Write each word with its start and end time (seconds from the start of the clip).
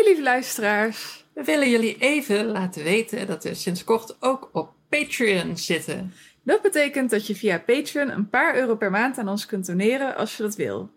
Hoi 0.00 0.12
lieve 0.12 0.28
luisteraars. 0.30 1.24
We 1.34 1.44
willen 1.44 1.70
jullie 1.70 1.96
even 1.98 2.46
laten 2.46 2.84
weten 2.84 3.26
dat 3.26 3.44
we 3.44 3.54
sinds 3.54 3.84
kort 3.84 4.16
ook 4.20 4.50
op 4.52 4.72
Patreon 4.88 5.56
zitten. 5.56 6.12
Dat 6.42 6.62
betekent 6.62 7.10
dat 7.10 7.26
je 7.26 7.34
via 7.34 7.58
Patreon 7.58 8.08
een 8.10 8.28
paar 8.28 8.56
euro 8.56 8.76
per 8.76 8.90
maand 8.90 9.18
aan 9.18 9.28
ons 9.28 9.46
kunt 9.46 9.66
doneren 9.66 10.16
als 10.16 10.36
je 10.36 10.42
dat 10.42 10.56
wil. 10.56 10.90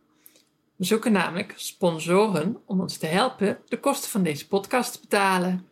We 0.76 0.86
zoeken 0.86 1.12
namelijk 1.12 1.54
sponsoren 1.56 2.58
om 2.66 2.82
ons 2.82 2.98
te 2.98 3.06
helpen 3.06 3.58
de 3.66 3.80
kosten 3.80 4.10
van 4.10 4.24
deze 4.24 4.48
podcast 4.48 4.94
te 4.94 5.00
betalen. 5.00 5.68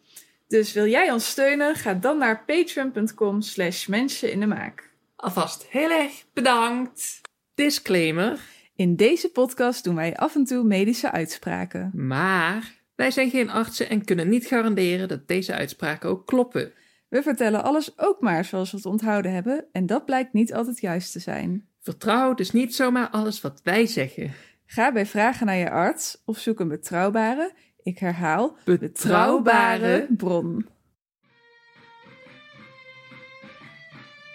Dus 0.48 0.74
wil 0.74 0.88
jij 0.88 1.12
ons 1.12 1.30
steunen? 1.30 1.76
Ga 1.76 1.94
dan 1.94 2.18
naar 2.18 2.44
patreon.com 2.46 3.42
slash 3.42 3.88
mensen 3.88 4.32
in 4.32 4.40
de 4.40 4.48
maak. 4.48 4.90
Alvast 5.16 5.66
heel 5.70 5.90
erg 5.90 6.26
bedankt. 6.34 7.22
Disclaimer. 7.56 8.40
In 8.76 8.96
deze 8.96 9.30
podcast 9.30 9.84
doen 9.84 9.96
wij 9.96 10.16
af 10.16 10.36
en 10.36 10.44
toe 10.44 10.64
medische 10.64 11.12
uitspraken. 11.12 11.92
Maar 11.94 12.80
wij 13.02 13.12
zijn 13.12 13.30
geen 13.30 13.50
artsen 13.50 13.90
en 13.90 14.06
kunnen 14.06 14.30
niet 14.30 14.46
garanderen 14.46 15.08
dat 15.08 15.28
deze 15.28 15.54
uitspraken 15.54 16.10
ook 16.10 16.28
kloppen. 16.28 16.74
We 17.10 17.22
vertellen 17.22 17.64
alles 17.64 18.00
ook 18.00 18.20
maar 18.20 18.46
zoals 18.46 18.72
we 18.72 18.78
het 18.78 18.86
onthouden 18.86 19.34
hebben 19.34 19.66
en 19.72 19.86
dat 19.86 20.06
blijkt 20.06 20.34
niet 20.34 20.54
altijd 20.54 20.80
juist 20.80 21.12
te 21.12 21.20
zijn. 21.20 21.68
Vertrouw 21.80 22.34
dus 22.34 22.52
niet 22.52 22.76
zomaar 22.76 23.10
alles 23.10 23.42
wat 23.42 23.62
wij 23.64 23.86
zeggen. 23.86 24.34
Ga 24.66 24.92
bij 24.92 25.06
vragen 25.06 25.46
naar 25.46 25.56
je 25.56 25.70
arts 25.70 26.22
of 26.26 26.38
zoek 26.38 26.60
een 26.60 26.68
betrouwbare, 26.68 27.54
ik 27.84 28.00
herhaal, 28.00 28.58
Betrouwbare 28.66 30.08
bron. 30.18 30.68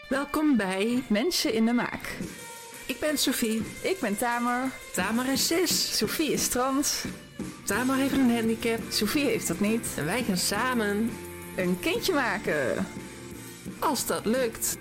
Welkom 0.09 0.57
bij 0.57 1.03
Mensen 1.09 1.55
in 1.55 1.65
de 1.65 1.73
maak. 1.73 2.19
Ik 2.87 3.01
ben 3.01 3.19
Sophie. 3.19 3.63
Ik 3.83 3.97
ben 4.01 4.17
Tamer. 4.17 4.71
Tamer 4.93 5.33
is 5.33 5.47
cis. 5.47 5.97
Sophie 5.97 6.33
is 6.33 6.49
trans. 6.49 7.05
Tamer 7.67 7.97
heeft 7.97 8.13
een 8.13 8.31
handicap. 8.31 8.81
Sophie 8.91 9.25
heeft 9.25 9.49
dat 9.49 9.61
niet. 9.61 9.95
En 9.99 10.05
wij 10.05 10.23
gaan 10.23 10.37
samen, 10.37 11.11
Een 11.57 11.79
kindje 11.81 12.13
maken. 12.13 12.87
als 13.81 14.07
dat 14.07 14.25
lukt. 14.27 14.79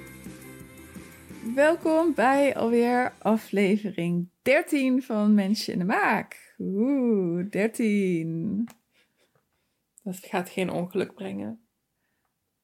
Welkom 1.56 2.14
bij 2.14 2.56
alweer 2.56 3.14
aflevering 3.20 4.30
13 4.42 5.04
van 5.04 5.34
Mensen 5.34 5.74
in 5.74 5.80
de 5.80 5.86
Maak. 5.86 6.56
Oeh, 6.60 7.50
13. 7.50 8.68
Dat 10.04 10.18
gaat 10.18 10.50
geen 10.50 10.70
ongeluk 10.70 11.14
brengen. 11.14 11.60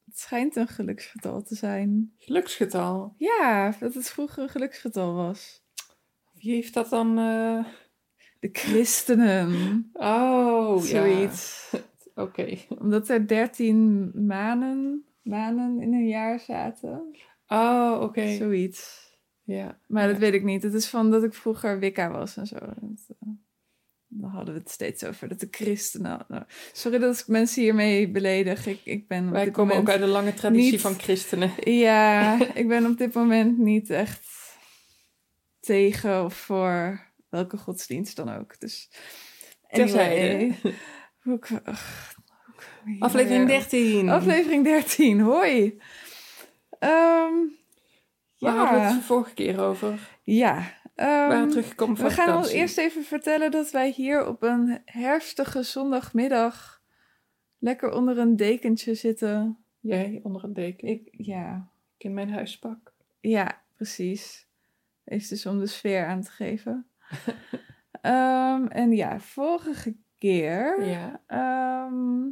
Het 0.05 0.19
schijnt 0.19 0.55
een 0.55 0.67
geluksgetal 0.67 1.43
te 1.43 1.55
zijn. 1.55 2.13
Geluksgetal. 2.17 3.15
Ja, 3.17 3.75
dat 3.79 3.93
het 3.93 4.09
vroeger 4.09 4.43
een 4.43 4.49
geluksgetal 4.49 5.13
was. 5.13 5.63
Wie 6.33 6.53
heeft 6.53 6.73
dat 6.73 6.89
dan? 6.89 7.17
eh, 7.17 7.65
De 8.41 8.49
christenen. 8.51 9.89
Oh, 9.93 10.77
Zoiets. 10.81 11.69
ja. 11.71 11.79
Oké. 12.23 12.57
Omdat 12.79 13.09
er 13.09 13.27
13 13.27 14.11
maanden, 14.27 15.05
maanden 15.21 15.81
in 15.81 15.93
een 15.93 16.07
jaar 16.07 16.39
zaten. 16.39 17.15
Oh, 17.47 17.97
oké. 18.01 18.35
Zoiets. 18.35 19.09
Ja. 19.43 19.79
Maar 19.87 20.07
dat 20.07 20.17
weet 20.17 20.33
ik 20.33 20.43
niet. 20.43 20.63
Het 20.63 20.73
is 20.73 20.87
van 20.87 21.11
dat 21.11 21.23
ik 21.23 21.33
vroeger 21.33 21.79
Wicca 21.79 22.11
was 22.11 22.37
en 22.37 22.45
zo. 22.47 22.55
Dat, 22.59 22.75
eh, 23.09 23.27
dan 24.07 24.29
hadden 24.29 24.53
we 24.53 24.59
het 24.59 24.69
steeds 24.69 25.03
over 25.03 25.27
dat 25.27 25.39
de 25.39 25.47
christenen... 25.51 26.25
nou, 26.27 26.43
sorry 26.73 26.97
dat 26.99 27.19
ik 27.19 27.27
mensen 27.27 27.61
hiermee 27.61 28.09
beledig. 28.09 28.65
Ik, 28.67 28.81
ik 28.83 29.07
ben 29.07 29.31
Wij 29.31 29.51
komen 29.51 29.75
ook 29.75 29.89
uit 29.89 30.01
een 30.01 30.07
lange 30.07 30.33
traditie 30.33 30.71
niet- 30.71 30.81
van 30.81 30.93
christenen. 30.99 31.51
Ja, 31.63 32.37
ik 32.53 32.67
ben 32.67 32.85
op 32.85 32.97
dit 32.97 33.13
moment 33.13 33.57
niet 33.57 33.89
echt 33.89 34.27
tegen 35.59 36.23
of 36.23 36.33
voor 36.35 36.99
welke 37.31 37.57
godsdienst 37.57 38.15
dan 38.15 38.29
ook. 38.29 38.59
Dus 38.59 38.89
Terzijde. 39.69 40.53
Hoe 41.23 41.35
ik- 41.35 41.61
ach, 41.63 42.13
hoe 42.83 42.93
ik- 42.93 42.99
ja, 42.99 43.05
Aflevering 43.05 43.41
ja. 43.49 43.59
13. 43.59 44.09
Aflevering 44.09 44.63
13, 44.63 45.19
hoi. 45.19 45.81
Ehm 46.79 47.33
Waar 48.37 48.53
ja, 48.53 48.57
hadden 48.57 48.79
we 48.79 48.85
het 48.85 48.95
de 48.95 49.01
vorige 49.05 49.33
keer 49.33 49.59
over? 49.59 49.99
ja. 50.23 50.79
We 50.95 51.03
waren 51.07 51.49
teruggekomen 51.49 51.97
van 51.97 52.05
we 52.07 52.11
gaan 52.13 52.37
ons 52.37 52.49
eerst 52.51 52.77
even 52.77 53.03
vertellen 53.03 53.51
dat 53.51 53.71
wij 53.71 53.89
hier 53.91 54.27
op 54.27 54.43
een 54.43 54.81
herfstige 54.85 55.63
zondagmiddag 55.63 56.81
lekker 57.59 57.91
onder 57.91 58.17
een 58.17 58.35
dekentje 58.35 58.93
zitten. 58.95 59.57
Jij 59.79 60.19
onder 60.23 60.43
een 60.43 60.53
deken. 60.53 60.87
Ik 60.87 61.07
Ik, 61.11 61.25
ja, 61.25 61.69
in 61.97 62.13
mijn 62.13 62.29
huispak. 62.31 62.93
ja, 63.19 63.61
precies. 63.75 64.47
Is 65.05 65.27
dus 65.27 65.45
om 65.45 65.59
de 65.59 65.67
sfeer 65.67 66.05
aan 66.05 66.21
te 66.21 66.31
geven. 66.31 66.87
Ehm, 68.01 68.65
en 68.65 68.91
ja, 68.91 69.19
vorige 69.19 69.97
keer. 70.17 70.85
Ja. 70.85 71.21
ehm, 71.27 72.23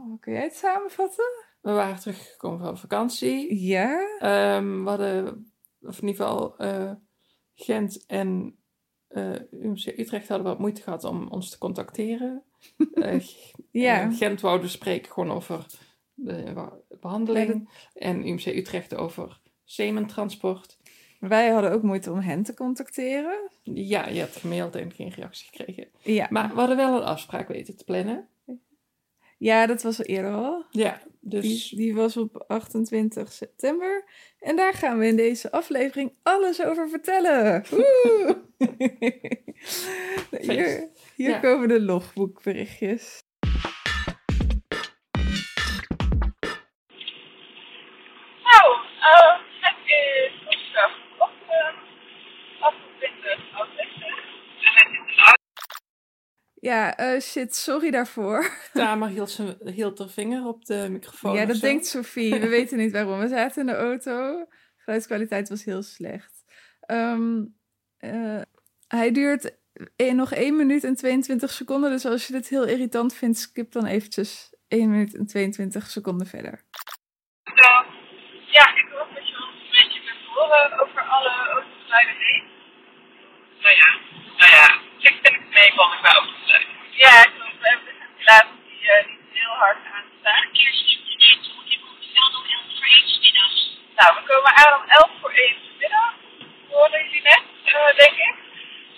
oh, 0.00 0.20
kun 0.20 0.32
jij 0.32 0.42
het 0.42 0.54
samenvatten? 0.56 1.24
We 1.60 1.70
waren 1.72 2.00
teruggekomen 2.00 2.58
van 2.60 2.78
vakantie. 2.78 3.64
Ja. 3.66 4.16
Ehm, 4.18 4.82
we 4.82 4.88
hadden, 4.88 5.52
of 5.80 6.00
in 6.02 6.08
ieder 6.08 6.24
geval, 6.26 6.56
eh, 6.56 6.92
Gent 7.54 8.06
en 8.06 8.58
eh 9.08 9.34
UMC 9.50 9.86
Utrecht 9.98 10.28
hadden 10.28 10.46
wat 10.46 10.58
moeite 10.58 10.82
gehad 10.82 11.04
om 11.04 11.28
ons 11.28 11.50
te 11.50 11.58
contacteren. 11.58 12.42
Eh, 12.92 13.20
Ja. 13.70 14.10
Gent 14.12 14.40
wou 14.40 14.60
dus 14.60 14.72
spreken 14.72 15.12
gewoon 15.12 15.30
over 15.30 15.66
de 16.14 16.52
behandeling. 17.00 17.68
En 17.94 18.28
UMC 18.28 18.46
Utrecht 18.46 18.94
over 18.94 19.40
sementransport. 19.64 20.77
Wij 21.18 21.48
hadden 21.48 21.70
ook 21.72 21.82
moeite 21.82 22.10
om 22.12 22.18
hen 22.18 22.42
te 22.42 22.54
contacteren. 22.54 23.50
Ja, 23.62 24.08
je 24.08 24.18
hebt 24.20 24.36
gemaild 24.36 24.74
en 24.76 24.92
geen 24.92 25.10
reactie 25.10 25.48
gekregen. 25.52 25.88
Ja, 26.02 26.26
Maar 26.30 26.48
we 26.48 26.54
hadden 26.58 26.76
wel 26.76 26.96
een 26.96 27.02
afspraak 27.06 27.48
weten 27.48 27.76
te 27.76 27.84
plannen. 27.84 28.28
ja 29.38 29.66
dat 29.66 29.82
was 29.82 29.98
al 29.98 30.04
eerder 30.04 30.32
al. 30.32 30.64
Ja, 30.70 31.02
dus 31.20 31.68
Die, 31.68 31.78
die 31.78 31.94
was 31.94 32.16
op 32.16 32.44
28 32.48 33.32
september. 33.32 34.04
En 34.40 34.56
daar 34.56 34.72
gaan 34.74 34.98
we 34.98 35.06
in 35.06 35.16
deze 35.16 35.50
aflevering 35.52 36.12
alles 36.22 36.64
over 36.64 36.88
vertellen. 36.88 37.64
Woe! 37.70 38.36
hier 40.40 40.88
hier 41.16 41.28
Ja. 41.30 41.38
komen 41.38 41.68
de 41.68 41.80
logboekberichtjes. 41.80 43.22
Ja, 56.68 56.96
eh, 56.96 57.20
shit, 57.20 57.54
sorry 57.54 57.90
daarvoor. 57.90 58.50
Tamer 58.72 59.08
hield, 59.08 59.30
zijn, 59.30 59.56
hield 59.64 59.98
haar 59.98 60.08
vinger 60.08 60.46
op 60.46 60.64
de 60.64 60.86
microfoon. 60.90 61.34
ja, 61.34 61.44
dat 61.44 61.56
zo. 61.56 61.66
denkt 61.66 61.86
Sophie. 61.86 62.40
We 62.40 62.48
weten 62.58 62.78
niet 62.78 62.92
waarom. 62.92 63.18
We 63.18 63.28
zaten 63.28 63.60
in 63.60 63.66
de 63.66 63.74
auto. 63.74 64.46
Geluidskwaliteit 64.88 65.48
was 65.48 65.64
heel 65.64 65.82
slecht. 65.82 66.44
Ehm, 66.80 67.44
eh, 67.98 68.40
hij 68.88 69.12
duurt 69.12 69.58
eh, 69.96 70.12
nog 70.12 70.32
1 70.32 70.56
minuut 70.56 70.84
en 70.84 70.94
22 70.94 71.50
seconden. 71.50 71.90
Dus 71.90 72.06
als 72.06 72.26
je 72.26 72.32
dit 72.32 72.48
heel 72.48 72.64
irritant 72.64 73.14
vindt, 73.14 73.38
skip 73.38 73.72
dan 73.72 73.86
eventjes 73.86 74.54
1 74.68 74.90
minuut 74.90 75.14
en 75.14 75.26
22 75.26 75.86
seconden 75.86 76.26
verder. 76.26 76.62
Dan, 77.42 77.84
ja, 78.46 78.74
ik 78.74 78.88
hoop 78.92 79.14
dat 79.14 79.28
je 79.28 79.34
ons 79.34 79.60
een 79.62 79.70
beetje 79.70 80.00
kunt 80.06 80.24
horen 80.34 80.80
over 80.80 81.02
alle 81.02 81.30
autogeluiden 81.52 82.16
heen. 82.18 82.44
Nou 83.62 83.74
ja, 83.74 83.90
nou 84.38 84.50
ja, 84.52 84.66
ik 84.98 85.18
vind 85.22 85.34
het 85.36 85.50
meevallen 85.50 85.98
qua 85.98 86.12
autogeluiden. 86.12 86.74
Ja, 87.04 87.12
ik 87.26 87.32
geloof, 87.34 87.58
we 87.60 87.68
hebben 87.68 87.86
de 87.86 87.94
ventilator 88.00 88.56
die 88.68 88.90
eh, 88.90 89.06
niet 89.06 89.26
heel 89.32 89.56
hard 89.62 89.78
aanstaan. 89.94 90.46
Nou, 93.98 94.14
we 94.14 94.22
komen 94.32 94.56
aan 94.56 94.80
om 94.80 94.88
11 94.88 95.10
voor 95.20 95.30
1 95.30 95.56
middag. 95.78 96.14
Hoorden 96.70 97.04
jullie 97.04 97.22
net, 97.22 97.42
eh, 97.64 97.96
denk 97.96 98.16
ik. 98.28 98.36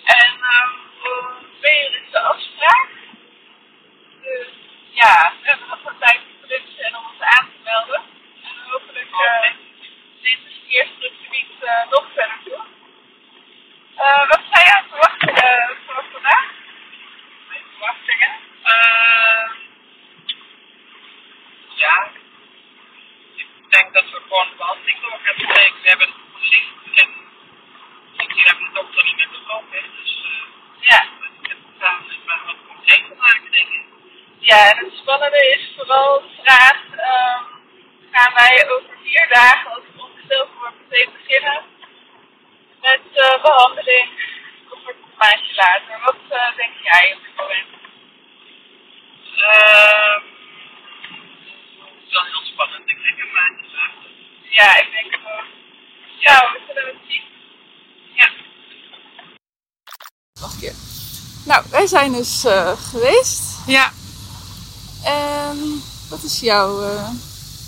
En 0.03 0.31
um, 0.55 0.71
om 1.11 1.25
2 1.59 1.83
uur 1.83 2.01
is 2.03 2.11
de 2.11 2.19
afspraak. 2.19 2.89
Dus 4.21 4.47
ja, 4.91 5.33
we 5.41 5.49
hebben 5.49 5.67
nog 5.67 5.81
wat 5.83 5.99
tijd 5.99 6.19
te 6.19 6.47
prutsen 6.47 6.83
en 6.85 6.95
om 6.95 7.05
ons 7.05 7.21
aan 7.21 7.45
te 7.45 7.59
melden. 7.63 8.01
En 8.43 8.71
hopelijk 8.71 9.11
uh, 9.11 9.49
neemt 10.21 10.43
het 10.43 10.53
verkeersdrukgebied 10.59 11.51
uh, 11.61 11.89
nog 11.89 12.05
verder 12.13 12.37
toe. 12.43 12.61
Uh, 13.97 14.27
wat 14.27 14.41
zijn 14.51 14.65
jouw 14.67 14.83
verwachtingen 14.89 15.77
voor 15.85 16.05
vandaag? 16.11 16.49
Mijn 17.49 17.63
verwachtingen? 17.71 18.33
Uh, 18.63 19.47
ja, 21.75 22.09
ik 23.35 23.47
denk 23.69 23.93
dat 23.93 24.03
we 24.11 24.21
gewoon 24.27 24.49
de 24.49 24.55
behandeling 24.57 24.99
door 25.01 25.19
gaan 25.23 25.39
spreken. 25.45 25.81
We 25.81 25.89
hebben 25.89 26.07
het 26.07 26.15
gezien 26.39 26.67
en 26.95 28.31
hier 28.31 28.45
hebben 28.45 28.63
we 28.63 28.69
de 28.69 28.79
dokter 28.79 29.03
niet 29.03 29.15
meer 29.15 29.29
begonnen. 29.29 29.83
Dus 29.99 30.13
uh, 30.25 30.43
ja, 30.89 30.99
het 31.41 31.57
gaan 31.79 31.97
we 32.07 32.15
maar 32.25 32.41
wat 32.45 32.55
concreter 32.67 33.15
maken, 33.17 33.51
denk 33.51 33.69
ik. 33.79 33.85
Ja, 34.39 34.59
en 34.71 34.77
het 34.85 34.93
spannende 35.01 35.43
is 35.55 35.73
vooral 35.75 36.21
de 36.21 36.33
vraag: 36.43 36.77
um, 37.09 37.41
gaan 38.11 38.33
wij 38.33 38.69
over 38.73 38.95
vier 39.03 39.27
dagen, 39.29 39.71
als 39.75 39.83
het 39.89 40.01
ongesteld 40.03 40.49
wordt, 40.59 40.75
meteen 40.81 41.11
beginnen 41.17 41.61
met 42.81 43.03
uh, 43.13 43.43
behandeling? 43.43 44.09
Of 44.69 44.83
wordt 44.83 44.97
het 44.99 45.07
een 45.11 45.17
maandje 45.23 45.55
later? 45.55 45.99
Wat 46.05 46.21
uh, 46.29 46.55
denk 46.55 46.73
jij 46.83 47.13
op 47.15 47.21
dit 47.23 47.35
moment? 47.35 47.71
wij 61.71 61.80
zijn 61.91 62.11
dus 62.11 62.45
eh, 62.45 62.71
geweest. 62.91 63.41
Ja, 63.67 63.91
En 65.03 65.81
wat 66.09 66.19
is 66.23 66.39
jouw... 66.39 66.81
eh, 66.83 67.07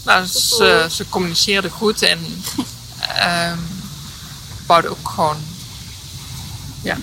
nou, 0.06 0.26
ze, 0.26 0.88
ze 0.92 1.10
communiceerden 1.10 1.72
goed 1.72 2.02
en 2.02 2.20
bouwden 4.68 4.92
ook 4.92 5.10
gewoon. 5.10 5.38
Ja, 6.82 6.98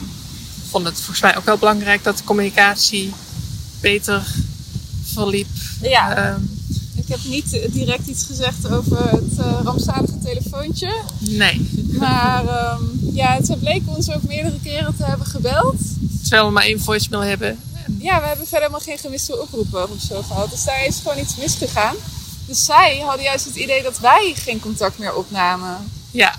vonden 0.71 0.91
het 0.93 1.01
volgens 1.01 1.21
mij 1.21 1.37
ook 1.37 1.45
wel 1.45 1.59
belangrijk 1.59 2.05
dat 2.05 2.17
de 2.19 2.25
communicatie 2.25 3.13
beter 3.81 4.27
verliep. 5.05 5.49
ja, 5.83 6.15
Ehm, 6.17 6.41
ik 6.95 7.09
heb 7.09 7.19
niet 7.25 7.69
direct 7.73 8.07
iets 8.07 8.25
gezegd 8.25 8.69
over 8.71 9.11
het 9.11 9.39
eh, 9.39 9.61
rampzalige 9.63 10.19
telefoontje. 10.25 11.03
nee, 11.19 11.71
Maar 12.01 12.47
ehm, 12.47 12.83
ja, 13.13 13.45
ze 13.45 13.57
bleken 13.57 13.97
ons 13.97 14.11
ook 14.11 14.23
meerdere 14.23 14.59
keren 14.63 14.97
te 14.97 15.05
hebben 15.05 15.27
gebeld. 15.27 15.80
Terwijl 16.31 16.47
we 16.47 16.53
maar 16.55 16.65
één 16.65 16.81
voicemail 16.81 17.23
hebben. 17.23 17.61
Ja, 17.99 18.21
we 18.21 18.27
hebben 18.27 18.47
verder 18.47 18.61
helemaal 18.61 18.81
geen 18.81 18.99
gemiste 18.99 19.41
oproepen 19.41 19.91
of 19.91 20.01
zo 20.09 20.23
gehad. 20.23 20.51
Dus 20.51 20.65
daar 20.65 20.85
is 20.87 20.97
gewoon 21.03 21.19
iets 21.19 21.37
misgegaan. 21.37 21.97
Dus 22.47 22.65
zij 22.65 22.99
hadden 22.99 23.23
juist 23.25 23.45
het 23.45 23.55
idee 23.57 23.83
dat 23.83 23.99
wij 23.99 24.33
geen 24.37 24.61
contact 24.61 24.99
meer 24.99 25.15
opnamen. 25.15 25.91
Ja, 26.11 26.35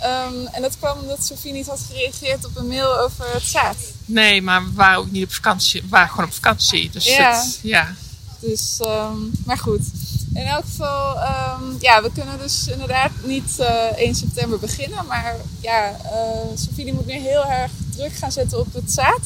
Ehm, 0.00 0.46
en 0.52 0.62
dat 0.62 0.76
kwam 0.78 0.98
omdat 0.98 1.26
Sofie 1.26 1.52
niet 1.52 1.66
had 1.66 1.80
gereageerd 1.88 2.44
op 2.44 2.56
een 2.56 2.66
mail 2.66 2.98
over 2.98 3.24
het 3.32 3.42
zaad. 3.42 3.76
nee, 4.04 4.42
maar 4.42 4.64
we 4.64 4.70
waren 4.74 4.98
ook 4.98 5.10
niet 5.10 5.24
op 5.24 5.32
vakantie. 5.32 5.82
We 5.82 5.88
waren 5.88 6.08
gewoon 6.08 6.24
op 6.24 6.32
vakantie. 6.32 6.90
Dus 6.90 7.04
Ja. 7.04 7.36
het- 7.42 7.58
ja. 7.62 7.94
Dus, 8.40 8.76
ehm, 8.80 9.16
maar 9.44 9.58
goed. 9.58 9.80
In 10.34 10.42
elk 10.46 10.64
geval, 10.64 11.20
ehm, 11.20 11.62
ja, 11.80 12.02
we 12.02 12.10
kunnen 12.14 12.38
dus 12.38 12.66
inderdaad 12.68 13.10
niet 13.24 13.58
eh 13.58 13.74
1 13.96 14.14
september 14.14 14.58
beginnen. 14.58 15.06
Maar 15.06 15.36
ja, 15.60 15.90
eh 16.04 16.56
Sofie 16.56 16.84
die 16.84 16.94
moet 16.94 17.06
nu 17.06 17.12
heel 17.18 17.44
erg 17.46 17.70
druk 17.96 18.16
gaan 18.16 18.32
zetten 18.32 18.58
op 18.58 18.72
het 18.74 18.92
zaad. 18.92 19.20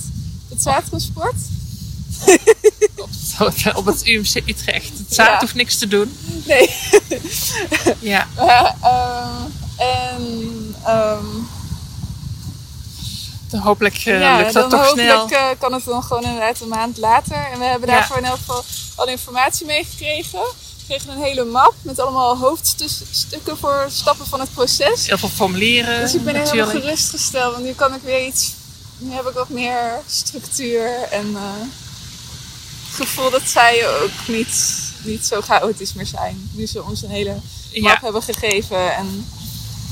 Het 0.49 0.63
zaadtransport. 0.63 1.35
op, 3.39 3.55
het, 3.55 3.75
op 3.77 3.85
het 3.87 4.07
UMC 4.07 4.35
Utrecht. 4.47 4.99
Het 4.99 5.15
zaad 5.15 5.27
Ja. 5.27 5.39
hoeft 5.41 5.55
niks 5.55 5.79
te 5.79 5.89
doen. 5.89 6.17
Nee. 6.47 6.71
Ja, 8.01 8.27
Maar, 8.37 8.75
ehm, 8.83 9.43
en 9.77 10.75
ehm, 10.85 11.25
dan 13.51 13.61
hopelijk 13.61 13.95
eh, 13.95 14.21
ja, 14.21 14.37
lukt 14.37 14.53
dan 14.53 14.63
dat 14.63 14.71
toch 14.71 14.87
hopelijk 14.87 15.09
snel. 15.29 15.29
eh, 15.41 15.47
kan 15.59 15.73
het 15.73 15.85
dan 15.85 16.03
gewoon 16.03 16.23
inderdaad 16.25 16.61
een 16.61 16.69
maand 16.69 16.97
later. 16.99 17.49
En 17.53 17.59
we 17.59 17.65
hebben 17.65 17.89
Ja. 17.89 17.95
daarvoor 17.95 18.17
in 18.17 18.25
elk 18.25 18.39
geval 18.39 18.65
alle 18.95 19.11
informatie 19.11 19.67
meegekregen. 19.67 20.41
We 20.41 20.97
kregen 20.97 21.11
een 21.17 21.23
hele 21.23 21.45
map 21.45 21.75
met 21.83 21.99
allemaal 21.99 22.37
hoofdstukken 22.39 23.59
voor 23.59 23.87
stappen 23.91 24.27
van 24.27 24.41
het 24.41 24.53
proces. 24.55 25.07
Heel 25.07 25.19
veel 25.19 25.29
formulieren 25.29 26.01
Dus 26.01 26.15
ik 26.15 26.25
ben 26.25 26.35
helemaal 26.35 26.55
natuurlijk. 26.57 26.85
gerustgesteld, 26.85 27.53
want 27.53 27.65
nu 27.65 27.73
kan 27.73 27.95
ik 27.95 28.01
weer 28.03 28.27
iets. 28.27 28.53
Nu 29.01 29.13
heb 29.15 29.27
ik 29.27 29.39
ook 29.39 29.49
meer 29.49 30.01
structuur 30.07 31.03
en 31.11 31.37
eh, 31.37 31.43
het 32.87 32.95
gevoel 32.95 33.31
dat 33.31 33.43
zij 33.45 33.89
ook 33.89 34.11
niet, 34.27 34.75
niet 35.03 35.27
zo 35.27 35.41
chaotisch 35.41 35.93
meer 35.93 36.07
zijn. 36.07 36.51
Nu 36.53 36.67
ze 36.67 36.83
ons 36.83 37.03
een 37.03 37.11
hele 37.11 37.33
map 37.33 37.43
Ja, 37.71 37.99
hebben 38.03 38.23
gegeven 38.23 38.95
en 38.97 39.27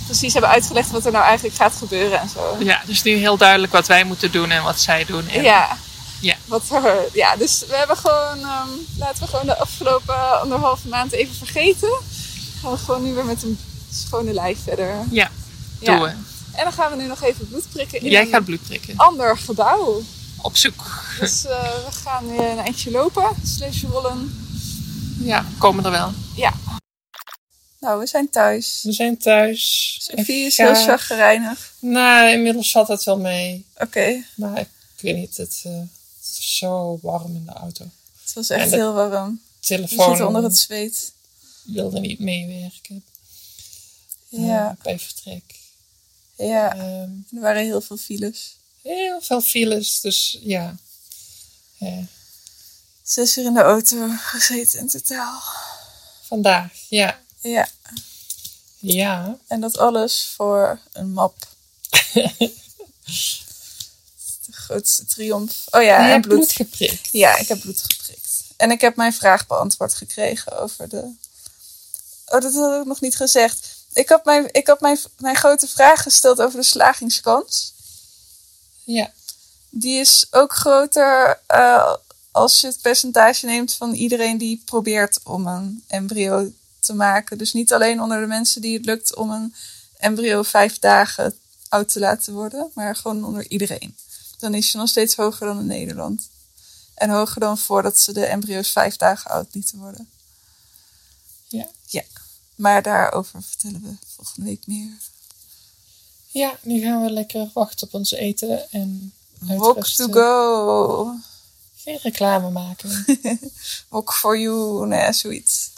precies 0.05 0.33
hebben 0.33 0.51
uitgelegd 0.51 0.91
wat 0.91 1.07
er 1.07 1.13
nou 1.13 1.25
eigenlijk 1.25 1.57
gaat 1.57 1.75
gebeuren 1.77 2.21
en 2.21 2.29
zo. 2.29 2.57
ja, 2.59 2.83
dus 2.87 3.03
nu 3.03 3.13
heel 3.17 3.37
duidelijk 3.37 3.73
wat 3.73 3.87
wij 3.87 4.05
moeten 4.05 4.33
doen 4.33 4.51
en 4.51 4.63
wat 4.63 4.81
zij 4.81 5.05
doen. 5.05 5.29
En, 5.29 5.43
Ja. 5.43 5.77
Ja. 6.21 6.37
Wat 6.45 6.63
er, 6.73 6.95
ja, 7.13 7.37
dus 7.37 7.65
we 7.69 7.77
hebben 7.77 7.97
gewoon, 7.97 8.39
ehm, 8.39 8.69
laten 8.99 9.23
we 9.23 9.29
gewoon 9.31 9.47
de 9.47 9.59
afgelopen 9.59 10.41
anderhalve 10.41 10.89
maand 10.89 11.13
even 11.13 11.35
vergeten. 11.35 11.99
Gaan 12.63 12.71
we 12.73 12.77
gewoon 12.79 13.03
nu 13.03 13.15
weer 13.15 13.25
met 13.25 13.43
een 13.43 13.59
schone 13.93 14.33
lijf 14.33 14.59
verder. 14.65 14.95
Ja, 15.11 15.31
Ja. 15.81 15.93
doen 15.99 16.03
we. 16.03 16.13
En 16.59 16.65
dan 16.65 16.73
gaan 16.73 16.91
we 16.91 16.97
nu 17.03 17.07
nog 17.09 17.23
even 17.23 17.49
bloed 17.49 17.69
prikken 17.71 18.01
in 18.01 18.11
Jij 18.11 18.27
gaat 18.27 18.45
bloed 18.45 18.63
prikken. 18.63 18.97
ander 18.97 19.39
gebouw. 19.39 20.03
Op 20.43 20.57
zoek. 20.57 21.05
Dus 21.21 21.45
eh, 21.45 21.85
we 21.85 21.93
gaan 21.93 22.27
nu 22.27 22.37
een 22.39 22.59
eindje 22.59 22.91
lopen, 22.91 23.31
slash 23.45 23.83
rollen. 23.83 24.47
Ja, 25.21 25.47
komen 25.59 25.85
er 25.85 25.91
wel. 25.91 26.13
Ja. 26.37 26.53
Nou, 27.81 27.99
we 28.01 28.07
zijn 28.07 28.31
thuis. 28.31 28.81
We 28.83 28.93
zijn 28.93 29.17
thuis. 29.19 29.97
Sophie 30.01 30.47
is 30.47 30.57
heel 30.57 30.75
chagrijnig. 30.75 31.73
Nou, 31.79 32.29
inmiddels 32.31 32.71
valt 32.71 32.89
het 32.89 33.05
wel 33.05 33.19
mee. 33.19 33.67
Oké, 33.77 34.25
Maar 34.37 34.59
ik 34.61 34.69
weet 35.01 35.17
niet, 35.17 35.37
het, 35.37 35.63
het 35.65 36.39
is 36.39 36.57
zo 36.59 36.99
warm 37.03 37.35
in 37.37 37.45
de 37.47 37.53
auto. 37.53 37.85
het 38.25 38.33
was 38.35 38.51
echt 38.51 38.71
heel 38.71 38.93
warm. 38.93 39.41
Telefoon 39.61 40.07
zitten 40.09 40.27
onder 40.27 40.43
het 40.43 40.57
zweet. 40.59 41.13
wilde 41.63 42.01
niet 42.01 42.19
meewerken 42.19 43.05
Ja, 44.29 44.69
eh, 44.79 44.83
bij 44.85 44.99
vertrek. 44.99 45.43
Ja. 46.39 46.73
Ehm, 46.75 47.11
Er 47.35 47.41
waren 47.41 47.63
heel 47.65 47.81
veel 47.81 47.97
files. 47.97 48.57
heel 48.83 49.21
veel 49.21 49.41
files, 49.41 50.01
dus 50.01 50.39
ja. 50.41 50.77
Zes 53.03 53.37
uur 53.37 53.45
in 53.45 53.55
de 53.55 53.61
auto 53.61 54.09
gezeten 54.19 54.79
in 54.79 54.89
totaal. 54.89 55.43
vandaag, 56.23 56.73
ja. 56.89 57.21
Ja, 57.41 57.69
Ja, 58.79 59.39
en 59.47 59.61
dat 59.61 59.79
alles 59.79 60.33
voor 60.37 60.81
een 60.93 61.13
map. 61.13 61.49
de 64.47 64.53
grootste 64.53 65.05
triomf. 65.05 65.65
Oh 65.71 65.83
ja, 65.83 66.13
en 66.13 66.21
bloed. 66.21 66.35
bloed 66.37 66.53
geprikt. 66.53 67.09
Ja, 67.13 67.37
ik 67.37 67.49
heb 67.49 67.61
bloed 67.61 67.81
geprikt. 67.81 68.43
En 68.57 68.71
ik 68.71 68.81
heb 68.81 68.97
mijn 68.97 69.13
vraag 69.13 69.47
beantwoord 69.47 69.95
gekregen 69.95 70.59
over 70.59 70.89
de. 70.89 71.15
Oh, 72.27 72.41
dat 72.41 72.55
had 72.55 72.81
ik 72.81 72.87
nog 72.87 73.01
niet 73.01 73.17
gezegd. 73.17 73.78
Ik 73.93 74.09
had 74.09 74.25
mijn, 74.25 74.49
ik 74.53 74.67
had 74.67 74.81
mijn, 74.81 74.99
mijn 75.19 75.37
grote 75.37 75.69
vraag 75.69 76.03
gesteld 76.03 76.41
over 76.41 76.59
de 76.59 76.67
slagingskans. 76.67 77.75
Ja, 78.85 79.13
Die 79.71 80.01
is 80.01 80.27
ook 80.31 80.53
groter 80.53 81.41
eh, 81.47 81.95
als 82.31 82.61
je 82.61 82.67
het 82.67 82.81
percentage 82.83 83.47
neemt 83.47 83.75
van 83.75 83.93
iedereen 83.93 84.39
die 84.39 84.63
probeert 84.65 85.21
om 85.25 85.47
een 85.47 85.85
embryo 85.87 86.53
te 86.79 86.95
maken. 86.95 87.39
Dus 87.39 87.53
niet 87.53 87.73
alleen 87.73 88.03
onder 88.03 88.21
de 88.21 88.27
mensen 88.27 88.61
die 88.61 88.77
het 88.77 88.85
lukt 88.85 89.15
om 89.17 89.31
een 89.31 89.55
embryo 89.97 90.43
vijf 90.43 90.79
dagen 90.79 91.35
oud 91.69 91.89
te 91.93 91.99
laten 91.99 92.33
worden, 92.33 92.71
maar 92.75 92.97
gewoon 92.97 93.25
onder 93.25 93.51
iedereen. 93.51 93.97
Dan 94.39 94.55
is 94.55 94.73
je 94.73 94.79
nog 94.79 94.89
steeds 94.89 95.17
hoger 95.17 95.47
dan 95.47 95.59
in 95.59 95.67
Nederland. 95.67 96.29
En 96.95 97.11
hoger 97.11 97.41
dan 97.41 97.59
voordat 97.59 97.99
ze 97.99 98.13
de 98.13 98.25
embryo's 98.25 98.71
vijf 98.71 98.97
dagen 98.97 99.31
oud 99.31 99.47
lieten 99.53 99.79
worden. 99.79 100.09
Ja. 102.59 102.67
Ja, 102.67 102.83
maar 102.83 102.83
daarover 102.83 103.43
vertellen 103.43 103.83
we 103.83 103.97
volgende 104.07 104.49
week 104.49 104.67
meer. 104.67 104.93
Ja, 106.27 106.59
nu 106.63 106.81
gaan 106.81 107.03
we 107.03 107.11
lekker 107.11 107.51
wachten 107.55 107.87
op 107.87 107.95
ons 107.95 108.11
eten 108.11 108.71
en 108.71 109.13
Walk 109.39 109.87
to 109.87 110.09
go. 110.09 111.15
Geen 111.77 111.99
reclame 112.03 112.51
maken. 112.51 113.05
Walk 113.89 114.13
for 114.13 114.39
you. 114.39 114.87
Nee, 114.87 115.13
zoiets. 115.13 115.71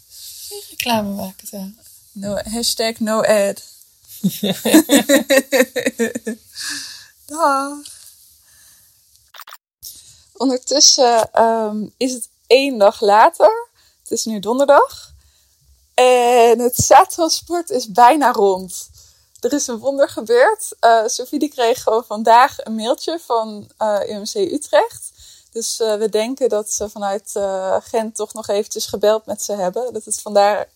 Geen 0.48 0.62
reclame 0.68 1.14
maken 1.14 1.48
daar. 1.50 1.72
No, 2.12 2.36
hashtag 2.36 2.98
no 2.98 3.22
ad. 3.22 3.62
Dag. 7.26 7.76
Ondertussen 10.32 11.32
ehm, 11.32 11.86
is 11.96 12.12
het 12.12 12.28
één 12.46 12.78
dag 12.78 13.00
later. 13.00 13.68
Het 14.02 14.10
is 14.10 14.24
nu 14.24 14.40
donderdag. 14.40 15.14
En 16.00 16.58
het 16.58 16.76
zaadtransport 16.76 17.70
is 17.70 17.92
bijna 17.92 18.32
rond. 18.32 18.88
Er 19.40 19.52
is 19.52 19.66
een 19.66 19.78
wonder 19.78 20.08
gebeurd. 20.08 20.76
Eh 20.80 21.06
Sophie 21.06 21.38
die 21.38 21.48
kreeg 21.48 21.82
gewoon 21.82 22.04
vandaag 22.04 22.56
een 22.58 22.74
mailtje 22.74 23.18
van 23.26 23.70
eh 23.76 24.00
UMC 24.08 24.34
Utrecht. 24.34 25.10
Dus 25.52 25.80
eh, 25.80 25.94
we 25.94 26.08
denken 26.08 26.48
dat 26.48 26.70
ze 26.70 26.88
vanuit 26.88 27.32
Gent 27.82 28.14
toch 28.14 28.32
nog 28.32 28.48
eventjes 28.48 28.86
gebeld 28.86 29.26
met 29.26 29.42
ze 29.42 29.52
hebben. 29.52 29.92
Dat 29.92 30.04
het 30.04 30.20
vandaar 30.20 30.68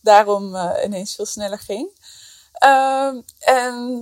daarom 0.00 0.56
ineens 0.84 1.14
veel 1.14 1.26
sneller 1.26 1.58
ging. 1.58 1.88
Ehm, 2.52 3.20
en 3.38 4.00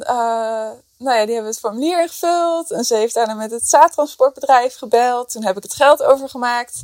nou 0.98 1.18
ja, 1.18 1.24
die 1.24 1.34
hebben 1.34 1.50
het 1.50 1.58
formulier 1.58 2.02
ingevuld. 2.02 2.70
En 2.70 2.84
ze 2.84 2.94
heeft 2.94 3.14
daarna 3.14 3.34
met 3.34 3.50
het 3.50 3.68
zaadtransportbedrijf 3.68 4.76
gebeld. 4.76 5.30
Toen 5.30 5.44
heb 5.44 5.56
ik 5.56 5.62
het 5.62 5.74
geld 5.74 6.02
overgemaakt. 6.02 6.82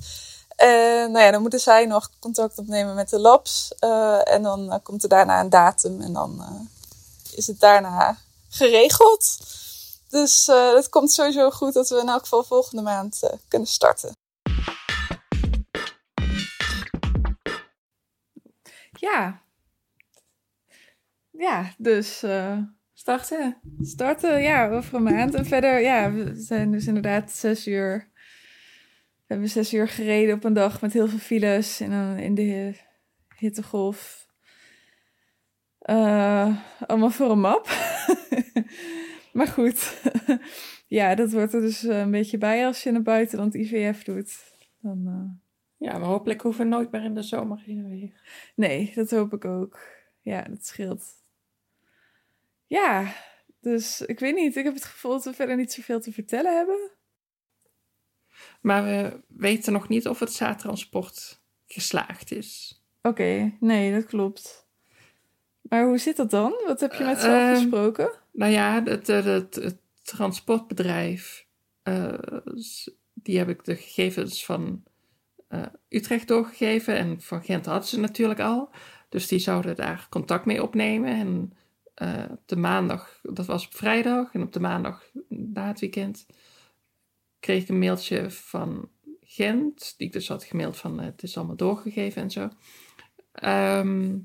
En 0.57 1.11
nou 1.13 1.25
ja, 1.25 1.31
dan 1.31 1.41
moeten 1.41 1.61
zij 1.61 1.87
nog 1.87 2.11
contact 2.19 2.59
opnemen 2.59 2.95
met 2.95 3.09
de 3.09 3.19
labs. 3.19 3.75
Eh, 3.79 4.33
en 4.33 4.43
dan 4.43 4.73
eh, 4.73 4.79
komt 4.83 5.03
er 5.03 5.09
daarna 5.09 5.41
een 5.41 5.51
datum. 5.51 6.01
En 6.01 6.13
dan 6.13 6.41
eh, 6.43 7.37
is 7.37 7.47
het 7.47 7.61
daarna 7.61 8.17
geregeld. 8.49 9.37
Dus 10.09 10.49
eh, 10.49 10.75
het 10.75 10.89
komt 10.89 11.13
sowieso 11.13 11.51
goed 11.51 11.73
dat 11.73 11.89
we 11.89 12.01
in 12.01 12.09
elk 12.09 12.23
geval 12.23 12.45
volgende 12.45 12.83
maand 12.83 13.23
eh, 13.23 13.39
kunnen 13.49 13.69
starten. 13.69 14.17
Ja. 18.93 19.41
Ja, 21.31 21.75
dus 21.79 22.23
eh, 22.23 22.59
Starten. 22.95 23.57
starten, 23.83 24.43
ja, 24.43 24.71
over 24.71 24.95
een 24.95 25.03
maand. 25.03 25.35
En 25.35 25.47
verder, 25.47 25.81
ja, 25.81 26.13
we 26.13 26.33
zijn 26.37 26.71
dus 26.71 26.87
inderdaad 26.87 27.31
zes 27.31 27.67
uur. 27.67 28.09
We 29.27 29.33
hebben 29.33 29.49
zes 29.49 29.75
uur 29.75 29.89
gereden 29.89 30.35
op 30.35 30.45
een 30.45 30.53
dag 30.53 30.81
met 30.81 30.93
heel 30.93 31.09
veel 31.09 31.19
files 31.19 31.81
en 31.81 31.91
dan 31.91 32.17
in 32.17 32.35
de 32.35 32.75
hittegolf. 33.37 34.27
Eh, 35.79 36.57
allemaal 36.87 37.11
voor 37.11 37.31
een 37.31 37.41
map. 37.41 37.69
maar 39.33 39.47
goed, 39.47 40.03
ja, 40.87 41.15
dat 41.15 41.33
wordt 41.33 41.55
er 41.55 41.61
dus 41.61 41.85
eh, 41.85 41.99
een 41.99 42.11
beetje 42.11 42.39
bij 42.39 42.67
als 42.67 42.83
je 42.83 42.89
in 42.89 42.95
het 42.95 43.05
buitenland 43.05 43.55
IVF 43.55 44.05
doet. 44.05 44.37
Dan, 44.81 45.07
eh, 45.07 45.89
Ja, 45.89 45.99
maar 45.99 46.09
hopelijk 46.09 46.41
hoeven 46.41 46.65
we 46.65 46.71
nooit 46.71 46.91
meer 46.91 47.05
in 47.05 47.15
de 47.15 47.23
zomer 47.23 47.63
heen 47.65 47.79
en 47.79 47.91
weer. 47.91 48.21
Nee, 48.55 48.93
dat 48.95 49.11
hoop 49.11 49.33
ik 49.33 49.45
ook. 49.45 49.81
Ja, 50.21 50.43
dat 50.43 50.67
scheelt. 50.67 51.05
Ja, 52.67 53.13
dus 53.61 54.01
ik 54.01 54.19
weet 54.19 54.35
niet. 54.35 54.57
Ik 54.57 54.65
heb 54.65 54.75
het 54.75 54.85
gevoel 54.85 55.13
dat 55.13 55.25
we 55.25 55.33
verder 55.33 55.57
niet 55.57 55.73
zoveel 55.73 56.01
te 56.01 56.13
vertellen 56.13 56.57
hebben. 56.57 56.91
Maar 58.67 58.85
we 58.85 59.21
weten 59.29 59.73
nog 59.73 59.89
niet 59.89 60.09
of 60.09 60.19
het 60.19 60.33
zaadtransport 60.33 61.41
geslaagd 61.67 62.33
is. 62.33 62.81
Oké, 63.03 63.53
nee, 63.61 63.93
dat 63.93 64.05
klopt. 64.05 64.67
Maar 65.63 65.85
hoe 65.85 65.99
zit 65.99 66.17
dat 66.17 66.31
dan? 66.31 66.55
Wat 66.67 66.81
heb 66.81 66.93
je 66.93 67.05
met 67.05 67.21
ze 67.21 67.31
afgesproken? 67.31 68.11
Nou 68.33 68.53
ja, 68.53 68.83
het, 68.85 69.07
het, 69.07 69.25
het, 69.25 69.55
het 69.55 69.79
transportbedrijf, 70.03 71.47
eh, 71.83 72.19
die 73.15 73.39
heb 73.39 73.49
ik 73.49 73.65
de 73.65 73.77
gegevens 73.77 74.45
van 74.45 74.83
eh, 75.49 75.63
Utrecht 75.89 76.29
doorgegeven. 76.29 76.97
En 76.97 77.21
van 77.21 77.43
Gent 77.43 77.67
hadden 77.67 77.89
ze 77.89 78.01
natuurlijk 78.01 78.41
al. 78.41 78.71
Dus 79.09 79.29
die 79.29 79.39
zouden 79.39 79.77
daar 79.77 80.07
contact 80.11 80.45
mee 80.45 80.63
opnemen. 80.63 81.15
En 81.15 81.53
eh, 81.95 82.31
op 82.31 82.43
de 82.47 82.57
maandag, 82.57 83.21
dat 83.23 83.47
was 83.47 83.67
op 83.67 83.75
vrijdag. 83.75 84.35
En 84.35 84.43
op 84.43 84.53
de 84.53 84.61
maandag 84.61 85.05
na 85.29 85.67
het 85.67 85.81
weekend 85.81 86.27
kreeg 87.47 87.69
een 87.69 87.79
mailtje 87.79 88.31
van 88.31 88.89
Gent. 89.21 89.95
Die 89.97 90.07
ik 90.07 90.13
dus 90.13 90.29
had 90.29 90.45
gemaild 90.45 90.77
van 90.77 91.01
eh, 91.01 91.07
het 91.07 91.23
is 91.23 91.37
allemaal 91.37 91.57
doorgegeven 91.57 92.23
en 92.23 92.31
zo. 92.31 92.49
Ehm, 93.33 94.19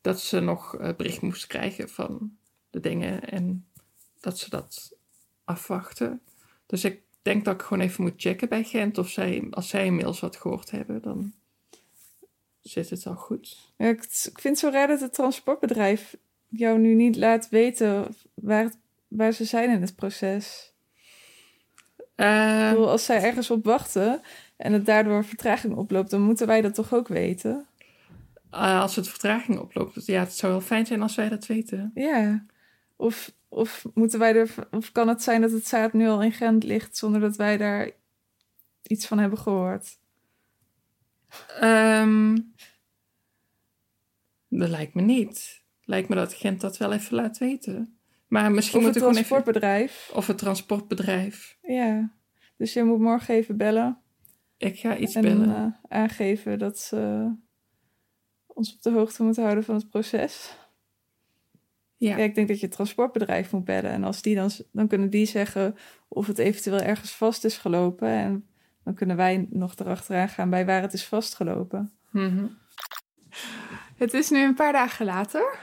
dat 0.00 0.20
ze 0.20 0.40
nog 0.40 0.76
eh, 0.76 0.96
bericht 0.96 1.20
moesten 1.20 1.48
krijgen 1.48 1.88
van 1.88 2.36
de 2.70 2.80
dingen 2.80 3.30
en 3.30 3.66
dat 4.20 4.38
ze 4.38 4.50
dat 4.50 4.96
afwachten. 5.44 6.20
Dus 6.66 6.84
ik 6.84 7.02
denk 7.22 7.44
dat 7.44 7.54
ik 7.54 7.62
gewoon 7.62 7.84
even 7.84 8.02
moet 8.02 8.14
checken 8.16 8.48
bij 8.48 8.64
Gent 8.64 8.98
of 8.98 9.08
zij, 9.08 9.46
als 9.50 9.68
zij 9.68 9.84
inmiddels 9.84 10.20
wat 10.20 10.36
gehoord 10.36 10.70
hebben, 10.70 11.02
dan 11.02 11.32
zit 12.60 12.90
het 12.90 13.06
al 13.06 13.14
goed. 13.14 13.72
Ik, 13.76 14.06
vind 14.10 14.42
het 14.42 14.58
zo 14.58 14.68
raar 14.68 14.86
dat 14.86 15.00
het 15.00 15.12
transportbedrijf 15.12 16.16
jou 16.48 16.78
nu 16.78 16.94
niet 16.94 17.16
laat 17.16 17.48
weten 17.48 18.16
waar, 18.34 18.72
waar 19.08 19.32
ze 19.32 19.44
zijn 19.44 19.70
in 19.70 19.80
het 19.80 19.96
proces. 19.96 20.74
Eh, 22.16 22.70
bedoel, 22.70 22.90
als 22.90 23.04
zij 23.04 23.22
ergens 23.22 23.50
op 23.50 23.64
wachten 23.64 24.20
en 24.56 24.72
het 24.72 24.86
daardoor 24.86 25.24
vertraging 25.24 25.74
oploopt, 25.74 26.10
dan 26.10 26.20
moeten 26.20 26.46
wij 26.46 26.60
dat 26.60 26.74
toch 26.74 26.94
ook 26.94 27.08
weten? 27.08 27.66
eh, 28.50 28.80
als 28.80 28.96
het 28.96 29.08
vertraging 29.08 29.58
oploopt, 29.58 30.06
ja, 30.06 30.20
het 30.20 30.32
zou 30.32 30.52
wel 30.52 30.60
fijn 30.60 30.86
zijn 30.86 31.02
als 31.02 31.14
wij 31.14 31.28
dat 31.28 31.46
weten. 31.46 31.90
Ja. 31.94 32.46
Of, 32.96 33.32
of, 33.48 33.84
moeten 33.94 34.18
wij 34.18 34.34
er, 34.34 34.68
of 34.70 34.92
kan 34.92 35.08
het 35.08 35.22
zijn 35.22 35.40
dat 35.40 35.50
het 35.50 35.66
zaad 35.66 35.92
nu 35.92 36.08
al 36.08 36.22
in 36.22 36.32
Gent 36.32 36.64
ligt 36.64 36.96
zonder 36.96 37.20
dat 37.20 37.36
wij 37.36 37.56
daar 37.56 37.90
iets 38.82 39.06
van 39.06 39.18
hebben 39.18 39.38
gehoord? 39.38 39.98
Ehm, 41.60 42.38
dat 44.48 44.68
lijkt 44.68 44.94
me 44.94 45.02
niet. 45.02 45.64
Lijkt 45.84 46.08
me 46.08 46.14
dat 46.14 46.34
Gent 46.34 46.60
dat 46.60 46.76
wel 46.76 46.92
even 46.92 47.16
laat 47.16 47.38
weten. 47.38 47.95
Maar 48.26 48.50
misschien 48.52 48.78
Of 48.78 48.84
moet 48.84 48.94
het 48.94 49.02
ik 49.02 49.08
gewoon 49.08 49.18
even... 49.18 49.28
transportbedrijf? 49.28 50.10
Of 50.14 50.26
het 50.26 50.38
transportbedrijf. 50.38 51.58
Ja. 51.62 52.12
Dus 52.56 52.72
je 52.72 52.84
moet 52.84 52.98
morgen 53.00 53.34
even 53.34 53.56
bellen. 53.56 53.98
Ik 54.56 54.78
ga 54.78 54.96
iets 54.96 55.14
en 55.14 55.22
bellen. 55.22 55.78
eh, 55.88 55.98
aangeven 56.00 56.58
dat 56.58 56.78
ze 56.78 57.32
ons 58.46 58.74
op 58.74 58.82
de 58.82 58.90
hoogte 58.90 59.22
moeten 59.22 59.42
houden 59.42 59.64
van 59.64 59.74
het 59.74 59.90
proces. 59.90 60.56
ja. 61.96 62.16
Ja, 62.16 62.24
ik 62.24 62.34
denk 62.34 62.48
dat 62.48 62.60
je 62.60 62.66
het 62.66 62.74
transportbedrijf 62.74 63.52
moet 63.52 63.64
bellen. 63.64 63.90
En 63.90 64.04
als 64.04 64.22
die 64.22 64.34
dan, 64.34 64.50
dan 64.72 64.88
kunnen 64.88 65.10
die 65.10 65.26
zeggen 65.26 65.74
of 66.08 66.26
het 66.26 66.38
eventueel 66.38 66.80
ergens 66.80 67.12
vast 67.12 67.44
is 67.44 67.56
gelopen. 67.56 68.08
En 68.08 68.46
dan 68.84 68.94
kunnen 68.94 69.16
wij 69.16 69.46
nog 69.50 69.74
erachteraan 69.78 70.28
gaan 70.28 70.50
bij 70.50 70.66
waar 70.66 70.82
het 70.82 70.92
is 70.92 71.04
vastgelopen. 71.06 71.92
Mhm. 72.10 72.46
Het 73.96 74.14
is 74.14 74.30
nu 74.30 74.42
een 74.44 74.54
paar 74.54 74.72
dagen 74.72 75.06
later. 75.06 75.58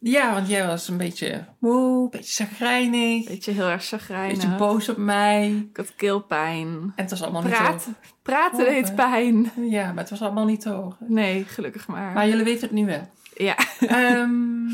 Ja, 0.00 0.32
want 0.34 0.48
jij 0.48 0.66
was 0.66 0.88
een 0.88 0.96
beetje 0.96 1.44
moe, 1.58 2.02
een 2.02 2.10
beetje 2.10 2.32
zagrijnig, 2.44 3.18
een 3.18 3.24
Beetje 3.32 3.52
heel 3.52 3.68
erg 3.68 3.84
chagrijnig. 3.84 4.36
beetje 4.38 4.56
boos 4.56 4.88
op 4.88 4.96
mij. 4.96 5.48
Ik 5.70 5.76
had 5.76 5.94
keelpijn. 5.96 6.66
En 6.66 6.92
het 6.94 7.10
was 7.10 7.22
allemaal 7.22 7.42
niet 7.42 7.50
Praten, 7.52 7.96
praten 8.22 8.58
deed 8.64 8.94
pijn. 8.94 9.52
Ja, 9.56 9.86
maar 9.86 9.96
het 10.02 10.10
was 10.10 10.22
allemaal 10.22 10.44
niet 10.44 10.60
te 10.60 10.68
horen. 10.70 10.96
Nee, 11.06 11.44
gelukkig 11.44 11.86
maar. 11.86 12.12
Maar 12.12 12.28
jullie 12.28 12.44
weten 12.44 12.60
het 12.60 12.70
nu 12.70 12.86
wel. 12.86 13.10
Ja. 13.34 13.56
Ehm, 13.80 14.68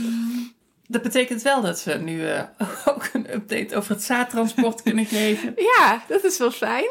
dat 0.87 1.03
betekent 1.03 1.43
wel 1.43 1.61
dat 1.63 1.85
we 1.85 1.95
nu 1.95 2.27
eh, 2.27 2.43
ook 2.89 3.09
een 3.13 3.35
update 3.35 3.77
over 3.77 3.91
het 3.95 4.03
zaadtransport 4.03 4.83
kunnen 4.83 5.07
geven. 5.07 5.53
ja, 5.57 6.03
dat 6.09 6.25
is 6.25 6.39
wel 6.39 6.51
fijn. 6.51 6.91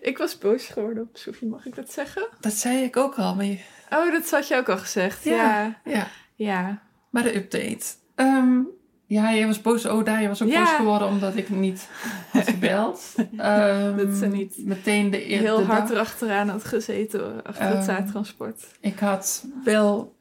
Ik 0.00 0.18
was 0.18 0.38
boos 0.38 0.66
geworden 0.66 1.02
op 1.02 1.16
Sophie, 1.16 1.48
mag 1.48 1.66
ik 1.66 1.74
dat 1.74 1.92
zeggen? 1.92 2.28
Dat 2.40 2.52
zei 2.52 2.82
ik 2.82 2.96
ook 2.96 3.14
al. 3.14 3.34
Maar, 3.34 3.44
je- 3.44 3.58
Oh, 3.90 4.12
dat 4.12 4.30
had 4.30 4.48
je 4.48 4.56
ook 4.56 4.68
al 4.68 4.78
gezegd. 4.78 5.24
Ja. 5.24 5.80
ja. 5.84 6.06
Ja. 6.34 6.82
Maar 7.12 7.22
de 7.22 7.36
update. 7.36 7.84
Ehm, 8.14 8.58
ja, 9.06 9.34
jij 9.34 9.46
was 9.46 9.60
boos. 9.60 9.86
Oh, 9.86 10.04
daar, 10.04 10.22
je 10.22 10.28
was 10.28 10.42
ook 10.42 10.48
Ja. 10.48 10.58
boos 10.64 10.72
geworden 10.72 11.08
omdat 11.08 11.36
ik 11.36 11.48
niet 11.48 11.88
had 12.32 12.48
gebeld. 12.48 13.14
Ehm, 13.36 13.96
Dat 13.96 14.16
ze 14.16 14.26
niet 14.26 14.54
Meteen 14.66 15.10
de 15.10 15.24
eerste 15.24 15.46
Heel 15.46 15.64
hard 15.64 15.80
dag. 15.88 15.90
erachteraan 15.90 16.48
had 16.48 16.64
gezeten 16.64 17.44
achter 17.44 17.64
het 17.68 17.74
Ehm, 17.76 17.84
zaadtransport. 17.84 18.66
Ik 18.80 18.98
had 18.98 19.44
wel 19.64 20.14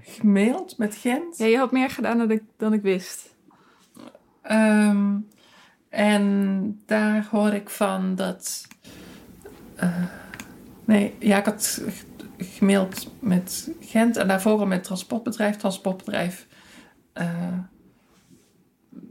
gemaild 0.00 0.78
met 0.78 0.94
Gent. 0.96 1.38
Ja, 1.38 1.46
je 1.46 1.56
had 1.58 1.72
meer 1.72 1.90
gedaan 1.90 2.18
dan 2.18 2.30
ik, 2.30 2.42
dan 2.56 2.72
ik 2.72 2.82
wist. 2.82 3.34
Ehm, 4.42 5.16
en 5.88 6.82
daar 6.86 7.28
hoor 7.30 7.52
ik 7.52 7.68
van 7.70 8.14
dat. 8.14 8.66
eh, 9.76 10.04
nee, 10.88 11.14
ja, 11.18 11.38
ik 11.38 11.44
had 11.44 11.82
gemaild 12.38 13.10
met 13.20 13.70
Gent 13.80 14.16
en 14.16 14.28
daarvoor 14.28 14.58
al 14.58 14.66
met 14.66 14.84
transportbedrijf. 14.84 15.56
Transportbedrijf 15.56 16.46
eh, 17.12 17.58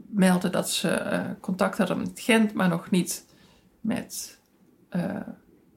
meldde 0.08 0.50
dat 0.50 0.70
ze 0.70 0.90
eh, 0.90 1.24
contact 1.40 1.78
hadden 1.78 1.98
met 1.98 2.20
Gent, 2.20 2.52
maar 2.52 2.68
nog 2.68 2.90
niet 2.90 3.26
met 3.80 4.40
eh, 4.88 5.20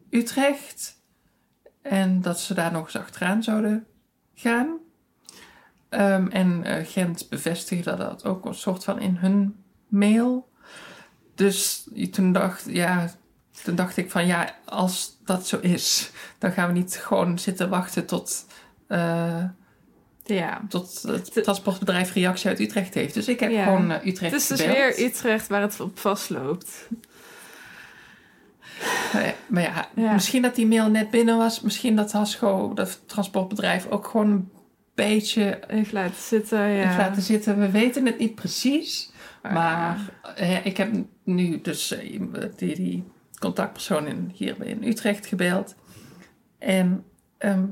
Utrecht. 0.10 1.00
En 1.82 2.22
dat 2.22 2.40
ze 2.40 2.54
daar 2.54 2.72
nog 2.72 2.84
eens 2.84 2.96
achteraan 2.96 3.44
zouden 3.44 3.86
gaan. 4.34 4.78
Ehm, 5.90 6.28
en 6.28 6.86
Gent 6.86 7.30
bevestigde 7.30 7.96
dat 7.96 8.26
ook 8.26 8.46
een 8.46 8.54
soort 8.54 8.84
van 8.84 9.00
in 9.00 9.16
hun 9.16 9.64
mail. 9.88 10.50
Dus 11.36 11.90
toen 12.12 12.32
dacht, 12.32 12.66
ja, 12.66 13.12
toen 13.64 13.76
dacht 13.76 13.98
ik 13.98 14.12
van 14.12 14.26
ja, 14.26 14.56
als 14.66 15.18
dat 15.26 15.48
zo 15.48 15.58
is, 15.60 16.12
dan 16.38 16.52
gaan 16.52 16.68
we 16.68 16.74
niet 16.74 16.96
gewoon 16.96 17.40
zitten 17.40 17.70
wachten 17.70 18.06
tot, 18.06 18.46
eh, 18.88 19.44
Ja. 20.24 20.62
tot 20.70 21.02
het 21.02 21.34
transportbedrijf 21.44 22.14
reactie 22.14 22.48
uit 22.50 22.60
Utrecht 22.60 22.94
heeft. 22.94 23.14
Dus 23.14 23.28
ik 23.28 23.40
heb 23.40 23.52
Ja. 23.52 23.64
gewoon 23.64 23.92
eh, 23.92 24.06
Utrecht 24.06 24.32
Het 24.32 24.42
is 24.42 24.48
dus 24.48 24.66
weer 24.66 25.00
Utrecht 25.00 25.48
waar 25.48 25.62
het 25.62 25.80
op 25.80 26.00
vastloopt. 26.00 26.88
Eh, 29.14 29.28
maar 29.48 29.62
ja, 29.64 29.88
Ja. 29.96 30.14
misschien 30.14 30.42
dat 30.42 30.56
die 30.56 30.68
mail 30.68 30.90
net 30.90 31.10
binnen 31.10 31.38
was. 31.38 31.62
Misschien 31.62 31.96
dat 31.96 32.12
Hasco, 32.12 32.74
dat 32.74 33.02
transportbedrijf, 33.06 33.88
ook 33.90 34.08
gewoon 34.08 34.30
een 34.32 34.50
beetje 34.96 35.60
Even 35.68 35.94
laten 35.94 36.22
zitten, 36.22 36.60
ja. 36.60 36.86
heeft 36.88 36.98
laten 36.98 37.22
zitten. 37.22 37.60
We 37.60 37.70
weten 37.72 38.06
het 38.06 38.20
niet 38.20 38.36
precies. 38.36 39.12
Maar- 39.42 39.54
Maar 39.54 39.98
eh, 40.36 40.66
ik 40.66 40.78
heb 40.78 40.92
nu 41.24 41.62
dus 41.62 41.96
die, 42.56 42.76
die 42.76 43.04
contactpersoon 43.42 44.08
in, 44.08 44.32
hier 44.34 44.66
in 44.66 44.84
Utrecht 44.84 45.26
gebeld. 45.26 45.76
En 46.60 47.04
ehm, 47.38 47.66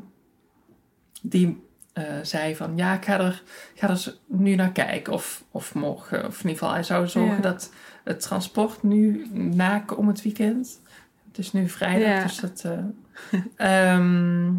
die 1.21 1.67
eh, 1.93 2.03
zei 2.23 2.55
van 2.55 2.77
ja, 2.77 2.93
ik 2.93 3.05
ga 3.05 3.19
er, 3.19 3.43
ga 3.75 3.89
er 3.89 4.15
nu 4.27 4.55
naar 4.55 4.71
kijken. 4.71 5.13
Of, 5.13 5.43
of 5.51 5.73
morgen. 5.73 6.19
Of 6.25 6.33
in 6.43 6.49
ieder 6.49 6.51
geval, 6.59 6.73
hij 6.73 6.83
zou 6.83 7.07
zorgen 7.07 7.35
Ja. 7.35 7.41
dat 7.41 7.71
het 8.03 8.21
transport 8.21 8.83
nu 8.83 9.27
na 9.33 9.83
om 9.97 10.07
het 10.07 10.21
weekend. 10.21 10.81
Het 11.27 11.37
is 11.37 11.51
nu 11.51 11.69
vrijdag, 11.69 12.07
Ja. 12.09 12.23
dus 12.23 12.37
dat. 12.39 12.63
eh, 12.65 13.43
ehm, 13.93 14.49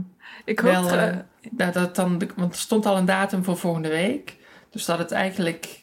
Ik 0.44 0.58
hoop... 0.58 0.70
wel, 0.72 0.90
eh, 0.90 1.16
dat, 1.50 1.74
dat 1.74 1.96
dan, 1.96 2.22
want 2.36 2.52
er 2.52 2.58
stond 2.60 2.86
al 2.86 2.96
een 2.96 3.04
datum 3.04 3.44
voor 3.44 3.56
volgende 3.56 3.88
week. 3.88 4.36
Dus 4.70 4.84
dat 4.84 4.98
het 4.98 5.10
eigenlijk 5.12 5.80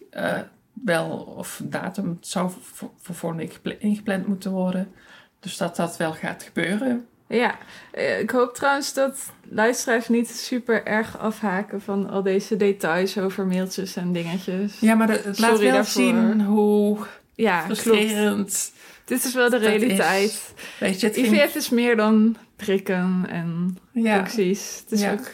wel, 0.74 1.10
of 1.38 1.62
datum 1.64 2.10
het 2.10 2.28
zou 2.28 2.52
voor, 2.62 2.92
voor 2.98 3.16
volgende 3.16 3.44
week 3.44 3.54
gepla- 3.54 3.76
ingepland 3.80 4.28
moeten 4.28 4.52
worden. 4.52 4.92
Dus 5.40 5.58
dat 5.58 5.76
dat 5.76 5.98
wel 5.98 6.14
gaat 6.14 6.44
gebeuren. 6.44 7.08
Ja, 7.28 7.58
eh, 7.92 8.20
ik 8.20 8.30
hoop 8.30 8.56
trouwens 8.56 8.94
dat 8.94 9.32
luisteraars 9.50 10.08
niet 10.08 10.30
super 10.30 10.86
erg 10.86 11.18
afhaken 11.20 11.82
van 11.82 12.10
al 12.10 12.24
deze 12.24 12.58
details 12.58 13.18
over 13.18 13.46
mailtjes 13.48 13.96
en 13.96 14.12
dingetjes. 14.14 14.80
Ja, 14.80 14.96
maar 14.96 15.08
de- 15.08 15.22
het 15.24 15.40
laat 15.40 15.60
wel 15.60 15.72
daarvoor. 15.72 16.04
zien 16.04 16.42
hoe 16.42 16.98
Ja, 17.36 17.62
klopt. 17.66 17.82
frustrerend. 17.82 18.72
Dit 19.06 19.24
is 19.24 19.34
wel 19.34 19.50
de 19.50 19.60
dat 19.60 19.62
is. 19.62 19.68
realiteit. 19.68 20.54
Weet 20.80 21.00
je, 21.00 21.08
het 21.08 21.16
ging- 21.16 21.28
IVF 21.28 21.56
is 21.56 21.70
meer 21.70 21.96
dan 21.96 22.38
prikken 22.56 23.26
en 23.30 23.78
ja, 23.92 24.20
acties. 24.20 24.80
Het 24.84 24.92
is 24.92 25.02
Ja. 25.02 25.12
ook 25.12 25.30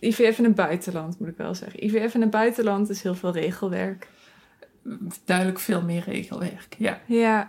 IVF 0.00 0.38
in 0.38 0.44
het 0.44 0.54
buitenland, 0.54 1.18
moet 1.18 1.28
ik 1.28 1.36
wel 1.36 1.54
zeggen. 1.54 1.84
IVF 1.84 2.14
in 2.14 2.20
het 2.20 2.30
buitenland 2.30 2.90
is 2.90 3.02
heel 3.02 3.14
veel 3.14 3.32
regelwerk. 3.32 4.08
duidelijk 5.24 5.60
veel 5.60 5.82
meer 5.82 6.02
regelwerk. 6.06 6.74
Ja, 6.78 7.00
Ja, 7.06 7.48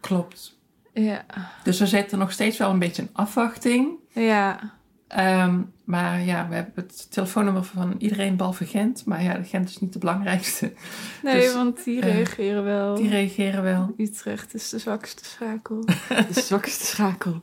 klopt. 0.00 0.58
Ja, 0.92 1.24
Dus 1.64 1.78
we 1.78 1.86
zitten 1.86 2.18
nog 2.18 2.32
steeds 2.32 2.58
wel 2.58 2.70
een 2.70 2.78
beetje 2.78 3.02
in 3.02 3.08
afwachting. 3.12 3.88
ja. 4.12 4.78
Ehm, 5.08 5.60
maar 5.84 6.20
ja, 6.22 6.48
we 6.48 6.54
hebben 6.54 6.72
het 6.76 7.10
telefoonnummer 7.10 7.64
van 7.64 7.94
iedereen 7.98 8.36
behalve 8.36 8.64
Gent. 8.66 9.04
Maar 9.04 9.22
ja, 9.22 9.42
Gent 9.42 9.68
is 9.68 9.78
niet 9.78 9.92
de 9.92 9.98
belangrijkste. 9.98 10.72
Nee, 11.22 11.40
Dus, 11.40 11.54
want 11.54 11.84
die 11.84 12.00
eh, 12.00 12.14
reageren 12.14 12.64
wel. 12.64 12.94
Die 12.94 13.08
reageren 13.08 13.62
wel. 13.62 13.94
Utrecht 13.96 14.54
is 14.54 14.68
de 14.68 14.78
zwakste 14.78 15.24
schakel. 15.24 15.84
de 16.32 16.40
zwakste 16.40 16.86
schakel. 16.86 17.40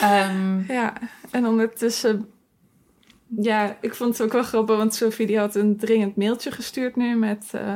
Ehm, 0.00 0.72
ja, 0.72 0.92
en 1.30 1.46
ondertussen... 1.46 2.28
Ja, 3.36 3.76
ik 3.80 3.94
vond 3.94 4.12
het 4.18 4.26
ook 4.26 4.32
wel 4.32 4.42
grappig, 4.42 4.76
want 4.76 4.94
Sophie 4.94 5.26
die 5.26 5.38
had 5.38 5.54
een 5.54 5.76
dringend 5.76 6.16
mailtje 6.16 6.50
gestuurd 6.50 6.96
nu 6.96 7.16
met... 7.16 7.44
eh, 7.52 7.74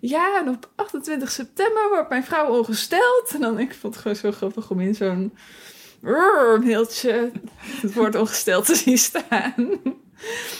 ja, 0.00 0.40
en 0.40 0.48
op 0.48 0.68
28 0.74 1.30
september 1.30 1.88
wordt 1.88 2.08
mijn 2.08 2.24
vrouw 2.24 2.56
ongesteld. 2.58 3.30
En 3.34 3.40
dan, 3.40 3.58
ik 3.58 3.74
vond 3.74 3.94
het 3.94 4.02
gewoon 4.02 4.16
zo 4.16 4.32
grappig 4.32 4.70
om 4.70 4.80
in 4.80 4.94
zo'n 4.94 5.32
mailtje 6.64 7.30
het 7.80 7.94
woord 7.94 8.14
ongesteld 8.14 8.66
te 8.66 8.74
zien 8.74 8.98
staan. 8.98 9.54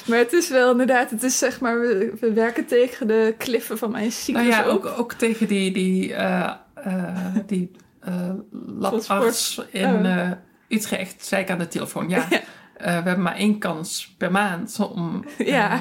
Maar 0.06 0.18
het 0.18 0.32
is 0.32 0.49
wel 0.49 0.70
inderdaad, 0.70 1.11
het 1.11 1.23
is 1.23 1.38
zeg 1.38 1.61
maar, 1.61 1.80
we, 1.80 2.12
we 2.20 2.32
werken 2.32 2.66
tegen 2.66 3.06
de 3.06 3.35
kliffen 3.38 3.78
van 3.78 3.90
mijn 3.90 4.12
cyclus 4.12 4.47
nou 4.47 4.64
ja, 4.64 4.70
ook, 4.70 4.87
ook 4.87 5.12
tegen 5.12 5.47
die, 5.47 5.73
die, 5.73 6.14
eh, 6.14 6.52
eh, 6.75 7.37
die 7.47 7.70
eh 8.00 8.30
labarts 8.78 9.61
in 9.70 10.06
Oh. 10.06 10.30
Utrecht, 10.68 11.26
zei 11.26 11.42
ik 11.42 11.50
aan 11.50 11.59
de 11.59 11.68
telefoon. 11.68 12.09
Ja, 12.09 12.26
Ja. 12.30 12.40
Eh, 12.80 12.87
we 13.02 13.08
hebben 13.08 13.22
maar 13.22 13.37
één 13.37 13.58
kans 13.58 14.14
per 14.18 14.30
maand 14.30 14.78
om 14.94 15.25
eh, 15.38 15.46
Ja. 15.46 15.80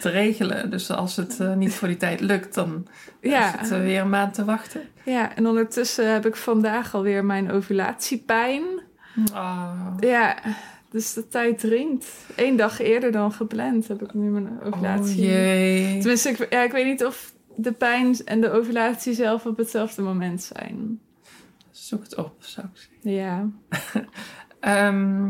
te 0.00 0.08
regelen. 0.08 0.70
Dus 0.70 0.90
als 0.90 1.16
het 1.16 1.40
eh, 1.40 1.54
niet 1.54 1.74
voor 1.74 1.88
die 1.88 1.96
tijd 1.96 2.20
lukt, 2.20 2.54
dan 2.54 2.86
Ja. 3.20 3.54
is 3.54 3.60
het 3.60 3.70
eh, 3.70 3.78
weer 3.84 4.00
een 4.00 4.08
maand 4.10 4.34
te 4.34 4.44
wachten. 4.44 4.80
Ja, 5.04 5.36
en 5.36 5.46
ondertussen 5.46 6.12
heb 6.12 6.26
ik 6.26 6.36
vandaag 6.36 6.94
alweer 6.94 7.24
mijn 7.24 7.50
ovulatiepijn. 7.52 8.62
Ah. 9.32 9.70
Ja, 10.00 10.36
dus 10.90 11.12
de 11.12 11.28
tijd 11.28 11.58
dringt. 11.58 12.06
Eén 12.36 12.56
dag 12.56 12.80
eerder 12.80 13.12
dan 13.12 13.32
gepland 13.32 13.88
heb 13.88 14.02
ik 14.02 14.14
nu 14.14 14.30
mijn 14.30 14.48
Oh 14.48 14.66
ovulatie. 14.66 15.20
jee. 15.26 15.98
Tenminste, 15.98 16.28
ik, 16.28 16.46
ja, 16.52 16.62
ik 16.62 16.72
weet 16.72 16.86
niet 16.86 17.04
of 17.04 17.32
de 17.56 17.72
pijn 17.72 18.16
en 18.24 18.40
de 18.40 18.50
ovulatie 18.50 19.14
zelf 19.14 19.46
op 19.46 19.56
hetzelfde 19.56 20.02
moment 20.02 20.42
zijn. 20.42 21.00
Zoek 21.70 22.02
het 22.02 22.14
op, 22.16 22.34
zou 22.38 22.66
ik 22.66 22.80
zeggen. 23.00 23.12
Ja, 23.12 23.48
Ehm, 24.60 25.28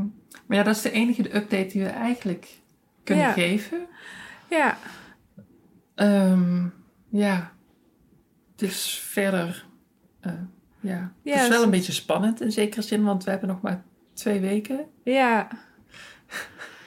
maar 0.51 0.59
ja, 0.59 0.65
dat 0.65 0.77
is 0.77 0.83
de 0.83 0.91
enige 0.91 1.37
update 1.37 1.67
die 1.67 1.83
we 1.83 1.89
eigenlijk 1.89 2.49
kunnen 3.05 3.25
Ja. 3.25 3.33
geven. 3.33 3.87
ja, 4.51 4.79
Ehm, 5.95 6.67
ja, 7.09 7.53
het 8.53 8.63
is 8.63 9.01
verder. 9.05 9.67
ja. 10.21 10.39
Ja, 10.81 11.13
het 11.33 11.43
is 11.43 11.49
wel 11.49 11.57
het- 11.57 11.63
een 11.65 11.71
beetje 11.71 11.93
spannend 11.93 12.41
in 12.41 12.53
zekere 12.53 12.83
zin, 12.83 13.05
want 13.05 13.25
we 13.25 13.31
hebben 13.31 13.49
nog 13.49 13.61
maar 13.61 13.83
twee 14.15 14.41
weken. 14.41 14.87
ja. 15.05 15.49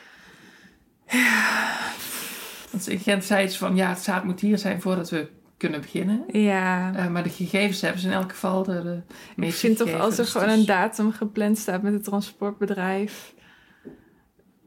Want 2.72 2.88
in 2.88 3.00
Gent 3.00 3.24
zei 3.24 3.48
ze 3.48 3.58
van 3.58 3.76
ja, 3.76 3.90
het 3.90 4.00
zaad 4.00 4.24
moet 4.24 4.40
hier 4.40 4.58
zijn 4.58 4.82
voordat 4.82 5.10
we 5.10 5.30
kunnen 5.58 5.82
beginnen. 5.82 6.24
Ja, 6.28 6.94
Eh, 6.96 7.08
maar 7.08 7.24
de 7.24 7.30
gegevens 7.30 7.82
hebben 7.82 8.02
ze 8.02 8.08
in 8.08 8.14
elk 8.14 8.32
geval. 8.32 8.64
De, 8.64 8.84
de 8.84 9.02
ik 9.46 9.54
vind 9.54 9.78
toch 9.78 9.88
als 9.90 9.98
er 9.98 10.04
gegevens, 10.26 10.32
gewoon 10.32 10.48
dus- 10.48 10.58
een 10.58 10.66
datum 10.66 11.12
gepland 11.12 11.58
staat 11.58 11.82
met 11.82 11.94
het 11.94 12.04
transportbedrijf... 12.04 13.34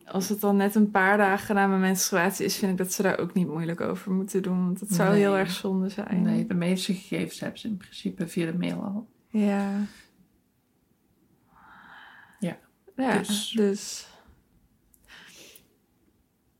Als 0.06 0.28
het 0.28 0.40
dan 0.40 0.56
net 0.56 0.74
een 0.74 0.90
paar 0.90 1.16
dagen 1.16 1.54
na 1.54 1.66
mijn 1.66 1.80
menstruatie 1.80 2.44
is, 2.44 2.56
vind 2.56 2.72
ik 2.72 2.78
dat 2.78 2.92
ze 2.92 3.02
daar 3.02 3.18
ook 3.18 3.34
niet 3.34 3.48
moeilijk 3.48 3.80
over 3.80 4.12
moeten 4.12 4.42
doen. 4.42 4.64
Want 4.64 4.78
dat 4.80 4.88
zou 4.92 5.10
Nee. 5.10 5.18
heel 5.18 5.36
erg 5.36 5.50
zonde 5.50 5.88
zijn. 5.88 6.22
Nee, 6.22 6.46
de 6.46 6.54
meeste 6.54 6.94
gegevens 6.94 7.40
hebben 7.40 7.60
ze 7.60 7.68
in 7.68 7.76
principe 7.76 8.28
via 8.28 8.46
de 8.50 8.58
mail 8.58 8.82
al. 8.82 9.08
Ja. 9.28 9.70
Ja. 12.40 12.58
Ja, 12.96 13.18
Dus- 13.18 13.50
dus... 13.56 14.08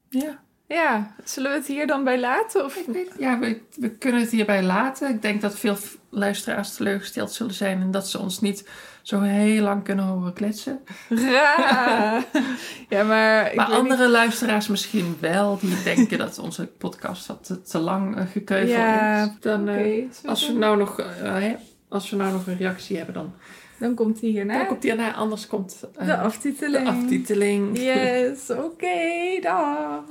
Ja, 0.09 0.43
Ja, 0.69 1.15
zullen 1.25 1.51
we 1.51 1.57
het 1.57 1.67
hier 1.67 1.87
dan 1.87 2.05
bij 2.05 2.21
laten? 2.21 2.65
Of... 2.65 2.77
ik 2.77 2.87
weet, 2.87 3.11
ja 3.19 3.39
we, 3.39 3.61
we 3.77 3.91
kunnen 3.91 4.21
het 4.21 4.31
hierbij 4.31 4.63
laten. 4.63 5.11
Ik 5.11 5.23
denk 5.23 5.41
dat 5.41 5.59
veel 5.59 5.77
luisteraars 6.11 6.75
teleurgesteld 6.77 7.33
zullen 7.33 7.55
zijn 7.55 7.81
en 7.81 7.91
dat 7.91 8.09
ze 8.09 8.19
ons 8.19 8.41
niet 8.41 8.69
zo 9.03 9.21
heel 9.21 9.63
lang 9.63 9.85
kunnen 9.85 10.05
horen 10.05 10.33
kletsen. 10.33 10.81
Ra! 11.09 12.25
ja, 12.89 13.03
maar... 13.03 13.51
Ik 13.51 13.55
maar 13.57 13.67
andere 13.67 14.09
luisteraars 14.09 14.69
misschien 14.69 15.17
wel, 15.21 15.59
die 15.61 15.83
denken 15.83 16.19
dat 16.19 16.39
onze 16.39 16.67
podcast 16.67 17.27
wat 17.27 17.45
te, 17.45 17.63
te 17.63 17.79
lang 17.79 18.17
uh, 18.19 18.23
gekeuvel 18.33 18.69
Ja, 18.75 19.23
is. 19.25 19.31
Dan, 19.41 19.63
oké. 19.63 19.73
eh, 19.73 20.05
als, 20.25 20.47
we 20.47 20.53
nou 20.53 20.77
nog, 20.77 21.01
eh, 21.01 21.45
als 21.89 22.11
we 22.11 22.17
nou 22.17 22.33
nog 22.33 22.47
een 22.47 22.57
reactie 22.57 22.97
hebben, 22.97 23.15
dan, 23.15 23.35
Dan 23.79 23.95
komt 23.95 24.21
hij 24.21 24.31
hierna. 24.31 24.57
dan 24.59 24.67
komt 24.67 24.83
die 24.83 24.91
erna. 24.91 25.13
Anders 25.15 25.47
komt 25.47 25.85
de 25.99 26.17
aftiteling. 26.17 26.85
de 26.85 26.91
aftiteling. 26.91 27.79
Yes, 27.79 28.51
oké, 28.65 29.41
dag. 29.41 30.03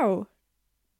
Nou, 0.00 0.26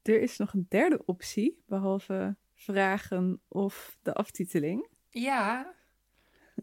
er 0.01 0.21
is 0.21 0.37
nog 0.37 0.53
een 0.53 0.65
derde 0.69 1.05
optie, 1.05 1.63
behalve 1.65 2.35
vragen 2.53 3.41
of 3.47 3.97
de 4.01 4.13
aftiteling. 4.13 4.87
Ja, 5.09 5.73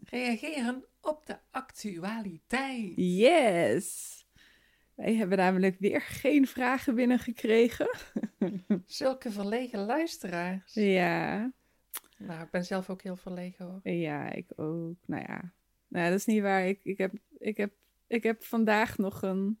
reageren 0.03 0.85
op 1.01 1.25
de 1.25 1.37
actualiteit. 1.51 2.93
Yes! 2.95 4.17
Wij 4.95 5.15
hebben 5.15 5.37
namelijk 5.37 5.79
weer 5.79 6.01
geen 6.01 6.47
vragen 6.47 6.95
binnengekregen. 6.95 7.89
Zulke 8.85 9.31
verlegen 9.31 9.79
luisteraars. 9.79 10.73
Ja, 10.73 11.51
Nou, 12.17 12.43
ik 12.43 12.49
ben 12.51 12.65
zelf 12.65 12.89
ook 12.89 13.01
heel 13.01 13.15
verlegen 13.15 13.65
hoor. 13.65 13.91
ja, 13.93 14.31
ik 14.31 14.51
ook. 14.55 14.95
Nou 15.05 15.23
ja, 15.27 15.53
nou, 15.87 16.09
dat 16.09 16.19
is 16.19 16.25
niet 16.25 16.41
waar. 16.41 16.67
Ik, 16.67 16.79
ik, 16.83 16.97
heb, 16.97 17.13
ik, 17.37 17.57
heb, 17.57 17.73
ik 18.07 18.23
heb 18.23 18.43
vandaag 18.43 18.97
nog 18.97 19.21
een 19.21 19.59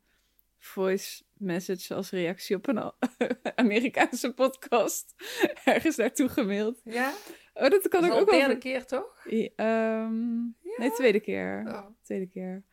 voice 0.59 1.23
message 1.37 1.93
als 1.93 2.09
reactie 2.09 2.55
op 2.55 2.67
een 2.67 2.91
Amerikaanse 3.55 4.33
podcast 4.33 5.13
ergens 5.65 5.95
naartoe 5.95 6.29
gemaild. 6.29 6.81
Ja? 6.83 7.13
Oh, 7.53 7.69
dat 7.69 7.87
kan 7.87 8.01
Dat 8.01 8.11
ik 8.11 8.19
ook 8.19 8.25
de 8.25 8.31
wel. 8.31 8.39
derde 8.39 8.57
keer 8.57 8.85
toch? 8.85 9.25
Ja, 9.29 9.49
ehm, 9.55 10.39
Nee, 10.77 10.91
tweede 10.91 11.19
keer. 11.19 11.63
Oh. 11.67 11.85
Tweede 12.01 12.27
keer. 12.27 12.63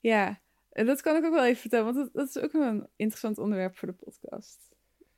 Ja, 0.00 0.40
en 0.70 0.86
dat 0.86 1.00
kan 1.00 1.16
ik 1.16 1.24
ook 1.24 1.34
wel 1.34 1.44
even 1.44 1.60
vertellen, 1.60 1.84
want 1.84 1.96
dat, 1.96 2.10
dat 2.12 2.28
is 2.28 2.42
ook 2.42 2.52
een 2.52 2.88
interessant 2.96 3.38
onderwerp 3.38 3.76
voor 3.76 3.88
de 3.88 3.94
podcast. 3.94 4.70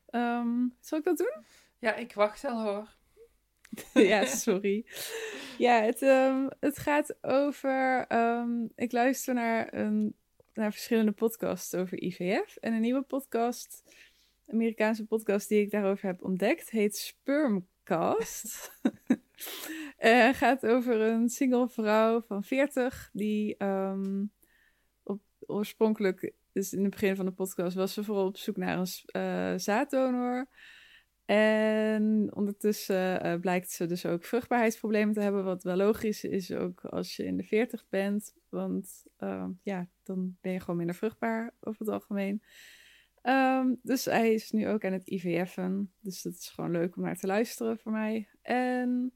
Ehm, 0.07 0.67
zal 0.81 0.99
ik 0.99 1.05
dat 1.05 1.17
doen? 1.17 1.45
Ja, 1.79 1.95
ik 1.95 2.15
wacht 2.15 2.45
al 2.45 2.63
hoor. 2.63 2.97
ja, 4.11 4.25
sorry. 4.25 4.87
Ja, 5.59 5.83
het, 5.83 6.03
ehm, 6.03 6.49
het 6.61 6.79
gaat 6.79 7.17
over. 7.25 8.07
ik 8.75 8.93
luister 8.93 9.35
naar, 9.35 9.75
een, 9.75 10.17
naar 10.55 10.73
verschillende 10.73 11.13
podcasts 11.13 11.75
over 11.75 12.03
IVF. 12.03 12.57
En 12.57 12.73
een 12.73 12.81
nieuwe 12.81 13.03
podcast, 13.03 13.83
Amerikaanse 14.49 15.07
podcast 15.07 15.49
die 15.49 15.61
ik 15.61 15.71
daarover 15.71 16.07
heb 16.07 16.23
ontdekt, 16.23 16.71
heet 16.71 16.97
Spermcast. 16.97 18.73
Eh, 19.97 20.29
gaat 20.29 20.67
over 20.67 21.01
een 21.01 21.29
single 21.29 21.69
vrouw 21.69 22.23
van 22.23 22.45
40 22.45 23.11
die 23.13 23.57
ehm, 23.57 24.25
oorspronkelijk, 25.47 26.33
dus 26.53 26.73
in 26.73 26.83
het 26.83 26.91
begin 26.91 27.17
van 27.17 27.25
de 27.25 27.33
podcast, 27.33 27.77
was 27.77 27.93
ze 27.93 28.05
vooral 28.05 28.27
op 28.27 28.37
zoek 28.37 28.57
naar 28.57 28.79
een 28.79 28.87
eh, 29.07 29.53
zaaddonor. 29.57 30.47
En 31.25 32.31
ondertussen 32.35 33.23
eh, 33.23 33.41
blijkt 33.41 33.71
ze 33.71 33.87
dus 33.87 34.07
ook 34.07 34.25
vruchtbaarheidsproblemen 34.25 35.15
te 35.15 35.21
hebben, 35.21 35.45
wat 35.45 35.63
wel 35.63 35.77
logisch 35.77 36.25
is 36.25 36.53
ook 36.53 36.85
als 36.85 37.17
je 37.17 37.25
in 37.25 37.37
de 37.37 37.43
40 37.43 37.87
bent, 37.89 38.35
want 38.49 39.05
ehm, 39.17 39.51
ja, 39.63 39.89
dan 40.03 40.37
ben 40.41 40.53
je 40.53 40.61
gewoon 40.61 40.77
minder 40.77 40.95
vruchtbaar 40.95 41.55
over 41.61 41.81
het 41.81 41.95
algemeen. 41.95 42.43
Ehm, 43.23 43.75
dus 43.83 44.05
hij 44.05 44.35
is 44.35 44.51
nu 44.51 44.69
ook 44.69 44.85
aan 44.85 44.93
het 44.93 45.07
IVF'en, 45.09 45.93
dus 46.01 46.23
dat 46.23 46.33
is 46.33 46.49
gewoon 46.49 46.71
leuk 46.71 46.97
om 46.97 47.03
naar 47.03 47.17
te 47.17 47.27
luisteren 47.27 47.79
voor 47.79 47.93
mij. 47.93 48.29
En 48.43 49.13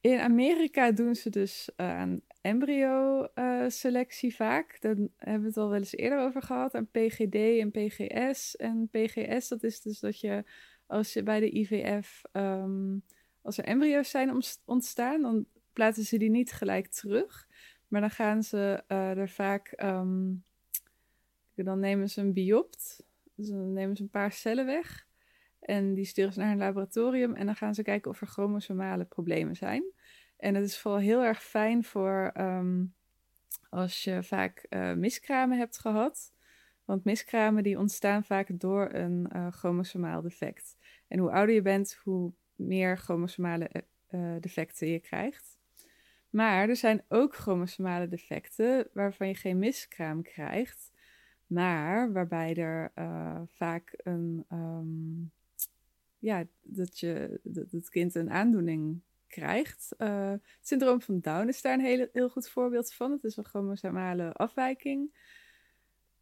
in 0.00 0.18
Amerika 0.18 0.90
doen 0.90 1.14
ze 1.14 1.30
dus 1.30 1.70
eh, 1.76 1.98
aan 1.98 2.20
embryo-selectie 2.40 4.34
vaak. 4.34 4.80
Daar 4.80 4.96
hebben 5.16 5.40
we 5.40 5.46
het 5.46 5.56
al 5.56 5.68
wel 5.68 5.78
eens 5.78 5.96
eerder 5.96 6.18
over 6.18 6.42
gehad. 6.42 6.74
Aan 6.74 6.90
PGD 6.90 7.34
en 7.34 7.70
PGS. 7.70 8.56
En 8.56 8.88
PGS, 8.90 9.48
dat 9.48 9.62
is 9.62 9.80
dus 9.80 10.00
dat 10.00 10.20
je 10.20 10.44
als 10.92 11.12
je 11.12 11.22
bij 11.22 11.40
de 11.40 11.58
IVF, 11.58 12.22
ehm, 12.32 12.98
als 13.42 13.58
er 13.58 13.64
embryo's 13.64 14.10
zijn 14.10 14.42
ontstaan, 14.64 15.22
dan 15.22 15.46
plaatsen 15.72 16.04
ze 16.04 16.18
die 16.18 16.30
niet 16.30 16.52
gelijk 16.52 16.86
terug. 16.88 17.48
Maar 17.88 18.00
dan 18.00 18.10
gaan 18.10 18.42
ze 18.42 18.84
eh, 18.86 19.18
er 19.18 19.28
vaak, 19.28 19.68
ehm, 19.68 20.32
dan 21.54 21.78
nemen 21.78 22.10
ze 22.10 22.20
een 22.20 22.32
biopt. 22.32 23.04
Dus 23.34 23.48
dan 23.48 23.72
nemen 23.72 23.96
ze 23.96 24.02
een 24.02 24.10
paar 24.10 24.32
cellen 24.32 24.66
weg. 24.66 25.06
En 25.60 25.94
die 25.94 26.04
sturen 26.04 26.32
ze 26.32 26.40
naar 26.40 26.52
een 26.52 26.58
laboratorium. 26.58 27.34
En 27.34 27.46
dan 27.46 27.56
gaan 27.56 27.74
ze 27.74 27.82
kijken 27.82 28.10
of 28.10 28.20
er 28.20 28.26
chromosomale 28.26 29.04
problemen 29.04 29.56
zijn. 29.56 29.84
En 30.36 30.54
dat 30.54 30.62
is 30.62 30.78
vooral 30.78 31.00
heel 31.00 31.22
erg 31.22 31.42
fijn 31.42 31.84
voor 31.84 32.30
ehm, 32.34 32.84
als 33.70 34.04
je 34.04 34.22
vaak 34.22 34.66
eh, 34.68 34.92
miskramen 34.92 35.58
hebt 35.58 35.78
gehad. 35.78 36.32
Want 36.84 37.04
miskramen 37.04 37.62
die 37.62 37.78
ontstaan 37.78 38.24
vaak 38.24 38.60
door 38.60 38.92
een 38.92 39.30
uh, 39.36 39.52
chromosomaal 39.52 40.22
defect. 40.22 40.76
En 41.12 41.18
hoe 41.18 41.30
ouder 41.30 41.54
je 41.54 41.62
bent, 41.62 41.98
hoe 42.02 42.32
meer 42.54 42.98
chromosomale 42.98 43.70
uh, 44.10 44.34
defecten 44.40 44.88
je 44.88 44.98
krijgt. 44.98 45.58
Maar 46.30 46.68
er 46.68 46.76
zijn 46.76 47.04
ook 47.08 47.34
chromosomale 47.34 48.08
defecten 48.08 48.88
waarvan 48.92 49.28
je 49.28 49.34
geen 49.34 49.58
miskraam 49.58 50.22
krijgt, 50.22 50.90
maar 51.46 52.12
waarbij 52.12 52.54
er 52.54 52.92
uh, 52.94 53.40
vaak 53.46 53.94
een, 53.96 54.44
um, 54.52 55.32
ja, 56.18 56.44
dat, 56.62 56.98
je, 56.98 57.40
dat 57.42 57.70
het 57.70 57.88
kind 57.88 58.14
een 58.14 58.30
aandoening 58.30 59.00
krijgt. 59.26 59.94
Het 59.96 60.40
syndroom 60.60 61.00
van 61.00 61.20
Down 61.20 61.48
is 61.48 61.62
daar 61.62 61.74
een 61.74 61.84
heel, 61.84 62.08
heel 62.12 62.28
goed 62.28 62.48
voorbeeld 62.48 62.92
van. 62.92 63.10
Het 63.10 63.24
is 63.24 63.36
een 63.36 63.44
chromosomale 63.44 64.32
afwijking. 64.32 65.14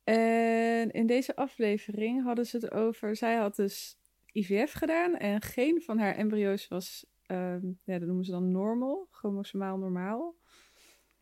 En 0.04 0.90
in 0.90 1.06
deze 1.06 1.36
aflevering 1.36 2.22
hadden 2.22 2.46
ze 2.46 2.56
het 2.56 2.70
over, 2.70 3.16
zij 3.16 3.36
had 3.36 3.56
dus 3.56 3.99
IVF 4.32 4.72
gedaan 4.72 5.16
en 5.16 5.40
geen 5.40 5.82
van 5.82 5.98
haar 5.98 6.14
embryo's 6.14 6.68
was 6.68 7.06
Um, 7.30 7.78
ja, 7.84 7.98
dat 7.98 8.06
noemen 8.06 8.24
ze 8.24 8.30
dan 8.30 8.50
normal, 8.50 9.06
chromosomaal 9.10 9.78
normaal. 9.78 10.34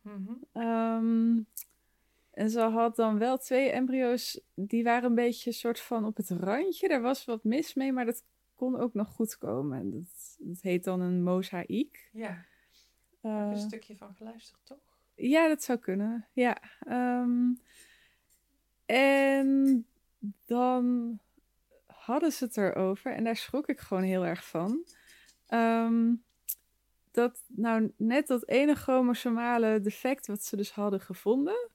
Mm 0.02 0.40
um, 0.52 1.46
en 2.30 2.50
ze 2.50 2.60
had 2.60 2.96
dan 2.96 3.18
wel 3.18 3.38
twee 3.38 3.70
embryo's, 3.70 4.40
die 4.54 4.84
waren 4.84 5.08
een 5.08 5.14
beetje 5.14 5.52
soort 5.52 5.80
van 5.80 6.04
op 6.04 6.16
het 6.16 6.30
randje. 6.30 6.88
Daar 6.88 7.00
was 7.00 7.24
wat 7.24 7.44
mis 7.44 7.74
mee, 7.74 7.92
maar 7.92 8.04
dat 8.04 8.24
kon 8.54 8.76
ook 8.76 8.94
nog 8.94 9.08
goed 9.08 9.38
komen. 9.38 9.90
Dat, 9.90 10.36
dat 10.38 10.60
heet 10.60 10.84
dan 10.84 11.00
een 11.00 11.22
mosaïek. 11.22 12.10
Ja. 12.12 12.44
Uh, 13.22 13.48
een 13.50 13.58
stukje 13.58 13.96
van 13.96 14.14
geluisterd, 14.14 14.60
toch? 14.64 14.78
Ja, 15.14 15.48
dat 15.48 15.62
zou 15.62 15.78
kunnen. 15.78 16.26
Ja. 16.32 16.62
Um, 16.88 17.60
en 18.86 19.86
dan 20.46 21.18
hadden 22.08 22.32
ze 22.32 22.44
het 22.44 22.56
erover 22.56 23.12
en 23.14 23.24
daar 23.24 23.36
schrok 23.36 23.68
ik 23.68 23.80
gewoon 23.80 24.02
heel 24.02 24.26
erg 24.26 24.46
van. 24.46 24.84
Um, 25.48 26.24
dat 27.10 27.42
nou 27.46 27.92
net 27.96 28.26
dat 28.26 28.48
ene 28.48 28.74
chromosomale 28.74 29.80
defect 29.80 30.26
wat 30.26 30.44
ze 30.44 30.56
dus 30.56 30.70
hadden 30.70 31.00
gevonden, 31.00 31.70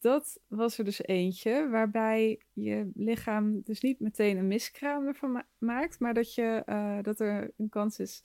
dat 0.00 0.40
was 0.46 0.78
er 0.78 0.84
dus 0.84 1.02
eentje 1.02 1.68
waarbij 1.68 2.40
je 2.52 2.90
lichaam 2.94 3.60
dus 3.64 3.80
niet 3.80 4.00
meteen 4.00 4.36
een 4.36 4.46
miskraam 4.46 5.06
ervan 5.06 5.42
maakt, 5.58 6.00
maar 6.00 6.14
dat, 6.14 6.34
je, 6.34 6.62
uh, 6.66 6.98
dat 7.02 7.20
er 7.20 7.50
een 7.56 7.68
kans 7.68 7.98
is 7.98 8.22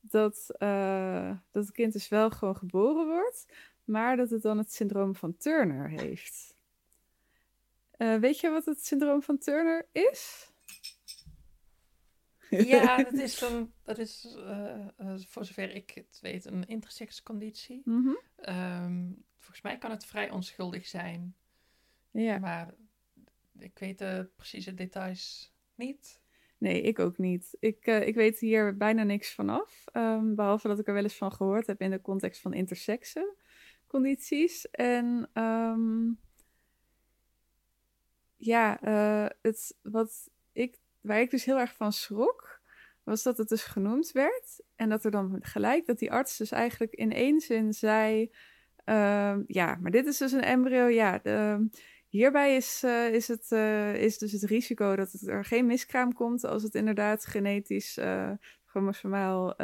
dat, 0.00 0.54
uh, 0.58 1.36
dat 1.50 1.64
het 1.64 1.72
kind 1.72 1.92
dus 1.92 2.08
wel 2.08 2.30
gewoon 2.30 2.56
geboren 2.56 3.06
wordt, 3.06 3.46
maar 3.84 4.16
dat 4.16 4.30
het 4.30 4.42
dan 4.42 4.58
het 4.58 4.72
syndroom 4.72 5.14
van 5.16 5.36
Turner 5.36 5.88
heeft. 5.88 6.58
Uh, 8.00 8.16
weet 8.16 8.40
je 8.40 8.50
wat 8.50 8.64
het 8.64 8.84
syndroom 8.84 9.22
van 9.22 9.38
Turner 9.38 9.88
is? 9.92 10.50
Ja, 12.50 12.96
dat 13.02 13.12
is, 13.12 13.40
een, 13.40 13.72
dat 13.82 13.98
is 13.98 14.36
uh, 14.38 14.86
uh, 15.00 15.14
voor 15.18 15.44
zover 15.44 15.74
ik 15.74 15.90
het 15.94 16.18
weet 16.20 16.44
een 16.44 16.66
intersexconditie. 16.66 17.82
Mm 17.84 18.04
-hmm. 18.04 18.54
um, 18.54 19.24
volgens 19.38 19.62
mij 19.62 19.78
kan 19.78 19.90
het 19.90 20.04
vrij 20.04 20.30
onschuldig 20.30 20.86
zijn. 20.86 21.34
Ja. 22.10 22.38
Maar 22.38 22.74
ik 23.58 23.78
weet 23.78 23.98
de 23.98 24.30
precieze 24.36 24.74
details 24.74 25.52
niet. 25.74 26.20
Nee, 26.58 26.82
ik 26.82 26.98
ook 26.98 27.18
niet. 27.18 27.56
Ik, 27.58 27.86
uh, 27.86 28.06
ik 28.06 28.14
weet 28.14 28.38
hier 28.38 28.76
bijna 28.76 29.02
niks 29.02 29.32
vanaf. 29.32 29.84
Um, 29.92 30.34
behalve 30.34 30.68
dat 30.68 30.78
ik 30.78 30.86
er 30.86 30.94
wel 30.94 31.02
eens 31.02 31.16
van 31.16 31.32
gehoord 31.32 31.66
heb 31.66 31.80
in 31.80 31.90
de 31.90 32.00
context 32.00 32.40
van 32.40 32.52
intersexe 32.52 33.34
condities. 33.86 34.70
En 34.70 35.30
um, 35.34 36.18
ja, 38.40 38.78
het, 39.42 39.76
wat 39.82 40.30
ik 40.52 40.78
waar 41.00 41.20
ik 41.20 41.30
dus 41.30 41.44
heel 41.44 41.58
erg 41.58 41.74
van 41.74 41.92
schrok, 41.92 42.60
was 43.02 43.22
dat 43.22 43.38
het 43.38 43.48
dus 43.48 43.62
genoemd 43.62 44.12
werd. 44.12 44.60
En 44.76 44.88
dat 44.88 45.04
er 45.04 45.10
dan 45.10 45.38
gelijk, 45.40 45.86
dat 45.86 45.98
die 45.98 46.12
arts 46.12 46.36
dus 46.36 46.50
eigenlijk 46.50 46.92
in 46.92 47.12
één 47.12 47.40
zin 47.40 47.72
zei... 47.72 48.32
Uh, 48.84 49.36
ja, 49.46 49.78
maar 49.80 49.90
dit 49.90 50.06
is 50.06 50.18
dus 50.18 50.32
een 50.32 50.42
embryo. 50.42 50.86
Ja, 50.86 51.18
de, 51.18 51.68
hierbij 52.08 52.56
is, 52.56 52.82
uh, 52.84 53.14
is, 53.14 53.28
het, 53.28 53.50
uh, 53.50 53.94
is 53.94 54.18
dus 54.18 54.32
het 54.32 54.42
risico 54.42 54.96
dat 54.96 55.12
het 55.12 55.28
er 55.28 55.44
geen 55.44 55.66
miskraam 55.66 56.12
komt... 56.12 56.44
als 56.44 56.62
het 56.62 56.74
inderdaad 56.74 57.26
genetisch, 57.26 57.98
uh, 57.98 58.30
chromosomaal, 58.64 59.56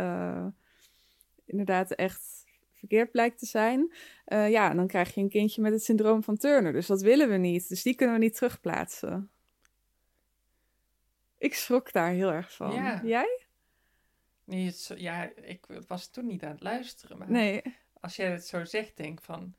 inderdaad 1.44 1.90
echt 1.90 2.45
verkeerd 2.86 3.10
blijkt 3.10 3.38
te 3.38 3.46
zijn. 3.46 3.92
ja, 4.26 4.74
dan 4.74 4.86
krijg 4.86 5.14
je 5.14 5.20
een 5.20 5.28
kindje 5.28 5.62
met 5.62 5.72
het 5.72 5.84
syndroom 5.84 6.22
van 6.22 6.36
Turner. 6.36 6.72
Dus 6.72 6.86
dat 6.86 7.02
willen 7.02 7.28
we 7.28 7.36
niet. 7.36 7.68
Dus 7.68 7.82
die 7.82 7.94
kunnen 7.94 8.14
we 8.14 8.20
niet 8.20 8.34
terugplaatsen. 8.34 9.30
Ik 11.38 11.54
schrok 11.54 11.92
daar 11.92 12.10
heel 12.10 12.32
erg 12.32 12.54
van. 12.54 12.72
Ja. 12.72 13.00
Jij? 13.04 13.40
Ja, 14.96 15.30
ik 15.34 15.66
was 15.86 16.10
toen 16.10 16.26
niet 16.26 16.42
aan 16.42 16.50
het 16.50 16.62
luisteren. 16.62 17.18
Maar 17.18 17.30
nee. 17.30 17.62
als 18.00 18.16
jij 18.16 18.30
het 18.30 18.46
zo 18.46 18.64
zegt, 18.64 18.96
denk 18.96 19.22
van... 19.22 19.54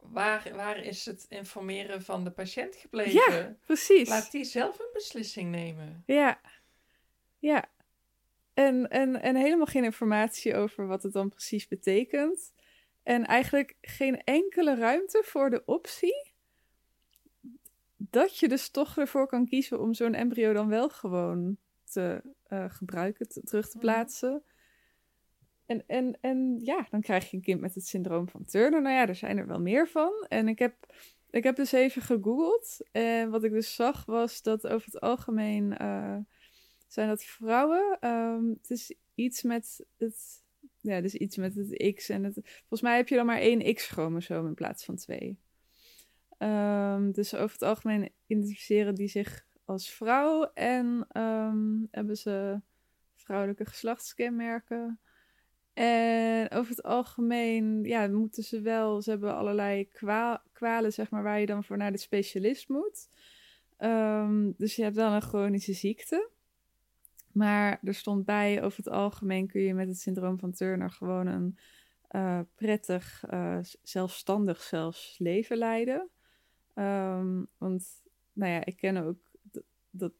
Waar, 0.00 0.50
waar 0.54 0.78
is 0.78 1.06
het 1.06 1.26
informeren 1.28 2.02
van 2.02 2.24
de 2.24 2.30
patiënt 2.30 2.76
gebleven? 2.76 3.12
Ja, 3.12 3.56
precies. 3.64 4.08
Laat 4.08 4.30
die 4.30 4.44
zelf 4.44 4.78
een 4.78 4.90
beslissing 4.92 5.50
nemen. 5.50 6.02
Ja, 6.06 6.40
ja. 7.38 7.68
En, 8.58 8.88
en, 8.88 9.22
en 9.22 9.36
helemaal 9.36 9.66
geen 9.66 9.84
informatie 9.84 10.54
over 10.54 10.86
wat 10.86 11.02
het 11.02 11.12
dan 11.12 11.28
precies 11.28 11.68
betekent. 11.68 12.52
En 13.02 13.24
eigenlijk 13.24 13.76
geen 13.80 14.22
enkele 14.24 14.74
ruimte 14.74 15.22
voor 15.24 15.50
de 15.50 15.62
optie 15.64 16.32
dat 17.96 18.38
je 18.38 18.48
dus 18.48 18.70
toch 18.70 18.96
ervoor 18.96 19.26
kan 19.26 19.46
kiezen 19.46 19.80
om 19.80 19.94
zo'n 19.94 20.14
embryo 20.14 20.52
dan 20.52 20.68
wel 20.68 20.88
gewoon 20.88 21.56
te 21.84 22.22
uh, 22.48 22.64
gebruiken, 22.68 23.28
te, 23.28 23.42
terug 23.42 23.68
te 23.68 23.76
mhm. 23.76 23.86
plaatsen. 23.86 24.42
En, 25.66 25.84
en, 25.86 26.18
en 26.20 26.58
ja, 26.62 26.86
dan 26.90 27.00
krijg 27.00 27.30
je 27.30 27.36
een 27.36 27.42
kind 27.42 27.60
met 27.60 27.74
het 27.74 27.86
syndroom 27.86 28.28
van 28.28 28.44
Turner. 28.44 28.82
Nou 28.82 28.94
ja, 28.94 29.08
er 29.08 29.14
zijn 29.14 29.38
er 29.38 29.46
wel 29.46 29.60
meer 29.60 29.88
van. 29.88 30.26
En 30.28 30.48
ik 30.48 30.58
heb, 30.58 30.74
ik 31.30 31.42
heb 31.42 31.56
dus 31.56 31.72
even 31.72 32.02
gegoogeld. 32.02 32.88
En 32.92 33.30
wat 33.30 33.44
ik 33.44 33.52
dus 33.52 33.74
zag 33.74 34.04
was 34.04 34.42
dat 34.42 34.66
over 34.66 34.86
het 34.92 35.00
algemeen 35.00 35.82
uh, 35.82 36.16
zijn 36.92 37.08
dat 37.08 37.24
vrouwen. 37.24 37.98
Um, 38.00 38.58
het 38.60 38.70
is 38.70 38.94
iets 39.14 39.42
met 39.42 39.86
het. 39.96 40.42
Ja, 40.80 41.00
dus 41.00 41.14
iets 41.14 41.36
met 41.36 41.54
het 41.54 41.94
X. 41.94 42.08
En 42.08 42.24
het, 42.24 42.34
volgens 42.58 42.80
mij 42.80 42.96
heb 42.96 43.08
je 43.08 43.16
dan 43.16 43.26
maar 43.26 43.38
één 43.38 43.74
X-chromosoom 43.74 44.46
in 44.46 44.54
plaats 44.54 44.84
van 44.84 44.96
twee. 44.96 45.38
Um, 46.38 47.12
dus 47.12 47.34
over 47.34 47.52
het 47.52 47.62
algemeen 47.62 48.12
identificeren 48.26 48.94
die 48.94 49.08
zich 49.08 49.46
als 49.64 49.90
vrouw 49.90 50.50
en 50.54 51.06
um, 51.22 51.88
hebben 51.90 52.16
ze 52.16 52.60
vrouwelijke 53.14 53.64
geslachtskenmerken. 53.64 55.00
En 55.72 56.50
over 56.50 56.70
het 56.70 56.82
algemeen, 56.82 57.84
ja, 57.84 58.08
moeten 58.08 58.42
ze 58.42 58.60
wel, 58.60 59.02
ze 59.02 59.10
hebben 59.10 59.36
allerlei 59.36 59.88
kwa 59.88 60.42
kwalen, 60.52 60.92
zeg 60.92 61.10
maar, 61.10 61.22
waar 61.22 61.40
je 61.40 61.46
dan 61.46 61.64
voor 61.64 61.76
naar 61.76 61.92
de 61.92 61.98
specialist 61.98 62.68
moet. 62.68 63.08
Dus 64.56 64.76
je 64.76 64.82
hebt 64.82 64.96
wel 64.96 65.12
een 65.12 65.22
chronische 65.22 65.72
ziekte. 65.72 66.30
Maar 67.38 67.80
er 67.84 67.94
stond 67.94 68.24
bij, 68.24 68.62
over 68.62 68.78
het 68.78 68.88
algemeen 68.88 69.46
kun 69.46 69.60
je 69.60 69.74
met 69.74 69.88
het 69.88 70.00
syndroom 70.00 70.38
van 70.38 70.52
Turner 70.52 70.90
gewoon 70.90 71.26
een 71.26 71.58
uh, 72.10 72.40
prettig, 72.54 73.24
uh, 73.30 73.58
zelfstandig 73.82 74.62
zelfs 74.62 75.18
leven 75.18 75.56
leiden. 75.56 76.08
Um, 76.74 77.48
want, 77.58 78.02
nou 78.32 78.52
ja, 78.52 78.64
ik 78.64 78.76
ken 78.76 78.96
ook 78.96 79.18
dat, 79.90 80.12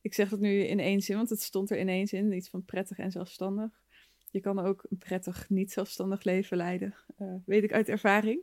Ik 0.00 0.14
zeg 0.14 0.30
het 0.30 0.40
nu 0.40 0.60
in 0.60 0.80
één 0.80 1.00
zin, 1.00 1.16
want 1.16 1.30
het 1.30 1.42
stond 1.42 1.70
er 1.70 1.78
in 1.78 1.88
één 1.88 2.06
zin. 2.06 2.32
Iets 2.32 2.48
van 2.48 2.64
prettig 2.64 2.98
en 2.98 3.10
zelfstandig. 3.10 3.82
Je 4.30 4.40
kan 4.40 4.58
ook 4.58 4.86
een 4.90 4.98
prettig, 4.98 5.48
niet 5.48 5.72
zelfstandig 5.72 6.22
leven 6.22 6.56
leiden. 6.56 6.94
Uh, 7.18 7.34
weet 7.46 7.62
ik 7.62 7.72
uit 7.72 7.88
ervaring. 7.88 8.42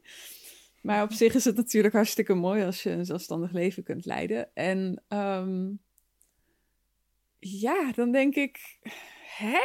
Maar 0.82 1.04
op 1.04 1.12
zich 1.12 1.34
is 1.34 1.46
het 1.46 1.56
natuurlijk 1.56 1.94
hartstikke 1.94 2.34
mooi 2.34 2.64
als 2.64 2.84
je 2.84 2.90
een 2.90 3.06
zelfstandig 3.06 3.52
leven 3.52 3.84
kunt 3.84 4.06
leiden. 4.06 4.56
En 4.56 5.04
um, 5.10 5.80
ja, 7.48 7.92
dan 7.92 8.12
denk 8.12 8.36
ik, 8.36 8.80
hè? 9.38 9.62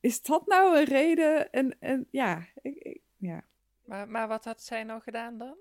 Is 0.00 0.22
dat 0.22 0.46
nou 0.46 0.78
een 0.78 0.84
reden? 0.84 1.52
En, 1.52 1.76
en 1.80 2.06
ja, 2.10 2.46
ik, 2.62 2.76
ik, 2.76 3.00
ja. 3.16 3.44
Maar, 3.84 4.08
maar 4.08 4.28
wat 4.28 4.44
had 4.44 4.62
zij 4.62 4.84
nou 4.84 5.00
gedaan 5.00 5.38
dan? 5.38 5.56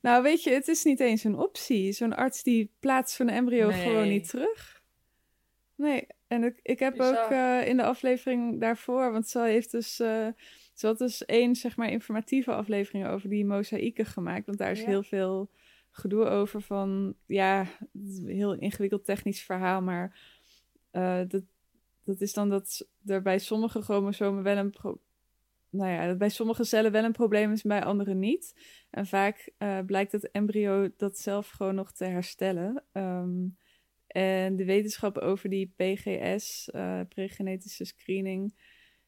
Nou, 0.00 0.22
weet 0.22 0.42
je, 0.42 0.50
het 0.50 0.68
is 0.68 0.84
niet 0.84 1.00
eens 1.00 1.24
een 1.24 1.38
optie. 1.38 1.92
Zo'n 1.92 2.16
arts 2.16 2.42
die 2.42 2.72
plaatst 2.80 3.16
zo'n 3.16 3.28
embryo 3.28 3.70
gewoon 3.70 4.08
niet 4.08 4.28
terug. 4.28 4.82
Nee, 5.74 6.06
en 6.26 6.44
ik, 6.44 6.58
ik 6.62 6.78
heb 6.78 7.00
ook 7.00 7.30
uh, 7.30 7.68
in 7.68 7.76
de 7.76 7.82
aflevering 7.82 8.60
daarvoor, 8.60 9.12
want 9.12 9.28
ze 9.28 9.40
heeft 9.40 9.70
dus, 9.70 10.00
uh, 10.00 10.28
ze 10.74 10.86
had 10.86 10.98
dus 10.98 11.24
één, 11.24 11.54
zeg 11.54 11.76
maar, 11.76 11.90
informatieve 11.90 12.52
aflevering 12.52 13.06
over 13.06 13.28
die 13.28 13.44
mozaïeken 13.44 14.06
gemaakt. 14.06 14.46
Want 14.46 14.58
daar 14.58 14.70
is 14.70 14.84
heel 14.84 15.02
veel 15.02 15.50
gedoe 15.90 16.24
over 16.24 16.62
van, 16.62 17.14
ja, 17.26 17.66
heel 18.24 18.54
ingewikkeld 18.54 19.04
technisch 19.04 19.42
verhaal, 19.42 19.82
maar 19.82 20.18
uh, 20.92 21.20
dat, 21.28 21.42
dat 22.04 22.20
is 22.20 22.32
dan 22.32 22.48
dat 22.48 22.88
er 23.06 23.22
bij 23.22 23.38
sommige 23.38 23.82
chromosomen 23.82 24.42
wel 24.42 24.56
een 24.56 24.74
nou 25.70 25.90
ja, 25.90 26.14
bij 26.14 26.28
sommige 26.28 26.64
cellen 26.64 26.92
wel 26.92 27.04
een 27.04 27.12
probleem 27.12 27.52
is, 27.52 27.62
bij 27.62 27.84
andere 27.84 28.14
niet. 28.14 28.54
En 28.90 29.06
vaak 29.06 29.50
uh, 29.58 29.78
blijkt 29.86 30.12
het 30.12 30.30
embryo 30.30 30.90
dat 30.96 31.18
zelf 31.18 31.48
gewoon 31.48 31.74
nog 31.74 31.92
te 31.92 32.04
herstellen. 32.04 32.84
Um, 32.92 33.56
en 34.06 34.56
de 34.56 34.64
wetenschap 34.64 35.18
over 35.18 35.48
die 35.48 35.72
PGS, 35.76 36.68
uh, 36.74 37.00
pregenetische 37.08 37.84
screening, 37.84 38.54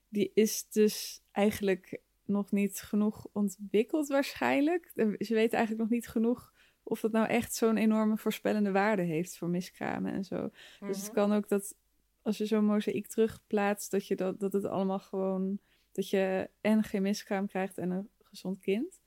die 0.09 0.31
is 0.35 0.68
dus 0.68 1.23
eigenlijk 1.33 2.01
nog 2.25 2.51
niet 2.51 2.81
genoeg 2.81 3.27
ontwikkeld 3.33 4.09
waarschijnlijk. 4.09 4.90
Ze 4.95 5.35
weten 5.35 5.59
eigenlijk 5.59 5.79
nog 5.79 5.88
niet 5.88 6.09
genoeg 6.09 6.53
of 6.83 7.01
dat 7.01 7.12
nou 7.12 7.29
echt 7.29 7.55
zo'n 7.55 7.77
enorme 7.77 8.16
voorspellende 8.16 8.73
waarde 8.73 9.03
heeft 9.03 9.38
voor 9.38 9.49
miskramen 9.49 10.12
en 10.12 10.25
zo. 10.25 10.51
Dus 10.81 10.97
het 10.97 11.07
mhm. 11.07 11.14
kan 11.14 11.33
ook 11.33 11.49
dat 11.49 11.75
als 12.23 12.38
je 12.38 12.47
zo'n 12.47 12.64
mozaïek 12.64 13.07
terugplaatst, 13.07 13.90
dat, 13.90 14.07
je 14.07 14.16
dat, 14.16 14.40
dat 14.40 14.53
het 14.53 14.64
allemaal 14.64 14.99
gewoon, 14.99 15.59
dat 15.92 16.11
je 16.11 16.51
en 16.61 16.83
geen 16.83 17.03
miskraam 17.03 17.47
krijgt 17.47 17.79
en 17.79 17.90
een 17.90 18.09
gezond 18.23 18.61
kind. 18.61 19.01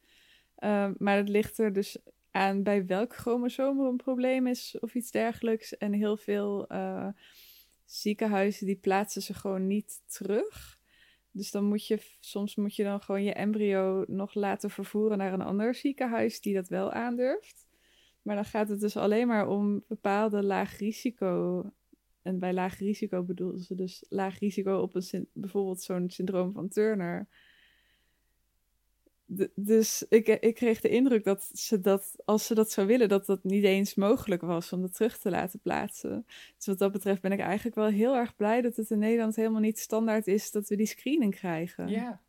Uh, 0.59 0.89
maar 0.97 1.17
het 1.17 1.29
ligt 1.29 1.57
er 1.57 1.73
dus 1.73 1.97
aan 2.31 2.63
bij 2.63 2.85
welk 2.85 3.15
chromosoom 3.15 3.79
er 3.79 3.87
een 3.87 3.97
probleem 3.97 4.47
is 4.47 4.77
of 4.79 4.95
iets 4.95 5.11
dergelijks. 5.11 5.77
En 5.77 5.93
heel 5.93 6.17
veel 6.17 6.71
uh, 6.71 7.07
ziekenhuizen 7.85 8.65
die 8.65 8.75
plaatsen 8.75 9.21
ze 9.21 9.33
gewoon 9.33 9.67
niet 9.67 10.01
terug. 10.05 10.79
Dus 11.31 11.51
dan 11.51 11.63
moet 11.63 11.87
je 11.87 11.99
soms 12.19 12.55
moet 12.55 12.75
je 12.75 12.83
dan 12.83 13.01
gewoon 13.01 13.23
je 13.23 13.33
embryo 13.33 14.03
nog 14.07 14.33
laten 14.33 14.69
vervoeren 14.69 15.17
naar 15.17 15.33
een 15.33 15.41
ander 15.41 15.75
ziekenhuis 15.75 16.41
die 16.41 16.53
dat 16.53 16.67
wel 16.67 16.91
aandurft. 16.91 17.64
Maar 18.25 18.35
dan 18.35 18.45
gaat 18.45 18.69
het 18.69 18.79
dus 18.79 18.97
alleen 18.97 19.27
maar 19.27 19.47
om 19.47 19.83
bepaalde 19.87 20.43
laag 20.43 20.77
risico. 20.77 21.63
En 22.21 22.39
bij 22.39 22.53
laag 22.53 22.79
risico 22.79 23.23
bedoelen 23.23 23.61
ze 23.61 23.75
dus 23.75 24.05
laag 24.09 24.39
risico 24.39 24.79
op 24.79 24.95
een 24.95 25.29
bijvoorbeeld 25.33 25.81
zo'n 25.81 26.09
syndroom 26.09 26.53
van 26.53 26.67
Turner 26.67 27.27
dus 29.55 30.05
ik, 30.09 30.27
ik 30.27 30.55
kreeg 30.55 30.81
de 30.81 30.89
indruk 30.89 31.23
dat 31.23 31.49
ze 31.53 31.79
dat, 31.79 32.15
als 32.25 32.45
ze 32.45 32.53
dat 32.53 32.71
zou 32.71 32.87
willen, 32.87 33.09
dat 33.09 33.25
dat 33.25 33.43
niet 33.43 33.63
eens 33.63 33.95
mogelijk 33.95 34.41
was 34.41 34.73
om 34.73 34.81
dat 34.81 34.95
terug 34.95 35.17
te 35.17 35.29
laten 35.29 35.59
plaatsen. 35.59 36.25
Dus 36.57 36.65
wat 36.65 36.77
dat 36.77 36.91
betreft 36.91 37.21
ben 37.21 37.31
ik 37.31 37.39
eigenlijk 37.39 37.75
wel 37.75 37.87
heel 37.87 38.15
erg 38.15 38.35
blij 38.35 38.61
dat 38.61 38.75
het 38.75 38.89
in 38.89 38.99
Nederland 38.99 39.35
helemaal 39.35 39.61
niet 39.61 39.79
standaard 39.79 40.27
is 40.27 40.51
dat 40.51 40.69
we 40.69 40.75
die 40.75 40.85
screening 40.85 41.35
krijgen. 41.35 41.87
Ja. 41.87 42.21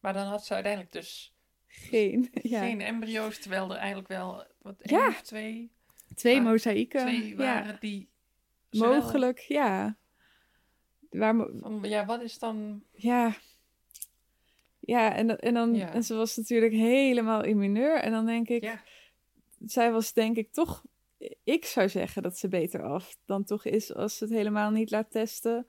Maar 0.00 0.12
dan 0.12 0.26
had 0.26 0.44
ze 0.44 0.54
uiteindelijk 0.54 0.92
dus 0.92 1.33
geen, 1.74 2.30
ja. 2.42 2.60
geen 2.60 2.80
embryo's, 2.80 3.38
terwijl 3.38 3.70
er 3.70 3.76
eigenlijk 3.76 4.08
wel 4.08 4.44
wat 4.62 4.80
één 4.80 4.98
ja. 4.98 5.08
of 5.08 5.20
twee... 5.20 5.72
Twee 6.14 6.40
mozaïeken. 6.40 7.00
Twee 7.00 7.36
waren 7.36 7.72
ja. 7.72 7.76
die... 7.80 8.08
Mogelijk, 8.70 9.38
ja. 9.38 9.96
Waar, 11.10 11.48
ja, 11.82 12.04
wat 12.04 12.22
is 12.22 12.38
dan... 12.38 12.82
Ja, 12.92 13.36
ja, 14.86 15.14
en, 15.14 15.38
en, 15.40 15.54
dan, 15.54 15.74
en 15.74 16.04
ze 16.04 16.14
was 16.14 16.36
natuurlijk 16.36 16.72
helemaal 16.72 17.44
in 17.44 17.58
mineur. 17.58 17.96
En 17.96 18.10
dan 18.10 18.26
denk 18.26 18.48
ik, 18.48 18.62
ja. 18.62 18.82
zij 19.66 19.92
was 19.92 20.12
denk 20.12 20.36
ik 20.36 20.52
toch, 20.52 20.84
ik 21.44 21.64
zou 21.64 21.88
zeggen 21.88 22.22
dat 22.22 22.38
ze 22.38 22.48
beter 22.48 22.82
af 22.82 23.16
dan 23.24 23.44
toch 23.44 23.64
is 23.64 23.94
als 23.94 24.16
ze 24.16 24.24
het 24.24 24.32
helemaal 24.32 24.70
niet 24.70 24.90
laat 24.90 25.10
testen. 25.10 25.66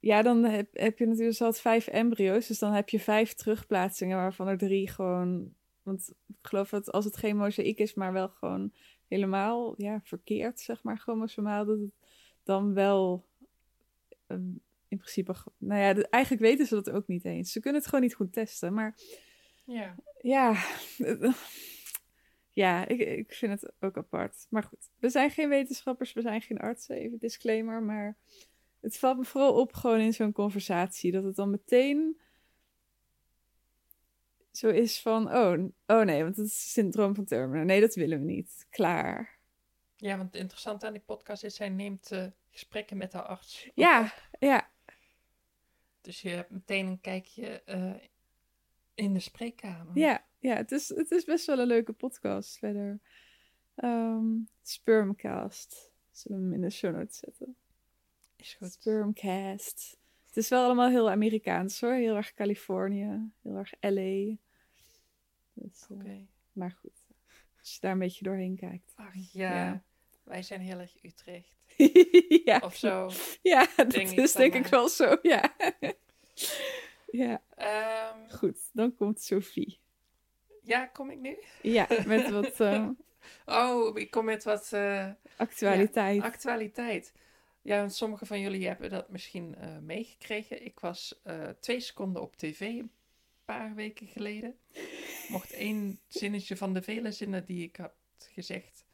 Ja, 0.00 0.22
dan 0.22 0.44
heb, 0.44 0.68
heb 0.72 0.98
je 0.98 1.06
natuurlijk 1.06 1.40
altijd 1.40 1.60
vijf 1.60 1.86
embryo's. 1.86 2.46
Dus 2.46 2.58
dan 2.58 2.72
heb 2.72 2.88
je 2.88 3.00
vijf 3.00 3.34
terugplaatsingen, 3.34 4.16
waarvan 4.16 4.48
er 4.48 4.58
drie 4.58 4.88
gewoon. 4.88 5.54
Want 5.82 6.12
ik 6.26 6.36
geloof 6.42 6.68
dat 6.68 6.92
als 6.92 7.04
het 7.04 7.16
geen 7.16 7.36
mozaïek 7.36 7.78
is, 7.78 7.94
maar 7.94 8.12
wel 8.12 8.28
gewoon 8.28 8.72
helemaal 9.08 9.74
ja, 9.76 10.00
verkeerd, 10.04 10.60
zeg 10.60 10.82
maar, 10.82 10.98
chromosomaal, 10.98 11.64
dat 11.64 11.78
het 11.78 11.92
dan 12.42 12.74
wel 12.74 13.28
in 14.90 14.98
principe, 14.98 15.34
nou 15.58 15.80
ja, 15.80 16.02
eigenlijk 16.10 16.42
weten 16.42 16.66
ze 16.66 16.74
dat 16.74 16.90
ook 16.90 17.06
niet 17.06 17.24
eens. 17.24 17.52
Ze 17.52 17.60
kunnen 17.60 17.80
het 17.80 17.88
gewoon 17.88 18.04
niet 18.04 18.14
goed 18.14 18.32
testen, 18.32 18.74
maar 18.74 18.98
ja, 19.64 19.96
ja, 20.20 20.64
ja 22.62 22.88
ik, 22.88 23.00
ik 23.00 23.32
vind 23.32 23.60
het 23.60 23.72
ook 23.80 23.96
apart. 23.96 24.46
Maar 24.48 24.62
goed, 24.62 24.90
we 24.98 25.08
zijn 25.08 25.30
geen 25.30 25.48
wetenschappers, 25.48 26.12
we 26.12 26.20
zijn 26.20 26.40
geen 26.40 26.58
artsen, 26.58 26.96
even 26.96 27.18
disclaimer, 27.18 27.82
maar 27.82 28.16
het 28.80 28.98
valt 28.98 29.18
me 29.18 29.24
vooral 29.24 29.60
op 29.60 29.72
gewoon 29.72 30.00
in 30.00 30.12
zo'n 30.12 30.32
conversatie, 30.32 31.12
dat 31.12 31.24
het 31.24 31.36
dan 31.36 31.50
meteen 31.50 32.20
zo 34.50 34.68
is 34.68 35.00
van, 35.00 35.34
oh, 35.34 35.64
oh 35.86 36.04
nee, 36.04 36.22
want 36.22 36.36
het 36.36 36.46
is 36.46 36.72
syndroom 36.72 37.14
van 37.14 37.24
Turner. 37.24 37.64
Nee, 37.64 37.80
dat 37.80 37.94
willen 37.94 38.18
we 38.18 38.24
niet. 38.24 38.66
Klaar. 38.70 39.38
Ja, 39.96 40.16
want 40.16 40.32
het 40.32 40.40
interessante 40.40 40.86
aan 40.86 40.92
die 40.92 41.02
podcast 41.02 41.44
is, 41.44 41.58
hij 41.58 41.68
neemt 41.68 42.12
uh, 42.12 42.26
gesprekken 42.50 42.96
met 42.96 43.12
haar 43.12 43.22
arts. 43.22 43.70
Ja, 43.74 44.14
ja. 44.38 44.70
Dus 46.00 46.22
je 46.22 46.28
hebt 46.28 46.50
meteen 46.50 46.86
een 46.86 47.00
kijkje 47.00 47.62
uh, 47.66 47.94
in 48.94 49.12
de 49.12 49.20
spreekkamer. 49.20 49.98
Ja, 49.98 50.24
ja 50.38 50.54
het, 50.54 50.72
is, 50.72 50.88
het 50.88 51.10
is 51.10 51.24
best 51.24 51.46
wel 51.46 51.58
een 51.58 51.66
leuke 51.66 51.92
podcast 51.92 52.58
verder. 52.58 53.00
Um, 53.76 54.48
Spermcast. 54.62 55.90
Zullen 56.10 56.38
we 56.38 56.44
hem 56.44 56.54
in 56.54 56.60
de 56.60 56.70
show 56.70 56.94
notes 56.94 57.18
zetten? 57.18 57.56
Is 58.40 58.56
goed. 58.58 58.72
Spermcast. 58.72 59.98
Het 60.26 60.36
is 60.36 60.48
wel 60.48 60.64
allemaal 60.64 60.88
heel 60.88 61.10
Amerikaans 61.10 61.80
hoor. 61.80 61.92
Heel 61.92 62.16
erg 62.16 62.34
Californië. 62.34 63.32
Heel 63.42 63.56
erg 63.56 63.72
LA. 63.80 64.36
Dus, 65.54 65.86
uh, 65.88 66.12
Maar 66.52 66.70
goed. 66.80 67.00
Als 67.60 67.74
je 67.74 67.80
daar 67.80 67.92
een 67.92 67.98
beetje 67.98 68.24
doorheen 68.24 68.56
kijkt. 68.56 68.92
Ach 68.94 69.14
ja. 69.32 69.54
ja. 69.54 69.82
Wij 70.22 70.42
zijn 70.42 70.60
heel 70.60 70.78
erg 70.78 70.94
Utrecht. 71.02 71.56
ja. 72.44 72.60
Of 72.64 72.76
zo. 72.76 73.10
Ja, 73.42 73.66
dat 73.76 73.94
is 73.94 74.32
denk 74.32 74.54
ik 74.54 74.66
wel 74.66 74.88
zo, 74.88 75.16
ja. 75.22 75.54
ja. 77.22 77.42
Um, 77.58 78.30
Goed, 78.30 78.58
dan 78.72 78.94
komt 78.94 79.20
Sophie. 79.20 79.78
Ja, 80.62 80.86
kom 80.86 81.10
ik 81.10 81.18
nu? 81.18 81.38
Ja, 81.62 81.86
met 82.06 82.30
wat... 82.30 82.60
Uh... 82.60 82.88
oh, 83.60 83.98
ik 83.98 84.10
kom 84.10 84.24
met 84.24 84.44
wat... 84.44 84.70
Uh, 84.74 85.10
actualiteit. 85.36 86.16
Ja, 86.16 86.24
actualiteit. 86.24 87.12
Ja, 87.62 87.88
sommige 87.88 88.26
van 88.26 88.40
jullie 88.40 88.66
hebben 88.66 88.90
dat 88.90 89.08
misschien 89.08 89.54
uh, 89.58 89.78
meegekregen. 89.78 90.64
Ik 90.64 90.80
was 90.80 91.20
twee 91.60 91.80
seconden 91.80 92.22
op 92.22 92.36
tv 92.36 92.60
een 92.60 92.92
paar 93.44 93.74
weken 93.74 94.06
geleden. 94.06 94.58
Mocht 95.28 95.52
één 95.52 96.00
zinnetje 96.08 96.56
van 96.56 96.74
de 96.74 96.82
vele 96.82 97.12
zinnen 97.12 97.44
die 97.44 97.64
ik 97.64 97.76
had 97.76 97.92
gezegd 98.18 98.84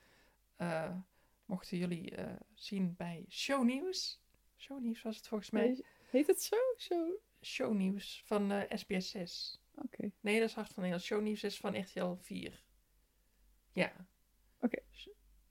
mochten 1.44 1.79
jullie 1.79 2.12
zien 2.55 2.94
bij 2.96 3.24
Shownieuws. 3.29 4.20
Shownieuws 4.57 5.02
was 5.02 5.16
het 5.16 5.29
volgens 5.29 5.50
mij. 5.50 5.85
Heet 6.11 6.26
het 6.26 6.42
zo? 6.42 6.57
Show... 6.79 7.16
Shownieuws 7.42 8.22
van 8.24 8.50
eh, 8.52 8.79
SBS6. 8.79 9.59
Oké. 9.74 10.11
Nee, 10.20 10.40
dat 10.40 10.48
is 10.48 10.55
Hart 10.55 10.72
van 10.72 10.83
Nederland. 10.83 11.02
Shownieuws 11.02 11.42
is 11.42 11.57
van 11.57 11.81
RTL 11.81 12.14
4. 12.20 12.62
Ja. 13.72 14.07
Oké. 14.61 14.79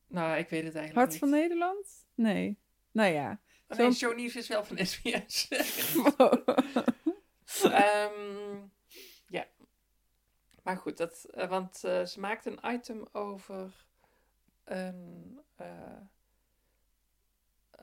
Nou, 0.07 0.37
ik 0.37 0.49
weet 0.49 0.63
het 0.63 0.75
eigenlijk 0.75 0.93
Hart 0.93 1.09
niet. 1.09 1.19
van 1.19 1.29
Nederland? 1.29 2.07
Nee. 2.15 2.57
Nou 2.95 3.13
ja. 3.13 3.39
Oh, 3.67 3.77
nee, 3.77 4.33
is 4.33 4.47
wel 4.47 4.65
van 4.65 4.85
SBS. 4.85 5.47
um, 7.63 8.71
ja. 9.37 9.47
Maar 10.63 10.77
goed, 10.77 10.97
dat, 10.97 11.25
uh, 11.31 11.49
want 11.49 11.81
uh, 11.85 12.05
ze 12.05 12.19
maakt 12.19 12.45
een 12.45 12.59
item 12.63 13.07
over 13.11 13.85
een 14.63 15.39
uh, 15.61 15.67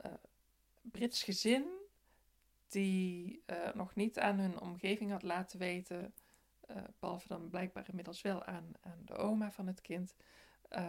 uh, 0.05 0.13
Brits 0.81 1.23
gezin 1.23 1.65
die 2.67 3.43
nog 3.73 3.95
niet 3.95 4.19
aan 4.19 4.39
hun 4.39 4.59
omgeving 4.59 5.11
had 5.11 5.23
laten 5.23 5.59
weten, 5.59 6.13
behalve 6.99 7.27
dan 7.27 7.49
blijkbaar 7.49 7.89
inmiddels 7.89 8.21
wel 8.21 8.43
aan, 8.43 8.71
aan 8.81 9.01
de 9.05 9.15
oma 9.15 9.51
van 9.51 9.67
het 9.67 9.81
kind, 9.81 10.15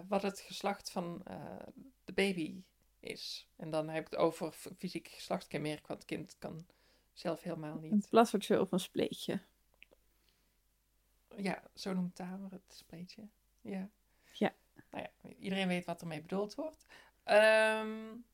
wat 0.08 0.22
het 0.22 0.40
geslacht 0.40 0.90
van 0.90 1.22
de 2.04 2.12
baby 2.12 2.62
is. 3.04 3.48
En 3.56 3.70
dan 3.70 3.88
heb 3.88 4.04
ik 4.04 4.10
het 4.10 4.20
over 4.20 4.52
fysiek 4.52 5.08
geslachtskenmerk, 5.08 5.86
want 5.86 5.98
het 5.98 6.08
kind 6.08 6.36
kan 6.38 6.66
zelf 7.12 7.42
helemaal 7.42 7.78
niet. 7.78 7.92
Een 7.92 8.04
plassertje 8.08 8.60
of 8.60 8.72
een 8.72 8.80
spleetje. 8.80 9.40
Ja, 11.36 11.62
zo 11.74 11.92
noemt 11.92 12.14
Tamer 12.14 12.50
het 12.50 12.74
spleetje. 12.74 13.28
Ja. 13.60 13.88
Ja 14.32 14.54
nou 14.94 15.06
ja, 15.22 15.30
iedereen 15.38 15.68
weet 15.68 15.84
wat 15.84 16.00
ermee 16.00 16.20
bedoeld 16.20 16.54
wordt. 16.54 16.86
Um, 17.24 18.24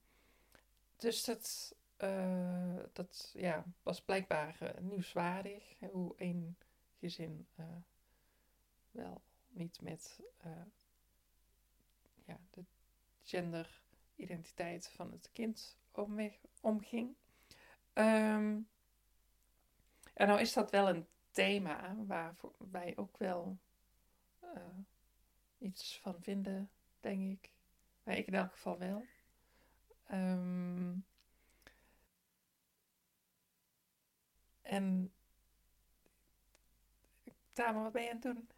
dus 0.97 1.25
dat, 1.25 1.75
uh, 1.99 2.83
dat 2.93 3.33
ja, 3.35 3.65
was 3.83 4.03
blijkbaar 4.03 4.59
uh, 4.63 4.69
nieuwswaardig. 4.81 5.75
Hoe 5.91 6.15
één 6.17 6.57
gezin 6.99 7.47
uh, 7.61 7.67
wel 8.91 9.23
niet 9.49 9.81
met 9.81 10.21
ja, 12.25 12.39
de 12.51 12.65
genderidentiteit 14.21 14.89
van 14.89 15.13
het 15.13 15.31
kind 15.33 15.77
omging. 16.61 17.15
Um, 17.95 18.69
en 20.15 20.27
nou 20.27 20.41
is 20.41 20.53
dat 20.53 20.71
wel 20.71 20.89
een 20.89 21.07
thema 21.31 21.97
waar 22.07 22.35
wij 22.71 22.93
ook 22.97 23.19
wel 23.19 23.59
iets 25.59 25.99
van 25.99 26.23
vinden, 26.23 26.71
denk 27.01 27.31
ik. 27.31 27.53
Maar 28.03 28.17
ik 28.17 28.27
in 28.27 28.35
elk 28.35 28.53
geval 28.53 28.79
wel. 28.79 29.05
Um, 30.13 31.05
en 34.63 35.13
Dame, 37.53 37.83
wat 37.83 37.93
ben 37.93 38.03
je 38.03 38.09
aan 38.09 38.15
het 38.15 38.23
doen? 38.23 38.49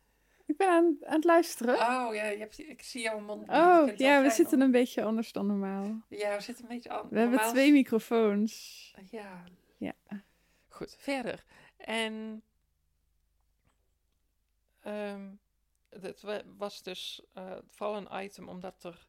Ik 0.53 0.59
ben 0.59 0.69
aan, 0.69 0.97
aan 1.03 1.15
het 1.15 1.25
luisteren. 1.25 1.75
Oh 1.75 2.15
ja, 2.15 2.25
je 2.27 2.39
hebt, 2.39 2.59
ik 2.59 2.83
zie 2.83 3.03
jouw 3.03 3.19
mond. 3.21 3.49
Oh, 3.49 3.97
ja, 3.97 4.23
we 4.23 4.31
zitten 4.31 4.57
om- 4.59 4.63
een 4.63 4.71
beetje 4.71 5.03
anders 5.03 5.33
dan 5.33 5.47
normaal. 5.47 6.01
Ja, 6.09 6.37
we 6.37 6.43
zitten 6.43 6.65
een 6.65 6.71
beetje 6.71 6.91
aan. 6.91 7.09
We 7.11 7.19
hebben 7.19 7.39
twee 7.41 7.73
microfoons. 7.73 8.95
Ja. 9.11 9.45
Ja. 9.79 9.93
Goed, 10.69 10.97
verder. 10.99 11.45
En. 11.77 12.43
ehm 14.81 15.31
het 16.01 16.21
wa- 16.21 16.43
was 16.57 16.83
dus 16.83 17.23
eh, 17.33 17.57
vooral 17.69 17.97
een 17.97 18.25
item 18.25 18.49
omdat 18.49 18.85
er 18.85 19.07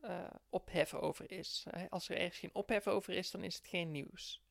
eh, 0.00 0.24
ophef 0.48 0.94
over 0.94 1.30
is. 1.32 1.66
Als 1.88 2.08
er 2.08 2.16
ergens 2.16 2.38
geen 2.38 2.54
ophef 2.54 2.86
over 2.86 3.14
is, 3.14 3.30
dan 3.30 3.44
is 3.44 3.56
het 3.56 3.66
geen 3.66 3.90
nieuws. 3.90 4.42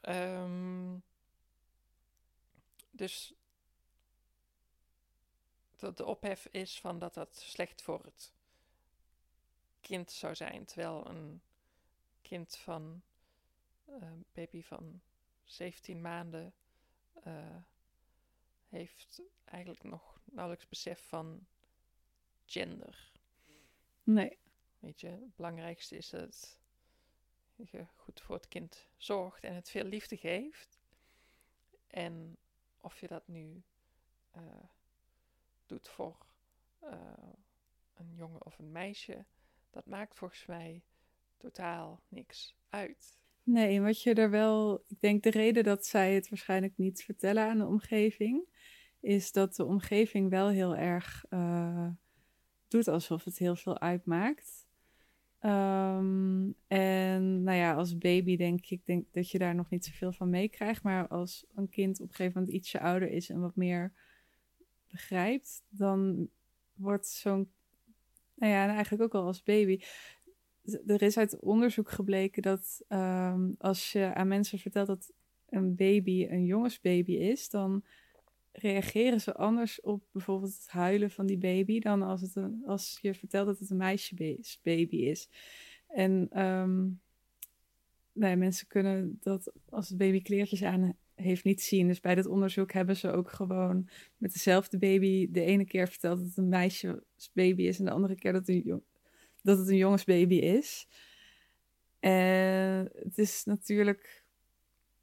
Ehm, 0.00 0.96
dus 2.90 3.32
dat 5.78 5.96
de 5.96 6.04
ophef 6.04 6.46
is 6.46 6.80
van 6.80 6.98
dat 6.98 7.14
dat 7.14 7.36
slecht 7.36 7.82
voor 7.82 8.04
het 8.04 8.32
kind 9.80 10.10
zou 10.10 10.34
zijn. 10.34 10.64
Terwijl 10.64 11.06
een 11.06 11.40
kind 12.22 12.56
van 12.56 13.02
een 13.86 14.24
baby 14.32 14.62
van 14.62 15.00
17 15.44 16.00
maanden 16.00 16.54
eh, 17.22 17.56
heeft 18.68 19.22
eigenlijk 19.44 19.82
nog 19.82 20.20
nauwelijks 20.24 20.68
besef 20.68 21.08
van 21.08 21.46
gender. 22.46 23.12
Nee. 24.02 24.38
Weet 24.78 25.00
je, 25.00 25.08
het 25.08 25.36
belangrijkste 25.36 25.96
is 25.96 26.08
dat 26.08 26.58
je 27.56 27.86
goed 27.96 28.20
voor 28.20 28.34
het 28.34 28.48
kind 28.48 28.86
zorgt 28.96 29.44
en 29.44 29.54
het 29.54 29.70
veel 29.70 29.84
liefde 29.84 30.16
geeft. 30.16 30.78
En 31.86 32.36
of 32.80 33.00
je 33.00 33.06
dat 33.06 33.28
nu 33.28 33.62
eh, 34.30 34.42
doet 35.68 35.88
voor 35.88 36.16
eh, 36.78 36.90
een 37.94 38.14
jongen 38.14 38.46
of 38.46 38.58
een 38.58 38.72
meisje, 38.72 39.24
dat 39.70 39.86
maakt 39.86 40.16
volgens 40.16 40.46
mij 40.46 40.82
totaal 41.36 42.00
niks 42.08 42.56
uit. 42.68 43.18
Nee, 43.42 43.80
wat 43.80 44.02
je 44.02 44.14
er 44.14 44.30
wel... 44.30 44.84
Ik 44.86 45.00
denk 45.00 45.22
de 45.22 45.30
reden 45.30 45.64
dat 45.64 45.86
zij 45.86 46.14
het 46.14 46.28
waarschijnlijk 46.28 46.72
niet 46.76 47.02
vertellen 47.02 47.48
aan 47.48 47.58
de 47.58 47.66
omgeving... 47.66 48.44
is 49.00 49.32
dat 49.32 49.54
de 49.56 49.64
omgeving 49.64 50.30
wel 50.30 50.48
heel 50.48 50.76
erg 50.76 51.24
eh, 51.28 51.88
doet 52.68 52.88
alsof 52.88 53.24
het 53.24 53.38
heel 53.38 53.56
veel 53.56 53.80
uitmaakt. 53.80 54.66
Ehm, 55.38 56.50
en 56.66 57.42
nou 57.42 57.56
ja, 57.56 57.74
als 57.74 57.98
baby 57.98 58.36
denk 58.36 58.66
ik 58.66 58.86
denk 58.86 59.12
dat 59.12 59.30
je 59.30 59.38
daar 59.38 59.54
nog 59.54 59.70
niet 59.70 59.84
zoveel 59.84 60.12
van 60.12 60.30
meekrijgt. 60.30 60.82
Maar 60.82 61.08
als 61.08 61.46
een 61.54 61.68
kind 61.68 62.00
op 62.00 62.08
een 62.08 62.14
gegeven 62.14 62.40
moment 62.40 62.56
ietsje 62.56 62.80
ouder 62.80 63.10
is 63.10 63.28
en 63.28 63.40
wat 63.40 63.56
meer 63.56 63.92
begrijpt... 64.90 65.62
dan 65.68 66.28
wordt 66.74 67.06
zo'n... 67.06 67.50
Nou 68.34 68.52
ja, 68.52 68.62
en 68.64 68.70
eigenlijk 68.70 69.02
ook 69.02 69.14
al 69.14 69.26
als 69.26 69.42
baby 69.42 69.80
er 70.86 71.02
is 71.02 71.16
uit 71.16 71.38
onderzoek 71.38 71.90
gebleken 71.90 72.42
dat 72.42 72.82
ehm, 72.88 73.50
als 73.58 73.92
je 73.92 74.14
aan 74.14 74.28
mensen 74.28 74.58
vertelt 74.58 74.86
dat 74.86 75.12
een 75.48 75.74
baby 75.74 76.26
een 76.30 76.44
jongensbaby 76.44 77.12
is, 77.12 77.50
dan 77.50 77.84
reageren 78.52 79.20
ze 79.20 79.34
anders 79.34 79.80
op 79.80 80.04
bijvoorbeeld 80.12 80.54
het 80.54 80.68
huilen 80.68 81.10
van 81.10 81.26
die 81.26 81.38
baby 81.38 81.80
dan 81.80 82.02
als, 82.02 82.20
het 82.20 82.36
een, 82.36 82.62
als 82.66 82.98
je 83.02 83.14
vertelt 83.14 83.46
dat 83.46 83.58
het 83.58 83.70
een 83.70 83.76
meisjebaby 83.76 84.96
is. 84.96 85.28
En 85.88 86.26
ehm, 86.30 86.88
nee, 88.12 88.36
mensen 88.36 88.66
kunnen 88.66 89.18
dat 89.20 89.52
als 89.68 89.88
het 89.88 89.98
baby 89.98 90.22
kleertjes 90.22 90.62
aan 90.62 90.96
heeft 91.20 91.44
niet 91.44 91.62
zien. 91.62 91.86
Dus 91.86 92.00
bij 92.00 92.14
dat 92.14 92.26
onderzoek 92.26 92.72
hebben 92.72 92.96
ze 92.96 93.10
ook 93.10 93.30
gewoon 93.30 93.88
met 94.16 94.32
dezelfde 94.32 94.78
baby 94.78 95.30
de 95.30 95.40
ene 95.40 95.64
keer 95.64 95.88
verteld 95.88 96.18
dat 96.18 96.26
het 96.26 96.36
een 96.36 96.48
meisjesbaby 96.48 97.62
is 97.62 97.78
en 97.78 97.84
de 97.84 97.90
andere 97.90 98.14
keer 98.14 98.32
dat 98.32 98.46
het 98.46 98.56
een, 98.56 98.62
jong- 98.64 98.84
dat 99.42 99.58
het 99.58 99.68
een 99.68 99.76
jongensbaby 99.76 100.34
is. 100.34 100.86
En 102.00 102.90
het 102.94 103.18
is 103.18 103.44
natuurlijk 103.44 104.24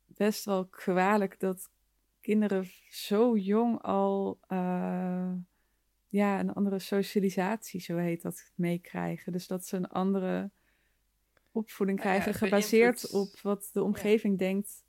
best 0.07 0.45
wel 0.45 0.65
kwalijk 0.65 1.39
dat 1.39 1.69
kinderen 2.21 2.65
zo 2.89 3.37
jong 3.37 3.81
al 3.81 4.39
eh, 4.47 5.31
ja, 6.07 6.39
een 6.39 6.53
andere 6.53 6.79
socialisatie, 6.79 7.79
zo 7.79 7.97
heet 7.97 8.21
dat, 8.21 8.51
meekrijgen. 8.55 9.31
Dus 9.31 9.47
dat 9.47 9.65
ze 9.65 9.75
een 9.75 9.87
andere 9.87 10.51
opvoeding 11.51 11.99
Nou 11.99 12.09
krijgen, 12.09 12.33
gebaseerd 12.33 13.11
op 13.11 13.39
wat 13.41 13.69
de 13.73 13.83
omgeving 13.83 14.37
denkt 14.37 14.84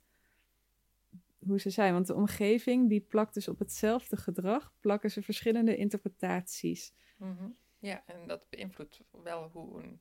hoe 1.39 1.59
ze 1.59 1.69
zijn. 1.69 1.93
Want 1.93 2.07
de 2.07 2.15
omgeving 2.15 2.89
die 2.89 3.01
plakt 3.01 3.33
dus 3.33 3.47
op 3.47 3.59
hetzelfde 3.59 4.17
gedrag, 4.17 4.73
plakken 4.79 5.11
ze 5.11 5.21
verschillende 5.21 5.77
interpretaties. 5.77 6.93
Mhm. 7.17 7.49
Ja, 7.79 8.03
en 8.05 8.27
dat 8.27 8.45
beïnvloedt 8.49 9.01
wel 9.23 9.49
hoe 9.53 9.83
een 9.83 9.99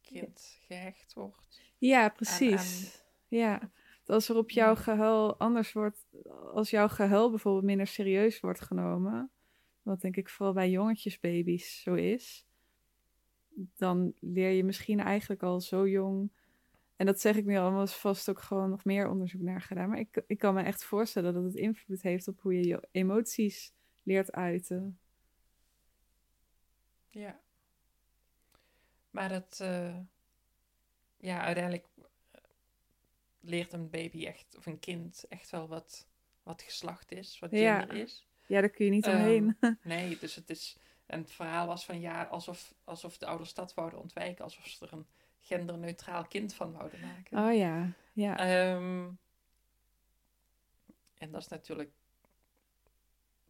kind 0.00 0.58
gehecht 0.66 1.12
wordt. 1.12 1.62
Ja, 1.78 2.08
precies. 2.08 3.02
Ja, 3.28 3.70
als 4.06 4.28
er 4.28 4.36
op 4.36 4.50
jouw 4.50 4.74
gehuil 4.74 5.36
anders 5.36 5.72
wordt, 5.72 6.06
als 6.52 6.70
jouw 6.70 6.88
gehuil 6.88 7.30
bijvoorbeeld 7.30 7.64
minder 7.64 7.86
serieus 7.86 8.40
wordt 8.40 8.60
genomen, 8.60 9.30
wat 9.82 10.00
denk 10.00 10.16
ik 10.16 10.28
vooral 10.28 10.54
bij 10.54 10.70
jongetjesbaby's 10.70 11.82
zo 11.82 11.94
is, 11.94 12.46
dan 13.76 14.14
leer 14.20 14.50
je 14.50 14.64
misschien 14.64 15.00
eigenlijk 15.00 15.42
al 15.42 15.60
zo 15.60 15.88
jong, 15.88 16.30
en 16.96 17.06
dat 17.06 17.20
zeg 17.20 17.36
ik 17.36 17.44
nu 17.44 17.56
al, 17.56 17.70
maar 17.70 17.78
er 17.80 17.84
is 17.86 17.94
vast 17.94 18.28
ook 18.28 18.40
gewoon 18.42 18.70
nog 18.70 18.84
meer 18.84 19.08
onderzoek 19.08 19.40
naar 19.40 19.60
gedaan, 19.60 19.88
maar 19.88 19.98
ik, 19.98 20.22
ik 20.26 20.38
kan 20.38 20.54
me 20.54 20.62
echt 20.62 20.84
voorstellen 20.84 21.34
dat 21.34 21.44
het 21.44 21.54
invloed 21.54 22.02
heeft 22.02 22.28
op 22.28 22.40
hoe 22.40 22.54
je 22.54 22.66
je 22.66 22.88
emoties 22.90 23.72
leert 24.02 24.32
uiten. 24.32 24.98
Ja. 27.10 27.40
Maar 29.10 29.28
dat, 29.28 29.58
eh, 29.60 29.96
ja, 31.16 31.40
uiteindelijk 31.42 31.86
eh, 31.96 32.40
leert 33.40 33.72
een 33.72 33.90
baby 33.90 34.26
echt, 34.26 34.56
of 34.56 34.66
een 34.66 34.78
kind 34.78 35.24
echt 35.28 35.50
wel 35.50 35.68
wat, 35.68 36.06
wat 36.42 36.62
geslacht 36.62 37.12
is, 37.12 37.38
wat 37.38 37.50
Ja. 37.50 37.78
gender 37.78 37.96
is. 37.96 38.26
Ja, 38.46 38.60
daar 38.60 38.70
kun 38.70 38.84
je 38.84 38.90
niet 38.90 39.06
Ehm, 39.06 39.16
omheen. 39.16 39.56
Nee, 39.82 40.18
dus 40.18 40.34
het 40.34 40.50
is, 40.50 40.76
en 41.06 41.20
het 41.20 41.32
verhaal 41.32 41.66
was 41.66 41.84
van 41.84 42.00
ja, 42.00 42.22
alsof, 42.24 42.74
alsof 42.84 43.18
de 43.18 43.26
ouders 43.26 43.54
dat 43.54 43.74
wouden 43.74 44.00
ontwijken, 44.00 44.44
alsof 44.44 44.66
ze 44.66 44.86
er 44.86 44.92
een 44.92 45.06
genderneutraal 45.44 46.26
kind 46.26 46.54
van 46.54 46.72
wouden 46.72 47.00
maken. 47.00 47.38
oh 47.38 47.54
ja, 47.54 47.92
ja. 48.12 48.38
Ehm, 48.38 49.10
en 51.14 51.30
dat 51.30 51.40
is 51.40 51.48
natuurlijk 51.48 51.90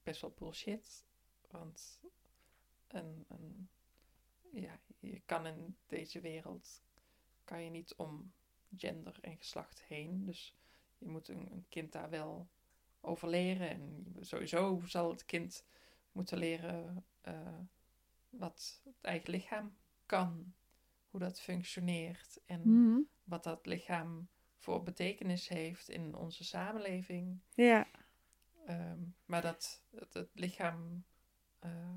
best 0.03 0.21
wel 0.21 0.35
bullshit. 0.39 1.05
Want 1.51 2.01
een, 2.87 3.25
een, 3.29 3.69
ja, 4.53 4.79
je 4.99 5.21
kan 5.25 5.47
in 5.47 5.77
deze 5.87 6.21
wereld 6.21 6.83
kan 7.45 7.63
je 7.63 7.71
niet 7.71 7.95
om 7.95 8.33
gender 8.77 9.19
en 9.21 9.37
geslacht 9.37 9.83
heen. 9.83 10.25
Dus 10.25 10.55
je 10.99 11.09
moet 11.09 11.29
een, 11.29 11.53
een 11.53 11.67
kind 11.69 11.93
daar 11.93 12.11
wel 12.11 12.49
over 13.01 13.29
leren. 13.29 13.69
En 13.71 14.17
sowieso 14.21 14.81
zal 14.87 15.11
het 15.11 15.25
kind 15.25 15.65
moeten 16.13 16.39
leren 16.39 17.05
eh, 17.21 17.59
wat 18.31 18.81
het 18.85 19.05
eigen 19.05 19.31
lichaam 19.31 19.77
kan. 20.07 20.55
Hoe 21.15 21.23
dat 21.23 21.41
functioneert. 21.41 22.41
En 22.47 22.61
Mhm. 22.65 23.01
wat 23.25 23.45
dat 23.45 23.67
lichaam 23.67 24.29
voor 24.57 24.83
betekenis 24.83 25.49
heeft 25.49 25.89
in 25.89 26.15
onze 26.15 26.45
samenleving. 26.45 27.41
Ja, 27.55 27.87
Ehm, 28.67 28.99
maar 29.27 29.43
dat 29.43 29.83
het, 29.91 30.15
het 30.15 30.29
lichaam 30.33 31.05
eh, 31.59 31.97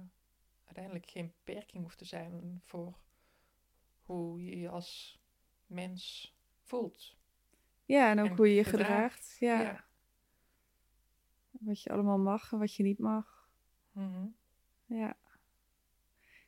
uiteindelijk 0.66 1.06
geen 1.10 1.28
beperking 1.28 1.84
hoeft 1.84 1.98
te 1.98 2.06
zijn 2.06 2.62
voor 2.66 2.98
hoe 4.02 4.44
je 4.46 4.58
je 4.60 4.70
als 4.70 5.20
mens 5.66 6.34
voelt. 6.64 7.18
ja 7.86 8.10
en 8.12 8.20
ook 8.20 8.26
En 8.30 8.36
hoe 8.36 8.48
je 8.50 8.56
je 8.56 8.64
gedraagt. 8.64 8.88
gedraagt. 8.88 9.38
Ja. 9.40 9.86
Wat 11.52 11.82
je 11.82 11.90
allemaal 11.90 12.18
mag 12.20 12.52
en 12.52 12.60
wat 12.60 12.74
je 12.76 12.84
niet 12.84 13.00
mag. 13.00 13.50
Mhm. 13.92 14.26
Ja. 14.86 15.18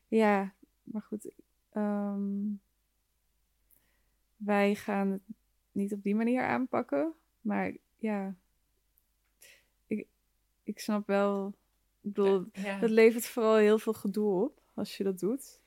Ja, 0.07 0.53
maar 0.83 1.01
goed. 1.01 1.31
Ehm, 1.71 2.53
wij 4.37 4.75
gaan 4.75 5.09
het 5.09 5.21
niet 5.71 5.93
op 5.93 6.03
die 6.03 6.15
manier 6.15 6.43
aanpakken. 6.43 7.13
Maar 7.41 7.73
ja, 7.97 8.35
ik, 9.87 10.07
ik 10.63 10.79
snap 10.79 11.07
wel. 11.07 11.47
Ik 12.01 12.13
bedoel, 12.13 12.45
ja. 12.51 12.79
het 12.79 12.89
levert 12.89 13.25
vooral 13.25 13.55
heel 13.55 13.79
veel 13.79 13.93
gedoe 13.93 14.43
op 14.43 14.61
als 14.73 14.97
je 14.97 15.03
dat 15.03 15.19
doet. 15.19 15.59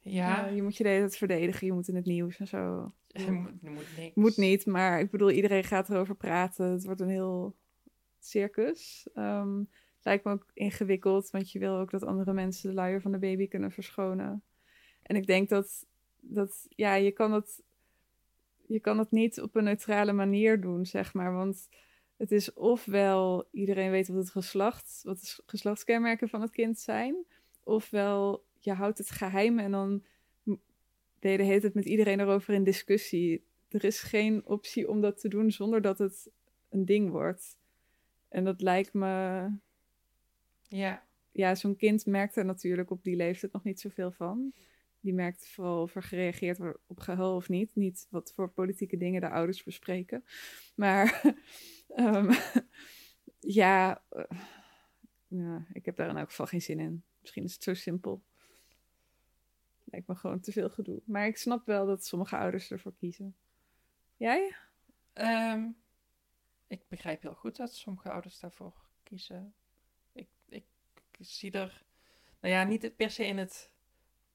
ja. 0.00 0.46
Eh, 0.46 0.54
je 0.54 0.62
moet 0.62 0.76
je 0.76 0.82
de 0.82 0.88
hele 0.88 1.00
tijd 1.00 1.16
verdedigen, 1.16 1.66
je 1.66 1.72
moet 1.72 1.88
in 1.88 1.94
het 1.94 2.06
nieuws 2.06 2.38
en 2.38 2.46
zo. 2.46 2.92
je 3.06 3.30
moet, 3.30 3.52
je 3.60 3.70
moet 3.70 3.96
niks. 3.96 4.14
Moet 4.14 4.36
niet, 4.36 4.66
maar 4.66 5.00
ik 5.00 5.10
bedoel, 5.10 5.30
iedereen 5.30 5.64
gaat 5.64 5.90
erover 5.90 6.14
praten. 6.14 6.70
Het 6.70 6.84
wordt 6.84 7.00
een 7.00 7.08
heel 7.08 7.56
circus. 8.18 9.08
Ehm, 9.14 9.62
lijkt 10.04 10.24
me 10.24 10.32
ook 10.32 10.46
ingewikkeld, 10.54 11.30
want 11.30 11.52
je 11.52 11.58
wil 11.58 11.76
ook 11.76 11.90
dat 11.90 12.04
andere 12.04 12.32
mensen 12.32 12.68
de 12.68 12.74
luier 12.74 13.00
van 13.00 13.12
de 13.12 13.18
baby 13.18 13.48
kunnen 13.48 13.72
verschonen. 13.72 14.42
En 15.02 15.16
ik 15.16 15.26
denk 15.26 15.48
dat, 15.48 15.86
dat 16.20 16.66
ja, 16.68 16.94
je 16.94 17.10
kan 17.10 17.32
het, 17.32 17.62
je 18.66 18.80
kan 18.80 18.98
het 18.98 19.10
niet 19.10 19.40
op 19.40 19.56
een 19.56 19.64
neutrale 19.64 20.12
manier 20.12 20.60
doen, 20.60 20.86
zeg 20.86 21.14
maar. 21.14 21.32
Want 21.32 21.68
het 22.16 22.32
is 22.32 22.52
ofwel 22.52 23.48
iedereen 23.50 23.90
weet 23.90 24.08
wat 24.08 24.16
het 24.16 24.30
geslacht, 24.30 25.00
wat 25.04 25.20
de 25.20 25.42
geslachtskenmerken 25.46 26.28
van 26.28 26.40
het 26.40 26.50
kind 26.50 26.78
zijn, 26.78 27.24
ofwel 27.64 28.44
je 28.58 28.72
houdt 28.72 28.98
het 28.98 29.10
geheim 29.10 29.58
en 29.58 29.70
dan 29.70 30.02
ben 31.18 31.30
je 31.30 31.36
de 31.36 31.42
hele 31.42 31.60
tijd 31.60 31.74
met 31.74 31.84
iedereen 31.84 32.20
erover 32.20 32.54
in 32.54 32.64
discussie. 32.64 33.44
Er 33.68 33.84
is 33.84 34.00
geen 34.00 34.46
optie 34.46 34.88
om 34.88 35.00
dat 35.00 35.20
te 35.20 35.28
doen 35.28 35.50
zonder 35.50 35.82
dat 35.82 35.98
het 35.98 36.30
een 36.68 36.84
ding 36.84 37.10
wordt. 37.10 37.58
En 38.28 38.44
dat 38.44 38.60
lijkt 38.60 38.92
me. 38.92 39.46
Ja. 40.70 41.08
Ja, 41.32 41.54
zo'n 41.54 41.76
kind 41.76 42.06
merkt 42.06 42.36
er 42.36 42.44
natuurlijk 42.44 42.90
op 42.90 43.04
die 43.04 43.16
leeftijd 43.16 43.52
nog 43.52 43.64
niet 43.64 43.80
zoveel 43.80 44.12
van. 44.12 44.52
Die 45.00 45.14
merkt 45.14 45.48
vooral 45.48 45.82
of 45.82 45.94
er 45.94 46.02
gereageerd 46.02 46.58
wordt 46.58 46.78
op 46.86 46.98
gehuil 47.00 47.34
of 47.34 47.48
niet. 47.48 47.74
Niet 47.74 48.06
wat 48.10 48.32
voor 48.32 48.50
politieke 48.50 48.96
dingen 48.96 49.20
de 49.20 49.30
ouders 49.30 49.62
bespreken. 49.62 50.24
Maar 50.74 51.22
um, 51.96 52.30
ja, 53.60 54.02
uh, 54.12 54.24
ja, 55.28 55.66
ik 55.72 55.84
heb 55.84 55.96
daar 55.96 56.08
in 56.08 56.16
elk 56.16 56.28
geval 56.28 56.46
geen 56.46 56.62
zin 56.62 56.80
in. 56.80 57.02
Misschien 57.20 57.44
is 57.44 57.52
het 57.54 57.62
zo 57.62 57.74
simpel. 57.74 58.22
Lijkt 59.84 60.06
me 60.06 60.14
gewoon 60.14 60.40
te 60.40 60.52
veel 60.52 60.70
gedoe. 60.70 61.02
Maar 61.04 61.26
ik 61.26 61.36
snap 61.36 61.66
wel 61.66 61.86
dat 61.86 62.04
sommige 62.04 62.36
ouders 62.36 62.70
ervoor 62.70 62.94
kiezen. 62.98 63.36
Jij? 64.16 64.56
Um, 65.14 65.76
ik 66.66 66.88
begrijp 66.88 67.22
heel 67.22 67.34
goed 67.34 67.56
dat 67.56 67.74
sommige 67.74 68.10
ouders 68.10 68.40
daarvoor 68.40 68.74
kiezen. 69.02 69.54
Zie 71.20 71.50
er, 71.52 71.82
nou 72.40 72.54
ja, 72.54 72.64
niet 72.64 72.96
per 72.96 73.10
se 73.10 73.24
in 73.24 73.38
het 73.38 73.70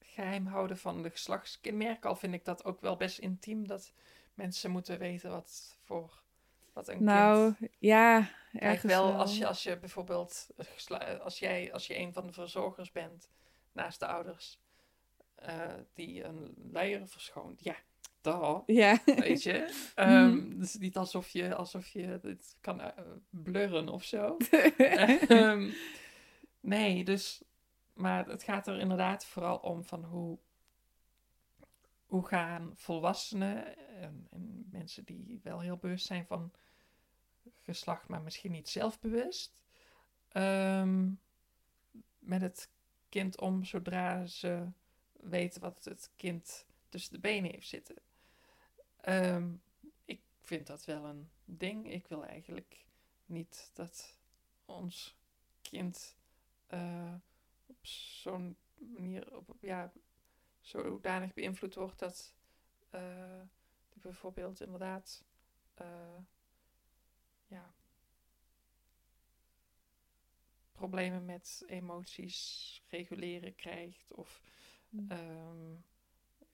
geheim 0.00 0.46
houden 0.46 0.78
van 0.78 1.02
de 1.02 1.10
geslachtskenmerken. 1.10 2.10
Al 2.10 2.16
vind 2.16 2.34
ik 2.34 2.44
dat 2.44 2.64
ook 2.64 2.80
wel 2.80 2.96
best 2.96 3.18
intiem 3.18 3.66
dat 3.66 3.92
mensen 4.34 4.70
moeten 4.70 4.98
weten 4.98 5.30
wat 5.30 5.78
voor 5.84 6.24
wat 6.72 6.88
een 6.88 7.04
nou, 7.04 7.54
kind. 7.54 7.70
ja, 7.78 8.30
Kijk 8.52 8.80
wel, 8.80 9.12
Als, 9.12 9.38
je, 9.38 9.46
als 9.46 9.62
je 9.62 9.78
bijvoorbeeld, 9.78 10.48
als 11.22 11.38
jij, 11.38 11.72
als 11.72 11.86
je 11.86 11.98
een 11.98 12.12
van 12.12 12.26
de 12.26 12.32
verzorgers 12.32 12.92
bent 12.92 13.30
naast 13.72 14.00
de 14.00 14.06
ouders, 14.06 14.60
uh, 15.48 15.74
die 15.94 16.24
een 16.24 16.54
luier 16.72 17.08
verschoont, 17.08 17.64
ja, 17.64 17.76
daar, 18.20 18.62
ja. 18.66 18.98
weet 19.04 19.42
je. 19.42 19.72
Um, 19.96 20.58
dus 20.60 20.74
niet 20.74 20.96
alsof 20.96 21.28
je, 21.28 21.54
alsof 21.54 21.88
je 21.88 22.18
het 22.22 22.56
kan 22.60 22.80
uh, 22.80 22.86
blurren 23.30 23.88
of 23.88 24.04
zo. 24.04 24.36
um, 25.28 25.74
nee, 26.66 27.04
dus, 27.04 27.42
maar 27.92 28.26
het 28.26 28.42
gaat 28.42 28.66
er 28.66 28.78
inderdaad 28.78 29.24
vooral 29.24 29.56
om 29.56 29.84
van 29.84 30.04
hoe, 30.04 30.38
hoe 32.06 32.26
gaan 32.26 32.72
volwassenen 32.74 33.76
en, 33.76 34.26
en 34.30 34.68
mensen 34.70 35.04
die 35.04 35.40
wel 35.42 35.60
heel 35.60 35.76
bewust 35.76 36.06
zijn 36.06 36.26
van 36.26 36.52
geslacht, 37.62 38.08
maar 38.08 38.22
misschien 38.22 38.52
niet 38.52 38.68
zelfbewust, 38.68 39.62
um, 40.32 41.20
met 42.18 42.40
het 42.40 42.70
kind 43.08 43.40
om 43.40 43.64
zodra 43.64 44.26
ze 44.26 44.66
weten 45.12 45.60
wat 45.60 45.84
het 45.84 46.10
kind 46.16 46.66
tussen 46.88 47.12
de 47.12 47.20
benen 47.20 47.50
heeft 47.50 47.68
zitten. 47.68 47.96
Um, 49.08 49.62
ik 50.04 50.20
vind 50.40 50.66
dat 50.66 50.84
wel 50.84 51.04
een 51.04 51.30
ding. 51.44 51.90
Ik 51.90 52.06
wil 52.06 52.24
eigenlijk 52.24 52.84
niet 53.26 53.70
dat 53.74 54.18
ons 54.64 55.16
kind 55.62 56.16
uh, 56.70 57.14
op 57.66 57.86
zo'n 57.86 58.56
manier, 58.76 59.36
op, 59.36 59.56
ja, 59.60 59.92
zodanig 60.60 61.34
beïnvloed 61.34 61.74
wordt 61.74 61.98
dat 61.98 62.34
uh, 62.94 63.40
die 63.88 64.02
bijvoorbeeld 64.02 64.60
inderdaad 64.60 65.24
uh, 65.80 66.18
ja, 67.46 67.74
problemen 70.72 71.24
met 71.24 71.64
emoties 71.66 72.82
reguleren 72.88 73.54
krijgt 73.54 74.12
of 74.12 74.40
um, 75.08 75.84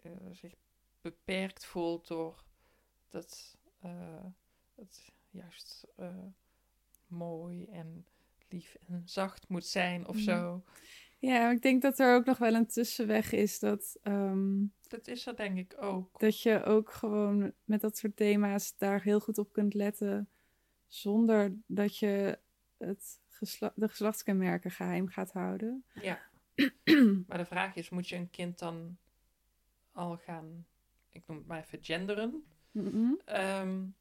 uh, 0.03 0.13
zich 0.33 0.55
beperkt 1.01 1.65
voelt 1.65 2.07
door 2.07 2.45
dat 3.09 3.57
het 4.75 5.13
juist 5.31 5.87
mooi 7.07 7.67
en 7.67 8.07
lief 8.53 8.77
en 8.89 9.03
zacht 9.05 9.49
moet 9.49 9.67
zijn 9.67 10.07
of 10.07 10.17
zo. 10.17 10.63
Ja, 11.19 11.51
ik 11.51 11.63
denk 11.63 11.83
dat 11.83 11.99
er 11.99 12.15
ook 12.15 12.25
nog 12.25 12.39
wel 12.39 12.55
een 12.55 12.67
tussenweg 12.67 13.33
is 13.33 13.59
dat. 13.59 13.99
Um, 14.03 14.73
dat 14.89 15.09
is 15.09 15.27
er 15.27 15.37
denk 15.37 15.59
ik 15.59 15.75
ook. 15.83 16.21
Dat 16.21 16.41
je 16.41 16.63
ook 16.65 16.93
gewoon 16.93 17.53
met 17.65 17.81
dat 17.81 17.97
soort 17.97 18.17
thema's 18.17 18.77
daar 18.77 19.03
heel 19.03 19.21
goed 19.21 19.39
op 19.39 19.53
kunt 19.53 19.75
letten 19.75 20.29
zonder 20.87 21.55
dat 21.67 21.99
je 21.99 22.39
het 22.79 23.21
gesla 23.29 23.73
de 23.77 23.89
geslachtskenmerken 23.89 24.71
geheim 24.71 25.09
gaat 25.09 25.33
houden. 25.33 25.85
Ja. 25.95 26.21
maar 27.29 27.39
de 27.39 27.45
vraag 27.45 27.75
is, 27.75 27.91
moet 27.91 28.09
je 28.09 28.17
een 28.17 28.31
kind 28.31 28.59
dan 28.59 28.97
al 29.93 30.17
gaan, 30.17 30.67
ik 31.11 31.23
noem 31.27 31.37
het 31.37 31.47
maar 31.47 31.63
even 31.63 31.85
genderen, 31.85 32.45
mm 32.71 32.87
-hmm. 32.87 33.21
um, 33.37 33.95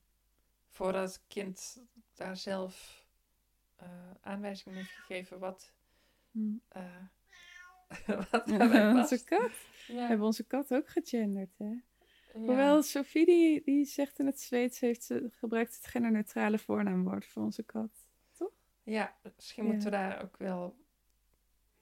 voordat 0.70 1.14
het 1.14 1.22
kind 1.28 1.84
daar 2.14 2.38
zelf 2.38 3.01
uh, 3.82 3.88
aanwijzingen 4.21 4.77
heeft 4.77 4.91
gegeven 4.91 5.39
wat... 5.39 5.73
Mm. 6.32 6.61
Uh, 6.75 7.05
wat 8.32 8.51
onze 8.51 9.23
kat. 9.23 9.51
Ja. 9.88 9.93
We 9.93 10.01
hebben 10.01 10.25
onze 10.25 10.47
kat 10.47 10.73
ook 10.73 10.89
gegenderd, 10.89 11.57
hè? 11.57 11.65
Ja. 12.34 12.39
Hoewel 12.39 12.84
Sophie, 12.84 13.25
die, 13.25 13.61
die 13.63 13.86
zegt 13.86 14.19
in 14.19 14.25
het 14.25 14.41
Zweeds, 14.41 14.79
heeft 14.79 15.03
ze, 15.03 15.29
gebruikt 15.32 15.75
het 15.75 15.88
genderneutrale 15.88 16.57
voornaamwoord 16.57 17.25
voor 17.25 17.43
onze 17.43 17.63
kat. 17.63 18.07
Toch? 18.32 18.51
Ja, 18.84 19.17
misschien 19.36 19.65
moeten 19.65 19.84
we 19.84 19.89
daar 19.89 20.23
ook 20.23 20.38
wel 20.38 20.75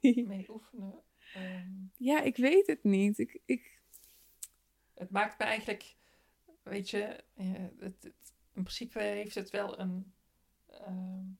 mee 0.00 0.46
oefenen. 0.48 1.02
Um, 1.36 1.92
ja, 1.96 2.20
ik 2.20 2.36
weet 2.36 2.66
het 2.66 2.84
niet. 2.84 3.18
Ik, 3.18 3.40
ik... 3.44 3.80
Het 4.94 5.10
maakt 5.10 5.38
me 5.38 5.44
eigenlijk, 5.44 5.96
weet 6.62 6.90
je, 6.90 7.16
het, 7.34 7.80
het, 7.80 8.04
in 8.52 8.62
principe 8.62 8.98
heeft 8.98 9.34
het 9.34 9.50
wel 9.50 9.78
een, 9.78 10.12
um, 10.86 11.38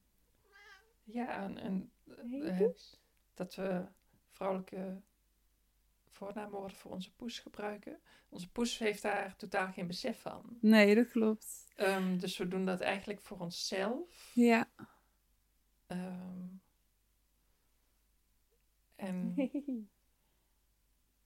ja, 1.12 1.44
een 1.44 1.92
uh, 2.32 2.68
dat 3.34 3.54
we 3.54 3.86
vrouwelijke 4.28 5.02
voornaamwoorden 6.08 6.76
voor 6.76 6.90
onze 6.90 7.14
poes 7.14 7.38
gebruiken. 7.38 8.00
Onze 8.28 8.50
poes 8.50 8.78
heeft 8.78 9.02
daar 9.02 9.36
totaal 9.36 9.72
geen 9.72 9.86
besef 9.86 10.20
van. 10.20 10.58
Nee, 10.60 10.94
dat 10.94 11.08
klopt. 11.08 11.66
Um, 11.76 12.18
dus 12.18 12.36
we 12.36 12.48
doen 12.48 12.64
dat 12.64 12.80
eigenlijk 12.80 13.20
voor 13.20 13.38
onszelf. 13.38 14.30
Ja. 14.34 14.70
Um, 15.86 16.62
en 18.96 19.34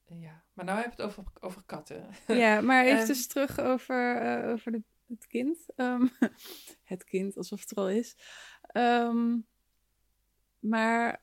ja, 0.05 0.45
maar 0.53 0.65
nou 0.65 0.81
heb 0.81 0.97
je 0.97 1.03
het 1.03 1.11
over, 1.11 1.25
over 1.41 1.63
katten. 1.63 2.09
Ja, 2.27 2.61
maar 2.61 2.85
even 2.95 3.07
dus 3.07 3.27
terug 3.27 3.61
over, 3.61 4.23
uh, 4.45 4.53
over 4.53 4.73
de, 4.73 4.83
het 5.07 5.27
kind. 5.27 5.59
Um, 5.77 6.11
het 6.93 7.05
kind, 7.05 7.37
alsof 7.37 7.61
het 7.61 7.71
er 7.71 7.77
al 7.77 7.91
is. 7.91 8.17
Um, 8.73 9.47
maar 10.65 11.23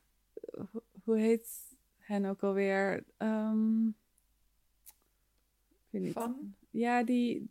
hoe 1.04 1.18
heet 1.18 1.76
hen 1.98 2.26
ook 2.26 2.44
alweer? 2.44 3.04
Um, 3.18 3.88
ik 5.68 5.90
weet 5.90 6.02
niet. 6.02 6.14
Van? 6.14 6.56
Ja, 6.70 7.04
die... 7.04 7.50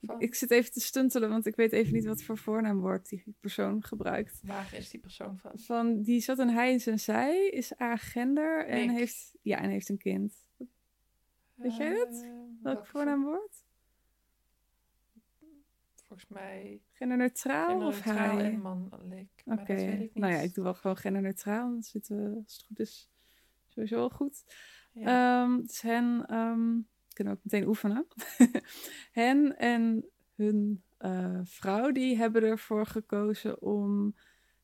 Van? 0.00 0.20
Ik 0.20 0.34
zit 0.34 0.50
even 0.50 0.72
te 0.72 0.80
stuntelen, 0.80 1.28
want 1.28 1.46
ik 1.46 1.56
weet 1.56 1.72
even 1.72 1.92
niet 1.92 2.04
wat 2.04 2.22
voor 2.22 2.38
voornaamwoord 2.38 3.08
die 3.08 3.24
persoon 3.40 3.82
gebruikt. 3.84 4.40
Waar 4.42 4.74
is 4.74 4.90
die 4.90 5.00
persoon 5.00 5.38
van? 5.38 5.58
Van 5.58 6.02
die 6.02 6.20
zat 6.20 6.38
een 6.38 6.50
hij 6.50 6.72
en 6.72 6.80
zijn 6.80 6.98
zij, 6.98 7.48
is 7.48 7.76
agender 7.76 8.66
en 8.66 8.88
heeft, 8.88 9.36
ja, 9.42 9.58
en 9.58 9.70
heeft 9.70 9.88
een 9.88 9.98
kind. 9.98 10.34
Weet 11.54 11.76
jij 11.76 11.94
dat? 11.94 12.12
Uh, 12.12 12.30
Welk 12.62 12.86
voornaamwoord? 12.86 13.66
Volgens 16.08 16.28
mij 16.28 16.80
Genderneutraal 16.92 17.86
of 17.86 17.98
genderneutraal 18.00 18.36
hij? 18.36 18.52
en 18.52 18.60
mannelijk. 18.60 19.42
Oké, 19.44 19.44
Maar 19.44 19.56
dat 19.56 19.76
weet 19.76 19.92
ik 19.92 19.98
niet. 20.00 20.14
nou 20.14 20.32
ja, 20.32 20.38
ik 20.38 20.54
doe 20.54 20.64
wel 20.64 20.74
gewoon 20.74 20.96
genderneutraal. 20.96 21.70
Dan 21.70 21.82
zitten 21.82 22.16
we, 22.16 22.40
als 22.44 22.56
het 22.56 22.64
goed 22.66 22.78
is, 22.78 23.10
sowieso 23.66 24.00
al 24.00 24.10
goed. 24.10 24.44
Ja. 24.92 25.42
Ehm, 25.42 25.60
dus 25.60 25.80
hen, 25.80 26.34
um, 26.34 26.88
kunnen 27.12 27.32
ook 27.34 27.40
meteen 27.42 27.66
oefenen. 27.66 28.06
hen 29.22 29.58
en 29.58 30.04
hun 30.34 30.82
uh, 31.00 31.40
vrouw, 31.44 31.92
die 31.92 32.16
hebben 32.16 32.42
ervoor 32.42 32.86
gekozen 32.86 33.62
om, 33.62 34.16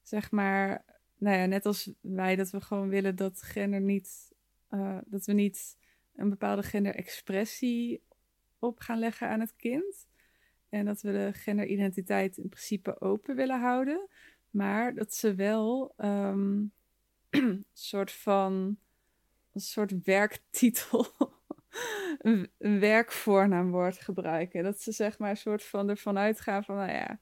zeg 0.02 0.30
maar, 0.30 0.84
nou 1.18 1.36
ja, 1.36 1.46
net 1.46 1.66
als 1.66 1.92
wij, 2.00 2.36
dat 2.36 2.50
we 2.50 2.60
gewoon 2.60 2.88
willen 2.88 3.16
dat 3.16 3.42
gender 3.42 3.80
niet, 3.80 4.32
uh, 4.70 4.98
dat 5.04 5.26
we 5.26 5.32
niet 5.32 5.76
een 6.16 6.28
bepaalde 6.28 6.62
genderexpressie 6.62 8.02
op 8.58 8.78
gaan 8.78 8.98
leggen 8.98 9.28
aan 9.28 9.40
het 9.40 9.56
kind. 9.56 10.06
En 10.74 10.84
dat 10.84 11.00
we 11.02 11.12
de 11.12 11.30
genderidentiteit 11.32 12.36
in 12.36 12.48
principe 12.48 13.00
open 13.00 13.36
willen 13.36 13.60
houden. 13.60 14.08
Maar 14.50 14.94
dat 14.94 15.14
ze 15.14 15.34
wel 15.34 15.94
um, 15.96 16.72
een 17.30 17.66
soort 17.72 18.12
van 18.12 18.76
een 19.52 19.60
soort 19.60 20.02
werktitel, 20.02 21.06
een, 22.18 22.50
een 22.58 22.80
werkvoornaamwoord 22.80 23.98
gebruiken. 23.98 24.62
Dat 24.62 24.80
ze 24.80 24.92
zeg 24.92 25.18
maar 25.18 25.30
een 25.30 25.36
soort 25.36 25.64
van 25.64 25.88
ervan 25.88 26.18
uitgaan 26.18 26.64
van, 26.64 26.76
nou 26.76 26.90
ja, 26.90 27.18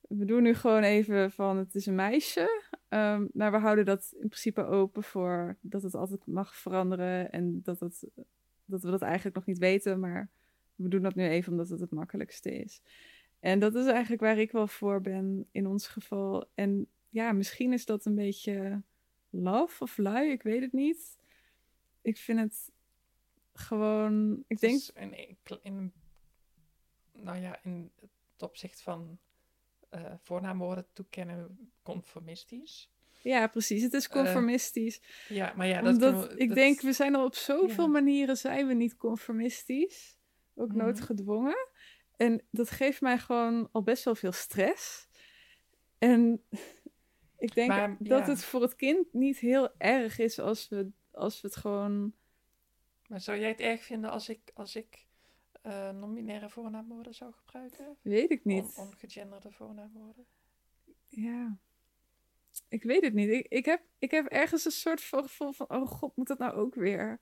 we 0.00 0.24
doen 0.24 0.42
nu 0.42 0.54
gewoon 0.54 0.82
even 0.82 1.30
van 1.30 1.56
het 1.56 1.74
is 1.74 1.86
een 1.86 1.94
meisje. 1.94 2.62
Ehm, 2.88 3.26
maar 3.32 3.50
we 3.50 3.58
houden 3.58 3.84
dat 3.84 4.12
in 4.12 4.28
principe 4.28 4.64
open 4.64 5.02
voor 5.02 5.56
dat 5.60 5.82
het 5.82 5.94
altijd 5.94 6.26
mag 6.26 6.56
veranderen. 6.56 7.32
En 7.32 7.60
dat, 7.62 7.80
het, 7.80 8.06
dat 8.64 8.82
we 8.82 8.90
dat 8.90 9.02
eigenlijk 9.02 9.36
nog 9.36 9.46
niet 9.46 9.58
weten. 9.58 10.00
Maar 10.00 10.30
we 10.74 10.88
doen 10.88 11.02
dat 11.02 11.14
nu 11.14 11.28
even 11.28 11.52
omdat 11.52 11.68
het 11.68 11.80
het 11.80 11.90
makkelijkste 11.90 12.54
is. 12.54 12.82
En 13.40 13.58
dat 13.58 13.74
is 13.74 13.86
eigenlijk 13.86 14.22
waar 14.22 14.38
ik 14.38 14.52
wel 14.52 14.66
voor 14.66 15.00
ben 15.00 15.48
in 15.50 15.66
ons 15.66 15.86
geval. 15.86 16.48
En 16.54 16.86
ja, 17.08 17.32
misschien 17.32 17.72
is 17.72 17.84
dat 17.84 18.04
een 18.04 18.14
beetje 18.14 18.82
love 19.30 19.82
of 19.82 19.96
lui, 19.96 20.30
ik 20.30 20.42
weet 20.42 20.60
het 20.60 20.72
niet. 20.72 21.18
Ik 22.02 22.16
vind 22.16 22.38
het 22.38 22.70
gewoon. 23.52 24.44
Ik 24.46 24.60
denk. 24.60 24.82
In, 24.94 25.36
in, 25.62 25.92
nou 27.12 27.40
ja, 27.40 27.58
in 27.62 27.90
het 28.00 28.42
opzicht 28.42 28.82
van 28.82 29.18
uh, 29.94 30.12
voornaamwoorden 30.18 30.86
toekennen 30.92 31.70
conformistisch. 31.82 32.90
Ja, 33.22 33.46
precies. 33.46 33.82
Het 33.82 33.92
is 33.92 34.08
eh, 34.08 34.12
conformistisch. 34.12 35.00
ja, 35.28 35.52
maar 35.56 35.66
ja, 35.66 35.80
dat 35.80 35.94
Omdat, 35.94 36.40
ik 36.40 36.54
denk, 36.54 36.80
we 36.80 36.92
zijn 36.92 37.14
al 37.14 37.24
op 37.24 37.34
zoveel 37.34 37.88
manieren 37.88 38.36
zijn 38.36 38.66
we 38.66 38.74
niet 38.74 38.96
conformistisch. 38.96 40.16
Ook 40.54 40.72
mm 40.72 40.76
nooit 40.76 41.00
gedwongen. 41.00 41.68
En 42.16 42.42
dat 42.50 42.70
geeft 42.70 43.00
mij 43.00 43.18
gewoon 43.18 43.68
al 43.72 43.82
best 43.82 44.04
wel 44.04 44.14
veel 44.14 44.32
stress. 44.32 45.08
En 45.98 46.42
ik 47.38 47.54
denk 47.54 47.96
dat 48.08 48.26
het 48.26 48.44
voor 48.44 48.62
het 48.62 48.76
kind 48.76 49.12
niet 49.12 49.38
heel 49.38 49.78
erg 49.78 50.18
is 50.18 50.38
als 50.38 50.68
we, 50.68 50.90
als 51.10 51.40
we 51.40 51.48
het 51.48 51.56
gewoon. 51.56 52.14
Maar 53.08 53.20
zou 53.20 53.38
jij 53.38 53.48
het 53.48 53.60
erg 53.60 53.82
vinden 53.82 54.10
als 54.10 54.28
ik, 54.28 54.50
als 54.54 54.76
ik 54.76 55.06
uh, 55.62 55.90
non-binaire 55.90 56.48
voornaamwoorden 56.48 57.14
zou 57.14 57.32
gebruiken? 57.32 57.96
Weet 58.02 58.30
ik 58.30 58.44
niet. 58.44 58.74
On 58.76 58.86
ongegenderde 58.86 59.50
voornaamwoorden? 59.50 60.26
Ja. 61.08 61.58
Ik 62.68 62.82
weet 62.82 63.02
het 63.02 63.14
niet. 63.14 63.30
Ik, 63.30 63.46
ik, 63.48 63.64
heb, 63.64 63.82
ik 63.98 64.10
heb 64.10 64.26
ergens 64.26 64.64
een 64.64 64.70
soort 64.70 65.00
gevoel 65.00 65.52
van: 65.52 65.70
oh 65.70 65.86
god, 65.86 66.16
moet 66.16 66.26
dat 66.26 66.38
nou 66.38 66.54
ook 66.54 66.74
weer? 66.74 67.20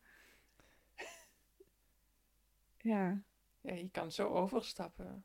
Ja. 2.82 3.22
Ja, 3.60 3.74
je 3.74 3.90
kan 3.90 4.12
zo 4.12 4.28
overstappen. 4.28 5.24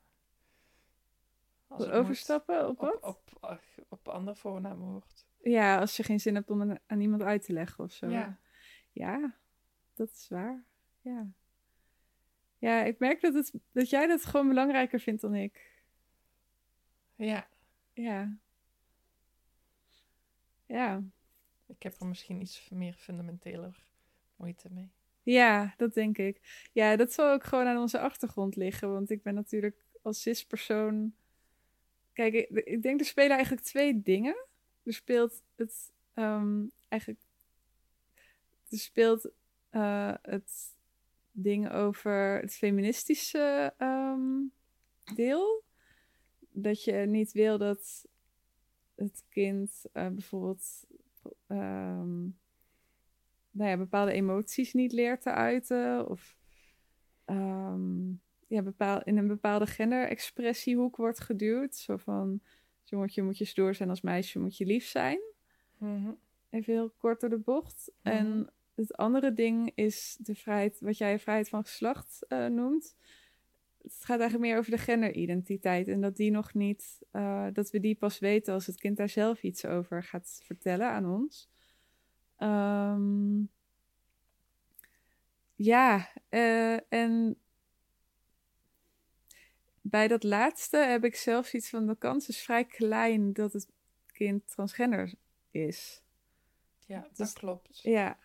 Als 1.66 1.88
overstappen 1.88 2.68
op 2.68 2.78
wat? 2.78 3.02
Op, 3.02 3.20
op, 3.40 3.60
op, 3.88 4.08
ander 4.08 4.36
voornaamwoord. 4.36 5.26
Ja, 5.42 5.78
als 5.78 5.96
je 5.96 6.02
geen 6.02 6.20
zin 6.20 6.34
hebt 6.34 6.50
om 6.50 6.78
aan 6.86 7.00
iemand 7.00 7.22
uit 7.22 7.44
te 7.44 7.52
leggen 7.52 7.84
of 7.84 7.92
zo. 7.92 8.08
Ja. 8.08 8.38
Ja, 8.92 9.34
dat 9.94 10.10
is 10.10 10.28
waar. 10.28 10.64
Ja. 11.00 11.26
Ja, 12.58 12.82
ik 12.82 12.98
merk 12.98 13.20
dat, 13.20 13.34
het, 13.34 13.52
dat 13.72 13.90
jij 13.90 14.06
dat 14.06 14.24
gewoon 14.24 14.48
belangrijker 14.48 15.00
vindt 15.00 15.20
dan 15.20 15.34
ik. 15.34 15.82
Ja. 17.14 17.48
Ja. 17.92 18.38
Ja. 20.66 21.02
Ik 21.66 21.82
heb 21.82 22.00
er 22.00 22.06
misschien 22.06 22.40
iets 22.40 22.68
meer 22.68 22.92
fundamenteler 22.94 23.86
moeite 24.36 24.70
mee. 24.70 24.92
Ja, 25.26 25.74
dat 25.76 25.94
denk 25.94 26.18
ik. 26.18 26.68
Ja, 26.72 26.96
dat 26.96 27.12
zal 27.12 27.32
ook 27.32 27.44
gewoon 27.44 27.66
aan 27.66 27.78
onze 27.78 27.98
achtergrond 27.98 28.56
liggen. 28.56 28.92
Want 28.92 29.10
ik 29.10 29.22
ben 29.22 29.34
natuurlijk 29.34 29.84
als 30.02 30.22
cis-persoon. 30.22 31.14
Kijk, 32.12 32.34
ik, 32.34 32.82
denk 32.82 33.00
er 33.00 33.06
spelen 33.06 33.30
eigenlijk 33.30 33.66
twee 33.66 34.02
dingen. 34.02 34.46
Er 34.82 34.92
speelt 34.92 35.42
het 35.54 35.92
um, 36.14 36.70
eigenlijk. 36.88 37.22
Er 38.68 38.78
speelt 38.78 39.30
uh, 39.70 40.14
het 40.22 40.74
ding 41.32 41.70
over 41.70 42.40
het 42.40 42.54
feministische 42.54 43.74
um, 43.78 44.52
deel. 45.14 45.64
Dat 46.50 46.84
je 46.84 46.92
niet 46.92 47.32
wil 47.32 47.58
dat 47.58 48.06
het 48.94 49.24
kind 49.28 49.84
uh, 49.92 50.08
bijvoorbeeld 50.08 50.84
um, 51.48 52.38
nou 53.56 53.70
ja, 53.70 53.76
bepaalde 53.76 54.12
emoties 54.12 54.72
niet 54.72 54.92
leert 54.92 55.22
te 55.22 55.30
uiten. 55.30 56.08
Of 56.08 56.36
um, 57.26 58.20
ja, 58.46 58.62
bepaal, 58.62 59.02
in 59.02 59.16
een 59.16 59.26
bepaalde 59.26 59.66
genderexpressiehoek 59.66 60.96
wordt 60.96 61.20
geduwd. 61.20 61.76
Zo 61.76 61.96
van, 61.96 62.40
jongetje 62.84 63.22
moet 63.22 63.38
je 63.38 63.44
stoer 63.44 63.74
zijn, 63.74 63.88
als 63.88 64.00
meisje 64.00 64.38
moet 64.38 64.56
je 64.56 64.66
lief 64.66 64.86
zijn. 64.86 65.20
Mm 65.78 66.18
Even 66.50 66.72
heel 66.72 66.90
kort 66.90 67.20
door 67.20 67.30
de 67.30 67.38
bocht. 67.38 67.92
Mhm. 68.02 68.14
En 68.14 68.50
het 68.74 68.96
andere 68.96 69.32
ding 69.32 69.72
is 69.74 70.16
de 70.20 70.34
vrijheid, 70.34 70.80
wat 70.80 70.98
jij 70.98 71.18
vrijheid 71.18 71.48
van 71.48 71.62
geslacht 71.62 72.26
uh, 72.28 72.46
noemt. 72.46 72.96
Het 73.82 74.04
gaat 74.04 74.20
eigenlijk 74.20 74.50
meer 74.50 74.58
over 74.58 74.70
de 74.70 74.78
genderidentiteit. 74.78 75.88
En 75.88 76.00
dat 76.00 76.16
die 76.16 76.30
nog 76.30 76.54
niet, 76.54 77.02
uh, 77.12 77.46
dat 77.52 77.70
we 77.70 77.80
die 77.80 77.94
pas 77.94 78.18
weten 78.18 78.54
als 78.54 78.66
het 78.66 78.76
kind 78.76 78.96
daar 78.96 79.08
zelf 79.08 79.42
iets 79.42 79.64
over 79.64 80.04
gaat 80.04 80.40
vertellen 80.44 80.90
aan 80.90 81.06
ons. 81.06 81.50
Um, 82.38 83.50
ja, 85.54 86.12
uh, 86.30 86.92
en 86.92 87.36
bij 89.80 90.08
dat 90.08 90.22
laatste 90.22 90.76
heb 90.76 91.04
ik 91.04 91.16
zelfs 91.16 91.54
iets 91.54 91.68
van 91.68 91.86
de 91.86 91.96
kans 91.96 92.28
is 92.28 92.42
vrij 92.42 92.64
klein 92.64 93.32
dat 93.32 93.52
het 93.52 93.68
kind 94.12 94.46
transgender 94.46 95.12
is. 95.50 96.02
Ja, 96.86 97.00
dat 97.00 97.16
dus, 97.16 97.32
klopt. 97.32 97.80
Ja, 97.82 98.18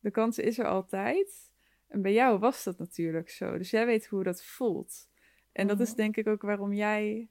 de 0.00 0.10
kans 0.10 0.38
is 0.38 0.58
er 0.58 0.66
altijd. 0.66 1.50
En 1.86 2.02
bij 2.02 2.12
jou 2.12 2.38
was 2.38 2.64
dat 2.64 2.78
natuurlijk 2.78 3.30
zo. 3.30 3.58
Dus 3.58 3.70
jij 3.70 3.86
weet 3.86 4.06
hoe 4.06 4.24
dat 4.24 4.44
voelt. 4.44 5.08
En 5.52 5.66
dat 5.66 5.80
is 5.80 5.88
mhm. 5.88 5.96
denk 5.96 6.16
ik 6.16 6.26
ook 6.26 6.42
waarom 6.42 6.72
jij 6.72 7.28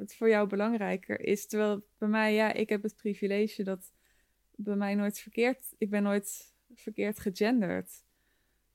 het 0.00 0.14
voor 0.14 0.28
jou 0.28 0.48
belangrijker 0.48 1.20
is. 1.20 1.46
Terwijl 1.46 1.86
bij 1.98 2.08
mij, 2.08 2.34
ja, 2.34 2.52
ik 2.52 2.68
heb 2.68 2.82
het 2.82 2.96
privilege 2.96 3.62
dat 3.62 3.92
bij 4.64 4.76
mij 4.76 4.94
nooit 4.94 5.18
verkeerd. 5.18 5.74
Ik 5.78 5.90
ben 5.90 6.02
nooit 6.02 6.54
verkeerd 6.74 7.20
gegenderd. 7.20 8.04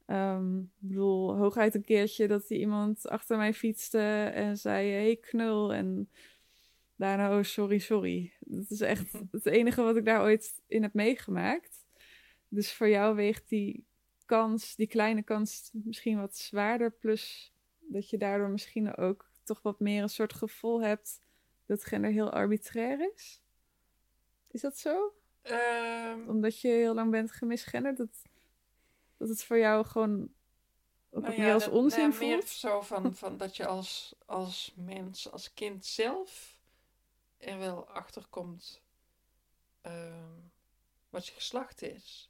Um, 0.08 0.60
ik 0.60 0.88
bedoel, 0.88 1.36
hooguit 1.36 1.76
een 1.76 1.84
keertje 1.84 2.28
dat 2.28 2.48
die 2.48 2.60
iemand 2.60 3.08
achter 3.08 3.38
mij 3.38 3.54
fietste 3.54 4.32
en 4.34 4.58
zei: 4.58 4.92
hey, 4.92 5.16
knul. 5.16 5.74
En 5.74 6.10
daarna, 6.96 7.38
oh, 7.38 7.44
sorry, 7.44 7.78
sorry. 7.78 8.34
Dat 8.40 8.70
is 8.70 8.82
echt 8.82 9.12
het 9.32 9.46
enige 9.46 9.82
wat 9.82 9.96
ik 9.96 10.06
daar 10.06 10.22
ooit 10.22 10.62
in 10.68 10.82
heb 10.82 10.94
meegemaakt. 10.94 11.86
Dus 12.48 12.74
voor 12.74 12.90
jou 12.90 13.16
weegt 13.16 13.50
die 13.50 13.86
kans, 14.26 14.76
die 14.76 14.88
kleine 14.88 15.24
kans, 15.24 15.70
misschien 15.74 16.20
wat 16.20 16.38
zwaarder. 16.38 16.92
Plus 16.92 17.54
dat 17.80 18.10
je 18.10 18.18
daardoor 18.18 18.50
misschien 18.50 18.96
ook 18.96 19.32
toch 19.44 19.62
wat 19.62 19.80
meer 19.80 20.02
een 20.02 20.10
soort 20.10 20.34
gevoel 20.34 20.82
hebt 20.82 21.22
dat 21.66 21.86
gender 21.86 22.12
heel 22.12 22.32
arbitrair 22.32 23.12
is. 23.14 23.42
Is 24.52 24.62
dat 24.62 24.78
zo? 24.78 25.14
Um, 25.52 26.30
Omdat 26.30 26.60
je 26.60 26.68
heel 26.68 26.94
lang 26.94 27.12
bent 27.12 27.32
gemisgenderd, 27.32 27.98
dat, 27.98 28.22
dat 29.18 29.30
het 29.30 29.44
voor 29.44 29.58
jou 29.58 29.86
gewoon 29.86 30.30
ook 31.12 31.38
nou 31.38 31.54
als 31.54 31.68
onzin 31.68 32.00
nou, 32.00 32.14
voelt? 32.14 32.30
Meer 32.30 32.48
zo 32.48 32.82
van, 32.82 33.16
van 33.24 33.38
dat 33.38 33.58
je 33.58 33.66
als, 33.66 34.16
als 34.26 34.74
mens, 34.76 35.32
als 35.32 35.54
kind 35.54 35.86
zelf 35.86 36.60
er 37.38 37.58
wel 37.58 37.88
achter 37.90 38.26
komt 38.30 38.82
um, 39.82 40.52
wat 41.10 41.28
je 41.28 41.34
geslacht 41.34 41.82
is. 41.82 42.30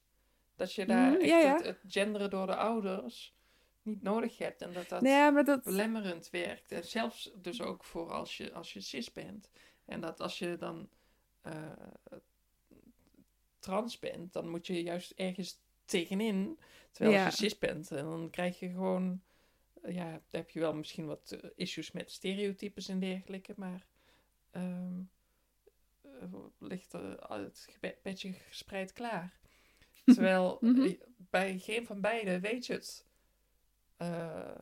Dat 0.55 0.74
je 0.74 0.86
daar 0.86 1.09
mm, 1.09 1.16
echt 1.16 1.30
ja, 1.30 1.39
ja. 1.39 1.55
Het, 1.55 1.66
het, 1.66 1.80
genderen 1.88 2.30
door 2.30 2.47
de 2.47 2.55
ouders 2.55 3.36
niet 3.82 4.01
nodig 4.01 4.38
hebt. 4.38 4.61
En 4.61 4.74
dat 4.74 4.89
dat, 4.89 5.01
nee, 5.01 5.32
maar 5.32 5.43
dat 5.43 5.63
belemmerend 5.63 6.30
werkt. 6.30 6.72
En 6.72 6.86
zelfs 6.86 7.32
dus 7.36 7.61
ook 7.61 7.84
voor 7.84 8.11
als 8.11 8.38
je, 8.38 8.53
als 8.53 8.74
je 8.74 8.82
cis 8.82 9.11
bent. 9.11 9.49
En 9.86 10.01
dat 10.01 10.22
als 10.22 10.39
je 10.39 10.57
dan 10.57 10.89
uh, 11.43 11.53
trans 13.66 13.99
bent, 13.99 14.34
dan 14.34 14.49
moet 14.49 14.68
je 14.68 14.84
juist 14.84 15.11
ergens 15.11 15.59
tegenin. 15.86 16.59
Terwijl 16.91 17.16
ja. 17.16 17.26
je 17.26 17.32
cis 17.32 17.57
bent, 17.57 17.91
en 17.91 18.05
dan 18.05 18.30
krijg 18.30 18.59
je 18.59 18.70
gewoon... 18.70 19.22
Ja, 19.88 20.11
dan 20.11 20.22
heb 20.30 20.49
je 20.49 20.59
wel 20.59 20.74
misschien 20.74 21.05
wat 21.05 21.32
eh, 21.32 21.49
issues 21.55 21.91
met 21.91 22.11
stereotypes 22.11 22.88
en 22.88 22.99
dergelijke, 22.99 23.53
maar... 23.55 23.86
Um, 24.51 25.09
ligt 26.59 26.93
er 26.93 27.30
het 27.30 27.68
beetje 28.03 28.34
gespreid 28.34 28.93
klaar. 28.93 29.39
Terwijl 30.05 30.57
mhm. 30.61 30.93
bij 31.18 31.59
geen 31.59 31.86
van 31.86 32.01
beiden 32.01 32.41
weet 32.41 32.66
je 32.66 32.74
het 32.74 33.05
uh, 33.97 34.61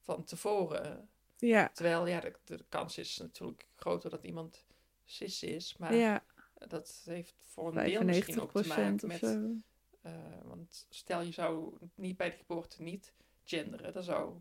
van 0.00 0.24
tevoren. 0.24 1.08
Ja. 1.36 1.68
Terwijl 1.68 2.06
ja, 2.06 2.20
de, 2.20 2.34
de, 2.44 2.64
kans 2.68 2.98
is 2.98 3.16
natuurlijk 3.16 3.66
groter 3.76 4.10
dat 4.10 4.24
iemand 4.24 4.64
cis 5.04 5.42
is, 5.42 5.76
maar 5.76 5.94
ja. 5.94 6.24
Dat 6.68 7.02
heeft 7.04 7.34
voor 7.46 7.76
een 7.76 7.84
deel 7.84 8.04
misschien 8.04 8.40
ook 8.40 8.52
te 8.52 8.68
maken 8.68 9.08
met... 9.08 9.22
Uh, 9.22 10.12
want 10.44 10.86
stel 10.88 11.20
je 11.20 11.32
zou 11.32 11.76
niet 11.94 12.16
bij 12.16 12.30
de 12.30 12.36
geboorte 12.36 12.82
niet 12.82 13.12
genderen, 13.44 13.92
dan 13.92 14.02
zou 14.02 14.40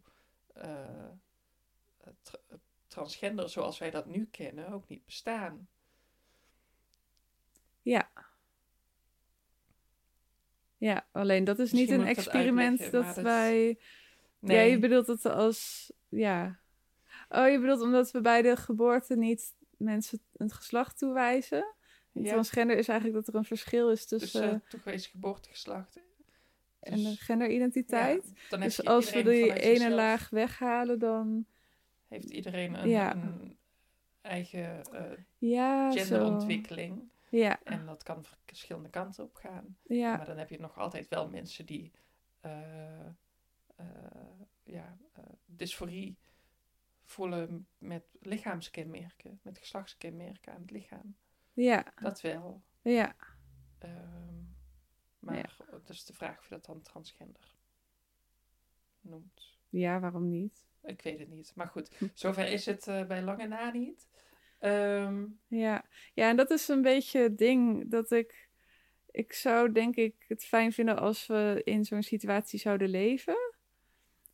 uh, 0.58 1.10
tra 2.22 2.40
transgender 2.88 3.50
zoals 3.50 3.78
wij 3.78 3.92
dat 3.92 4.06
nu 4.06 4.26
kennen 4.26 4.70
ook 4.70 4.88
niet 4.88 5.06
bestaan. 5.06 5.68
Ja. 7.82 8.10
Ja, 10.78 11.08
alleen 11.12 11.44
dat 11.44 11.60
is 11.60 11.72
niet 11.72 11.90
een 11.90 12.06
experiment 12.06 12.92
dat, 12.92 13.16
wij... 13.16 13.80
Nee. 14.40 14.58
Ja, 14.58 14.62
je 14.62 14.80
bedoelt 14.80 15.08
het 15.08 15.26
als... 15.26 15.92
Ja, 16.10 16.60
Oh, 17.30 17.50
je 17.50 17.60
bedoelt 17.60 17.82
omdat 17.82 18.12
we 18.12 18.22
bij 18.22 18.42
de 18.42 18.56
geboorte 18.56 19.16
niet 19.16 19.54
mensen 19.78 20.20
een 20.38 20.52
geslacht 20.52 20.98
toewijzen? 20.98 21.76
Ja. 22.24 22.30
Transgender 22.32 22.78
is 22.78 22.88
eigenlijk 22.88 23.20
dat 23.26 23.34
er 23.34 23.40
een 23.40 23.46
verschil 23.46 23.90
is 23.92 24.08
Dus 24.08 24.20
tussen 24.22 24.52
eh 24.52 24.60
toegewezen 24.70 25.12
geboortegeslacht. 25.12 26.00
en 26.80 26.96
de 26.98 27.04
Dus, 27.04 27.20
genderidentiteit. 27.22 28.34
ja, 28.50 28.58
dus 28.58 28.86
als 28.86 29.12
we 29.14 29.24
die 29.24 29.54
ene 29.54 29.70
zichzelf- 29.70 29.94
laag 29.94 30.30
weghalen, 30.30 31.00
dan 31.00 31.46
Heeft 32.08 32.30
iedereen 32.30 32.74
een, 32.74 32.90
Ja. 32.90 33.16
een 33.16 33.58
eigen 34.22 34.84
eh, 34.92 35.04
ja, 35.38 35.92
zo. 35.92 35.98
genderontwikkeling. 36.00 37.10
Ja, 37.30 37.60
En 37.64 37.86
dat 37.86 38.04
kan 38.04 38.26
verschillende 38.46 38.90
kanten 38.90 39.24
op 39.24 39.36
gaan. 39.36 39.78
ja, 39.84 40.18
Maar 40.18 40.26
dan 40.26 40.38
heb 40.38 40.50
je 40.50 40.60
nog 40.60 40.78
altijd 40.78 41.08
wel 41.08 41.30
mensen 41.30 41.66
die 41.66 41.92
eh, 42.40 43.06
eh, 43.76 43.86
ja, 44.64 44.98
dysforie 45.46 46.18
voelen 47.04 47.68
met 47.78 48.04
lichaamskenmerken, 48.20 49.40
met 49.44 49.58
geslachtskenmerken 49.58 50.54
aan 50.54 50.62
het 50.62 50.72
lichaam. 50.72 51.16
Ja, 51.64 51.86
Dat 52.02 52.22
wel. 52.22 52.62
ja. 52.82 53.16
Ehm, 53.78 54.36
maar 55.20 55.58
het 55.72 55.90
is 55.90 56.06
de 56.06 56.14
vraag 56.14 56.40
of 56.40 56.44
je 56.44 56.50
dat 56.56 56.66
dan 56.66 56.82
transgender 56.82 57.56
noemt. 59.02 59.58
Ja, 59.70 60.00
waarom 60.00 60.30
niet? 60.30 60.66
Ik 60.84 61.02
weet 61.02 61.20
het 61.20 61.30
niet. 61.30 61.52
Maar 61.56 61.68
goed, 61.68 62.02
zover 62.14 62.52
is 62.52 62.66
het 62.66 62.88
eh, 62.88 63.06
bij 63.06 63.22
lange 63.22 63.48
na 63.48 63.72
niet. 63.72 64.08
Ehm, 64.60 65.26
Ja. 65.48 65.86
ja, 66.14 66.30
en 66.30 66.36
dat 66.36 66.50
is 66.52 66.68
een 66.68 66.82
beetje 66.82 67.20
het 67.20 67.38
ding 67.38 67.90
dat 67.90 68.12
ik... 68.12 68.50
Ik 69.12 69.34
zou 69.34 69.72
denk 69.72 69.96
ik 69.96 70.26
het 70.28 70.46
fijn 70.46 70.72
vinden 70.72 70.98
als 71.00 71.28
we 71.28 71.62
in 71.64 71.86
zo'n 71.86 72.04
situatie 72.04 72.60
zouden 72.60 72.90
leven. 72.90 73.38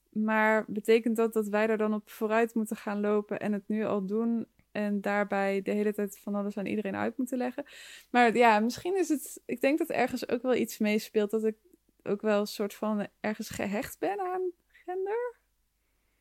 Maar 0.09 0.65
betekent 0.67 1.15
dat 1.15 1.33
dat 1.33 1.47
wij 1.47 1.67
er 1.67 1.77
dan 1.77 1.93
op 1.93 2.09
vooruit 2.09 2.53
moeten 2.53 2.75
gaan 2.75 2.99
lopen 2.99 3.39
en 3.39 3.53
het 3.53 3.67
nu 3.67 3.85
al 3.85 4.05
doen... 4.05 4.47
en 4.73 5.01
daarbij 5.01 5.61
de 5.61 5.71
hele 5.71 5.93
tijd 5.93 6.19
van 6.19 6.35
alles 6.35 6.57
aan 6.57 6.65
iedereen 6.65 6.95
uit 6.95 7.17
moeten 7.17 7.37
leggen? 7.37 7.65
Maar 8.09 8.35
ja, 8.35 8.59
misschien 8.59 8.97
is 8.97 9.09
het... 9.09 9.41
Ik 9.45 9.61
denk 9.61 9.77
dat 9.77 9.89
ergens 9.89 10.27
ook 10.29 10.41
wel 10.41 10.55
iets 10.55 10.77
meespeelt 10.77 11.31
dat 11.31 11.43
ik 11.43 11.55
ook 12.03 12.21
wel 12.21 12.39
een 12.39 12.47
soort 12.47 12.73
van 12.73 13.07
ergens 13.19 13.49
gehecht 13.49 13.99
ben 13.99 14.19
aan 14.19 14.41
gender. 14.67 15.35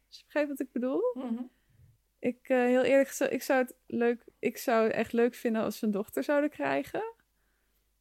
Als 0.09 0.18
je 0.18 0.24
begrijpt 0.24 0.48
wat 0.48 0.61
ik 0.61 0.72
bedoel? 0.72 1.03
mhm. 1.14 1.42
Ik, 2.18 2.38
eh, 2.42 2.57
heel 2.57 2.82
eerlijk 2.82 3.09
gezegd, 3.09 3.32
ik 3.32 3.42
zou 3.42 3.61
het 3.61 3.74
leuk, 3.86 4.24
ik 4.38 4.57
zou 4.57 4.84
het 4.84 4.92
echt 4.92 5.12
leuk 5.12 5.34
vinden 5.34 5.62
als 5.62 5.80
we 5.80 5.86
een 5.86 5.92
dochter 5.92 6.22
zouden 6.24 6.50
krijgen. 6.50 7.03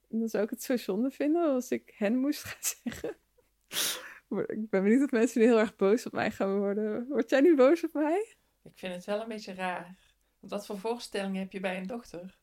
En 0.09 0.19
dan 0.19 0.27
zou 0.27 0.43
ik 0.43 0.49
het 0.49 0.63
zo 0.63 0.77
zonde 0.77 1.11
vinden 1.11 1.49
als 1.49 1.71
ik 1.71 1.93
hen 1.97 2.17
moest 2.17 2.43
gaan 2.49 2.61
zeggen. 2.61 3.17
Ik 4.29 4.69
ben 4.69 4.83
benieuwd 4.83 5.03
of 5.03 5.11
mensen 5.11 5.41
nu 5.41 5.47
heel 5.47 5.59
erg 5.59 5.75
boos 5.75 6.05
op 6.05 6.11
mij 6.11 6.31
gaan 6.31 6.57
worden. 6.57 7.07
Word 7.07 7.29
jij 7.29 7.41
nu 7.41 7.55
boos 7.55 7.83
op 7.83 7.93
mij? 7.93 8.35
Ik 8.63 8.71
vind 8.77 8.93
het 8.93 9.05
wel 9.05 9.21
een 9.21 9.27
beetje 9.27 9.53
raar. 9.53 9.95
Wat 10.41 10.65
voor 10.65 10.79
voorstelling 10.79 11.37
heb 11.37 11.51
je 11.51 11.59
bij 11.59 11.77
een 11.77 11.87
dochter? 11.87 12.39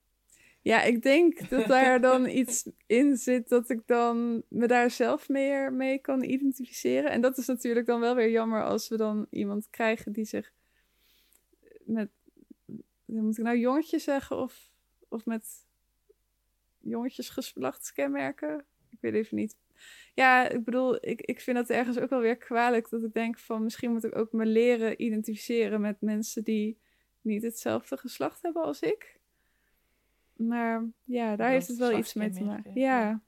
Ja, 0.63 0.83
ik 0.83 1.03
denk 1.03 1.49
dat 1.49 1.67
daar 1.77 2.01
dan 2.01 2.29
iets 2.29 2.71
in 2.87 3.17
zit 3.17 3.49
dat 3.49 3.71
ik 3.71 3.87
dan 3.87 4.43
me 4.49 4.67
daar 4.67 4.91
zelf 4.91 5.29
meer 5.29 5.73
mee 5.73 5.99
kan 5.99 6.23
identificeren. 6.23 7.11
En 7.11 7.21
dat 7.21 7.39
is 7.39 7.47
natuurlijk 7.47 7.87
dan 7.87 8.01
wel 8.01 8.15
weer 8.15 8.31
jammer 8.31 8.65
als 8.65 8.89
we 8.89 8.97
dan 8.97 9.27
iemand 9.31 9.71
krijgen 9.71 10.13
die 10.13 10.25
zich 10.25 10.53
met, 11.85 12.11
moet 13.05 13.39
ik 13.39 13.45
nou 13.45 13.59
jongetje 13.59 13.99
zeggen 13.99 14.37
of, 14.37 14.71
of 15.09 15.25
met 15.25 15.67
jongetjes 16.79 17.29
geslachtskenmerken? 17.29 18.65
Ik 18.91 18.99
weet 19.01 19.15
even 19.15 19.37
niet. 19.37 19.57
Ja, 20.15 20.49
ik 20.49 20.65
bedoel, 20.65 21.07
ik, 21.09 21.21
ik 21.21 21.41
vind 21.41 21.57
dat 21.57 21.71
ergens 21.71 21.99
ook 21.99 22.11
wel 22.11 22.21
weer 22.21 22.37
kwalijk 22.37 22.89
dat 22.91 23.03
ik 23.03 23.13
denk 23.13 23.39
van 23.39 23.63
misschien 23.63 23.93
moet 23.93 24.05
ik 24.05 24.17
ook 24.17 24.33
me 24.33 24.47
leren 24.47 25.03
identificeren 25.03 25.81
met 25.81 26.01
mensen 26.01 26.45
die 26.45 26.79
niet 27.29 27.43
hetzelfde 27.43 27.97
geslacht 27.97 28.43
hebben 28.43 28.63
als 28.63 28.81
ik. 28.81 29.17
Maar 30.37 30.85
ja, 31.05 31.25
daar 31.27 31.37
bedoelt 31.37 31.51
heeft 31.53 31.69
het 31.69 31.79
wel 31.79 31.99
iets 31.99 32.15
mee 32.15 32.31
te 32.31 32.45
maken. 32.45 32.75
Ja. 32.75 33.21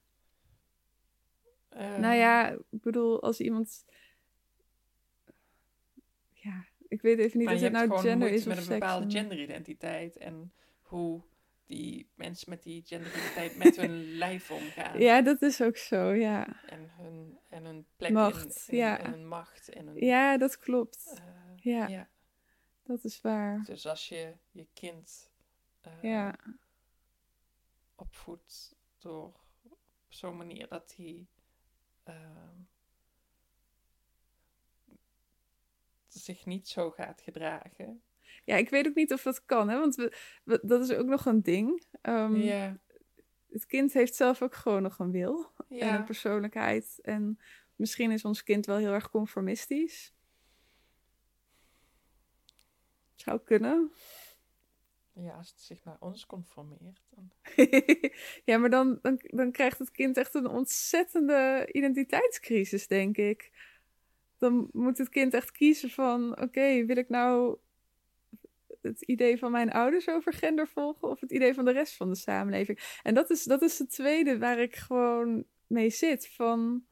Ehm, 1.68 2.00
Nou 2.00 2.14
ja, 2.14 2.48
ik 2.50 2.58
bedoel, 2.82 3.22
als 3.22 3.40
iemand. 3.40 3.84
Ja, 6.32 6.64
ik 6.88 7.02
weet 7.02 7.18
even 7.18 7.38
niet 7.38 7.48
of 7.48 7.60
het 7.60 7.72
nou 7.72 7.98
gender 7.98 8.28
is 8.30 8.40
of 8.40 8.46
met 8.46 8.56
een 8.56 8.62
seks. 8.62 8.78
bepaalde 8.78 9.10
genderidentiteit. 9.10 10.16
En 10.16 10.52
hoe 10.82 11.20
die 11.66 12.08
mensen 12.14 12.50
met 12.50 12.62
die 12.62 12.82
genderidentiteit 12.86 13.56
met 13.56 13.76
hun 13.76 14.04
lijf 14.24 14.50
omgaan. 14.50 15.00
Ja, 15.00 15.22
dat 15.22 15.42
is 15.42 15.62
ook 15.62 15.76
zo, 15.76 16.12
ja. 16.12 16.60
En 16.66 16.90
hun, 16.96 17.38
en 17.48 17.64
hun 17.64 17.86
plek 17.96 18.10
Macht, 18.12 18.64
in, 18.68 18.72
in- 18.74 18.78
ja. 18.78 18.98
en 18.98 19.10
hun 19.10 19.28
macht. 19.28 19.68
En 19.68 19.86
hun, 19.86 19.96
Ja, 20.04 20.38
dat 20.38 20.58
klopt. 20.58 21.12
eh, 21.16 21.24
Ja. 21.56 21.86
ja. 21.88 22.08
Dat 22.90 23.04
is 23.04 23.20
waar. 23.20 23.62
Dus 23.64 23.86
als 23.86 24.08
je 24.08 24.34
je 24.50 24.66
kind 24.72 25.30
eh, 25.80 26.02
Ja, 26.02 26.34
opvoedt 27.94 28.74
door 28.98 29.32
op 29.62 29.78
zo'n 30.08 30.36
manier 30.36 30.68
dat 30.68 30.94
hij 30.96 31.26
ehm, 32.04 32.56
zich 36.08 36.46
niet 36.46 36.68
zo 36.68 36.90
gaat 36.90 37.20
gedragen. 37.20 38.02
ja, 38.44 38.56
ik 38.56 38.70
weet 38.70 38.86
ook 38.86 38.94
niet 38.94 39.12
of 39.12 39.22
dat 39.22 39.44
kan, 39.44 39.68
hè? 39.68 39.78
Want 39.78 39.94
we, 39.94 40.16
we- 40.44 40.60
dat 40.62 40.82
is 40.82 40.96
ook 40.96 41.06
nog 41.06 41.26
een 41.26 41.42
ding. 41.42 41.84
Ehm, 42.00 42.34
ja, 42.36 42.78
Het 43.50 43.66
kind 43.66 43.92
heeft 43.92 44.14
zelf 44.14 44.42
ook 44.42 44.54
gewoon 44.54 44.82
nog 44.82 44.98
een 44.98 45.10
wil 45.10 45.52
en 45.68 45.94
een 45.94 46.04
persoonlijkheid. 46.04 46.98
En 47.02 47.38
misschien 47.76 48.10
is 48.10 48.24
ons 48.24 48.42
kind 48.42 48.66
wel 48.66 48.76
heel 48.76 48.92
erg 48.92 49.10
conformistisch. 49.10 50.12
Zou 53.20 53.40
kunnen. 53.44 53.92
ja, 55.12 55.32
als 55.32 55.50
het 55.50 55.60
zich 55.60 55.84
naar 55.84 55.96
ons 56.00 56.26
conformeert. 56.26 57.00
Dan... 57.10 57.30
ja, 58.44 58.58
maar 58.58 58.70
dan, 58.70 58.98
dan, 59.02 59.20
dan 59.22 59.52
krijgt 59.52 59.78
het 59.78 59.90
kind 59.90 60.16
echt 60.16 60.34
een 60.34 60.46
ontzettende 60.46 61.68
identiteitscrisis, 61.72 62.86
denk 62.86 63.16
ik. 63.16 63.50
Dan 64.38 64.68
moet 64.72 64.98
het 64.98 65.08
kind 65.08 65.34
echt 65.34 65.50
kiezen 65.52 65.90
van... 65.90 66.40
oké, 66.40 66.84
wil 66.84 66.96
ik 66.96 67.08
nou 67.08 67.58
het 68.82 69.02
idee 69.02 69.38
van 69.38 69.50
mijn 69.50 69.72
ouders 69.72 70.08
over 70.08 70.32
gender 70.32 70.68
volgen... 70.68 71.08
of 71.08 71.20
het 71.20 71.32
idee 71.32 71.54
van 71.54 71.64
de 71.64 71.72
rest 71.72 71.96
van 71.96 72.08
de 72.08 72.16
samenleving? 72.16 72.98
En 73.02 73.14
dat 73.14 73.30
is, 73.30 73.44
dat 73.44 73.62
is 73.62 73.78
het 73.78 73.90
tweede 73.90 74.38
waar 74.38 74.58
ik 74.58 74.76
gewoon 74.76 75.44
mee 75.66 75.90
zit. 75.90 76.28
Van... 76.28 76.84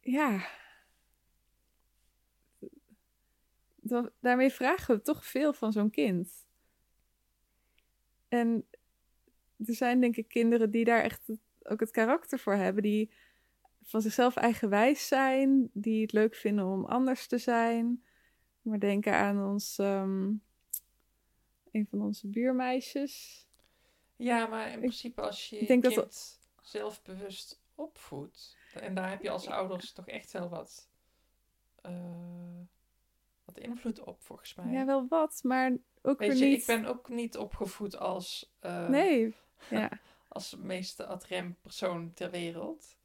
Ja... 0.00 0.58
Daarmee 4.20 4.50
vragen 4.50 4.96
we 4.96 5.02
toch 5.02 5.26
veel 5.26 5.52
van 5.52 5.72
zo'n 5.72 5.90
kind. 5.90 6.46
En 8.28 8.66
er 9.66 9.74
zijn 9.74 10.00
denk 10.00 10.16
ik 10.16 10.28
kinderen 10.28 10.70
die 10.70 10.84
daar 10.84 11.02
echt 11.02 11.28
ook 11.62 11.80
het 11.80 11.90
karakter 11.90 12.38
voor 12.38 12.54
hebben. 12.54 12.82
Die 12.82 13.10
van 13.82 14.02
zichzelf 14.02 14.36
eigenwijs 14.36 15.06
zijn. 15.06 15.70
Die 15.72 16.02
het 16.02 16.12
leuk 16.12 16.34
vinden 16.34 16.66
om 16.66 16.84
anders 16.84 17.26
te 17.26 17.38
zijn. 17.38 18.04
Maar 18.62 18.78
denken 18.78 19.14
aan 19.14 19.44
ons, 19.44 19.78
ehm, 19.78 20.32
een 21.72 21.86
van 21.90 22.02
onze 22.02 22.28
buurmeisjes. 22.28 23.46
Ja, 24.16 24.46
maar 24.46 24.72
in 24.72 24.78
principe 24.78 25.20
als 25.20 25.48
je 25.48 25.56
je 25.56 25.80
dat 25.80 25.94
kind 25.94 26.38
zelfbewust 26.62 27.62
opvoedt... 27.74 28.56
en 28.74 28.94
daar 28.94 29.10
heb 29.10 29.22
je 29.22 29.30
als 29.30 29.46
ouders 29.46 29.92
toch 29.92 30.08
echt 30.08 30.32
wel 30.32 30.48
wat, 30.48 30.88
eh, 31.82 32.60
wat 33.54 33.64
invloed 33.64 34.00
op, 34.00 34.22
volgens 34.22 34.54
mij. 34.54 34.72
Ja, 34.72 34.86
wel 34.86 35.06
wat, 35.08 35.40
maar 35.44 35.76
ook 36.02 36.18
Weet 36.18 36.38
je, 36.38 36.44
niet. 36.44 36.60
ik 36.60 36.66
ben 36.66 36.84
ook 36.84 37.08
niet 37.08 37.36
opgevoed 37.36 37.96
als... 37.96 38.52
eh, 38.60 38.88
Nee, 38.88 39.34
ja. 39.70 39.90
als 40.28 40.50
de 40.50 40.58
meeste 40.58 41.06
adrem 41.06 41.56
persoon 41.62 42.12
ter 42.12 42.30
wereld. 42.30 42.98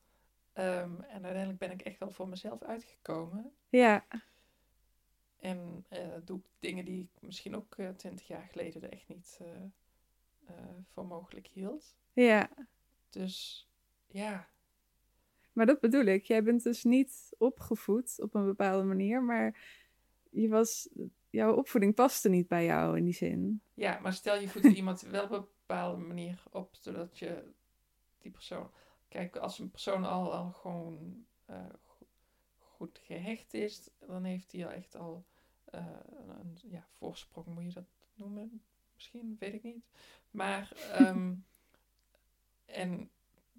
Ehm, 0.54 1.02
en 1.02 1.24
uiteindelijk 1.24 1.58
ben 1.60 1.72
ik 1.72 1.82
echt 1.82 2.00
wel 2.00 2.12
voor 2.12 2.28
mezelf 2.28 2.64
uitgekomen. 2.64 3.52
ja, 3.70 4.06
En 5.40 5.86
eh, 5.90 6.08
doe 6.26 6.38
ik 6.40 6.46
dingen 6.60 6.86
die 6.86 7.02
ik 7.02 7.22
misschien 7.22 7.56
ook 7.56 7.76
eh, 7.78 7.90
twintig 7.90 8.28
jaar 8.28 8.48
geleden 8.52 8.82
er 8.84 8.92
echt 8.92 9.08
niet 9.08 9.40
voor 10.94 11.06
mogelijk 11.06 11.48
hield. 11.48 11.96
ja. 12.14 12.50
Dus 13.10 13.68
ja, 14.08 14.50
Maar 15.54 15.66
dat 15.66 15.80
bedoel 15.80 16.06
ik. 16.06 16.26
Jij 16.26 16.44
bent 16.44 16.64
dus 16.64 16.84
niet 16.84 17.34
opgevoed 17.38 18.22
op 18.22 18.34
een 18.36 18.46
bepaalde 18.46 18.84
manier, 18.84 19.24
maar 19.24 19.58
je 20.36 20.48
was, 20.48 20.90
jouw 21.30 21.56
opvoeding 21.56 21.94
paste 21.96 22.30
niet 22.30 22.48
bij 22.48 22.66
jou 22.66 22.98
in 22.98 23.04
die 23.04 23.14
zin. 23.14 23.62
ja 23.74 24.00
maar 24.00 24.14
stel 24.14 24.40
je 24.40 24.50
voedt 24.50 24.66
iemand 24.66 25.02
wel 25.02 25.24
op 25.24 25.32
een 25.32 25.46
bepaalde 25.68 26.02
manier 26.02 26.44
op, 26.52 26.76
zodat 26.80 27.20
je 27.20 27.52
die 28.22 28.32
persoon... 28.32 28.72
Kijk, 29.08 29.36
als 29.38 29.60
een 29.60 29.72
persoon 29.72 30.04
al, 30.04 30.34
al 30.34 30.52
gewoon 30.52 31.26
eh, 31.46 31.66
go- 31.84 32.06
goed 32.60 33.00
gehecht 33.04 33.54
is, 33.54 33.90
dan 34.08 34.24
heeft 34.24 34.52
hij 34.52 34.66
al 34.66 34.72
echt 34.72 34.96
al 34.96 35.26
eh, 35.66 35.86
een 36.28 36.58
ja, 36.70 36.88
voorsprong, 36.98 37.46
moet 37.48 37.64
je 37.64 37.72
dat 37.74 37.88
noemen? 38.14 38.62
Misschien, 38.94 39.36
weet 39.40 39.54
ik 39.54 39.64
niet. 39.64 39.86
Maar, 40.32 40.72
ehm, 40.92 41.34
en 42.66 43.10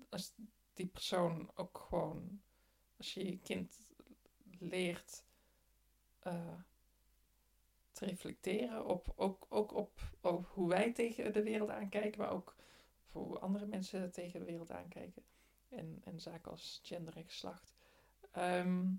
als 0.09 0.35
die 0.75 0.87
persoon 0.87 1.51
ook 1.55 1.79
gewoon, 1.89 2.41
als 2.97 3.15
je 3.15 3.25
je 3.27 3.39
kind 3.39 3.81
leert 4.59 5.25
eh, 6.27 6.59
te 7.93 8.05
reflecteren 8.05 8.87
op, 8.87 9.13
ook, 9.17 9.47
ook 9.49 9.75
op, 9.75 10.01
op 10.21 10.47
hoe 10.53 10.69
wij 10.69 10.93
tegen 10.93 11.33
de 11.33 11.43
wereld 11.43 11.71
aankijken, 11.71 12.21
maar 12.21 12.31
ook 12.31 12.55
hoe 13.13 13.39
andere 13.39 13.67
mensen 13.67 14.13
tegen 14.13 14.41
de 14.41 14.47
wereld 14.47 14.71
aankijken. 14.71 15.23
En, 15.69 16.01
en 16.05 16.21
zaken 16.21 16.51
als 16.51 16.81
gender 16.83 17.17
en 17.17 17.25
geslacht. 17.25 17.75
Ehm, 18.33 18.93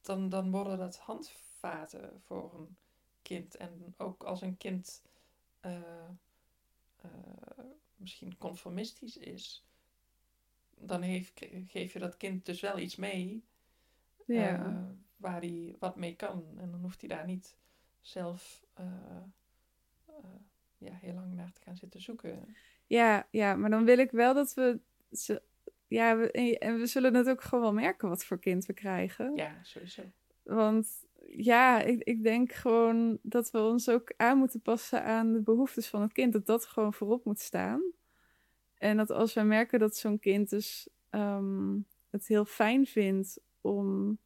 dan, 0.00 0.28
dan 0.28 0.50
worden 0.50 0.78
dat 0.78 0.98
handvaten 0.98 2.20
voor 2.20 2.54
een 2.54 2.76
kind. 3.22 3.56
En 3.56 3.94
ook 3.96 4.24
als 4.24 4.40
een 4.40 4.56
kind 4.56 5.02
eh, 5.60 6.08
eh, 6.96 7.10
misschien 7.96 8.38
conformistisch 8.38 9.16
is, 9.16 9.64
dan 10.74 11.02
geef 11.66 11.92
je 11.92 11.98
dat 11.98 12.16
kind 12.16 12.46
dus 12.46 12.60
wel 12.60 12.78
iets 12.78 12.96
mee 12.96 13.44
Ja. 14.26 14.64
eh, 14.64 14.76
waar 15.16 15.40
hij 15.40 15.76
wat 15.78 15.96
mee 15.96 16.14
kan. 16.16 16.44
En 16.58 16.70
dan 16.70 16.80
hoeft 16.80 17.00
hij 17.00 17.08
daar 17.08 17.26
niet 17.26 17.56
zelf 18.00 18.64
eh, 18.74 18.84
eh, 20.06 20.14
ja, 20.78 20.92
heel 20.92 21.14
lang 21.14 21.34
naar 21.34 21.52
te 21.52 21.60
gaan 21.60 21.76
zitten 21.76 22.00
zoeken. 22.00 22.56
Ja, 22.86 23.26
ja, 23.30 23.54
maar 23.56 23.70
dan 23.70 23.84
wil 23.84 23.98
ik 23.98 24.10
wel 24.10 24.34
dat 24.34 24.54
we. 24.54 24.80
Ja, 25.88 26.16
we, 26.16 26.30
en- 26.30 26.58
en 26.58 26.78
we 26.78 26.86
zullen 26.86 27.14
het 27.14 27.28
ook 27.28 27.42
gewoon 27.42 27.64
wel 27.64 27.72
merken 27.72 28.08
wat 28.08 28.24
voor 28.24 28.38
kind 28.38 28.66
we 28.66 28.72
krijgen. 28.72 29.34
Ja, 29.36 29.58
sowieso. 29.62 30.02
Want 30.42 30.88
ja, 31.28 31.80
ik, 31.82 32.02
ik 32.02 32.22
denk 32.22 32.52
gewoon 32.52 33.18
dat 33.22 33.50
we 33.50 33.58
ons 33.58 33.88
ook 33.88 34.12
aan 34.16 34.38
moeten 34.38 34.60
passen 34.60 35.04
aan 35.04 35.32
de 35.32 35.40
behoeftes 35.40 35.88
van 35.88 36.02
het 36.02 36.12
kind. 36.12 36.32
Dat 36.32 36.46
dat 36.46 36.66
gewoon 36.66 36.92
voorop 36.92 37.24
moet 37.24 37.40
staan. 37.40 37.82
En 38.78 38.96
dat 38.96 39.10
als 39.10 39.34
we 39.34 39.40
merken 39.42 39.78
dat 39.78 39.96
zo'n 39.96 40.18
kind 40.18 40.50
dus 40.50 40.88
ehm, 41.10 41.76
het 42.10 42.26
heel 42.26 42.44
fijn 42.44 42.86
vindt 42.86 43.40
om 43.66 44.18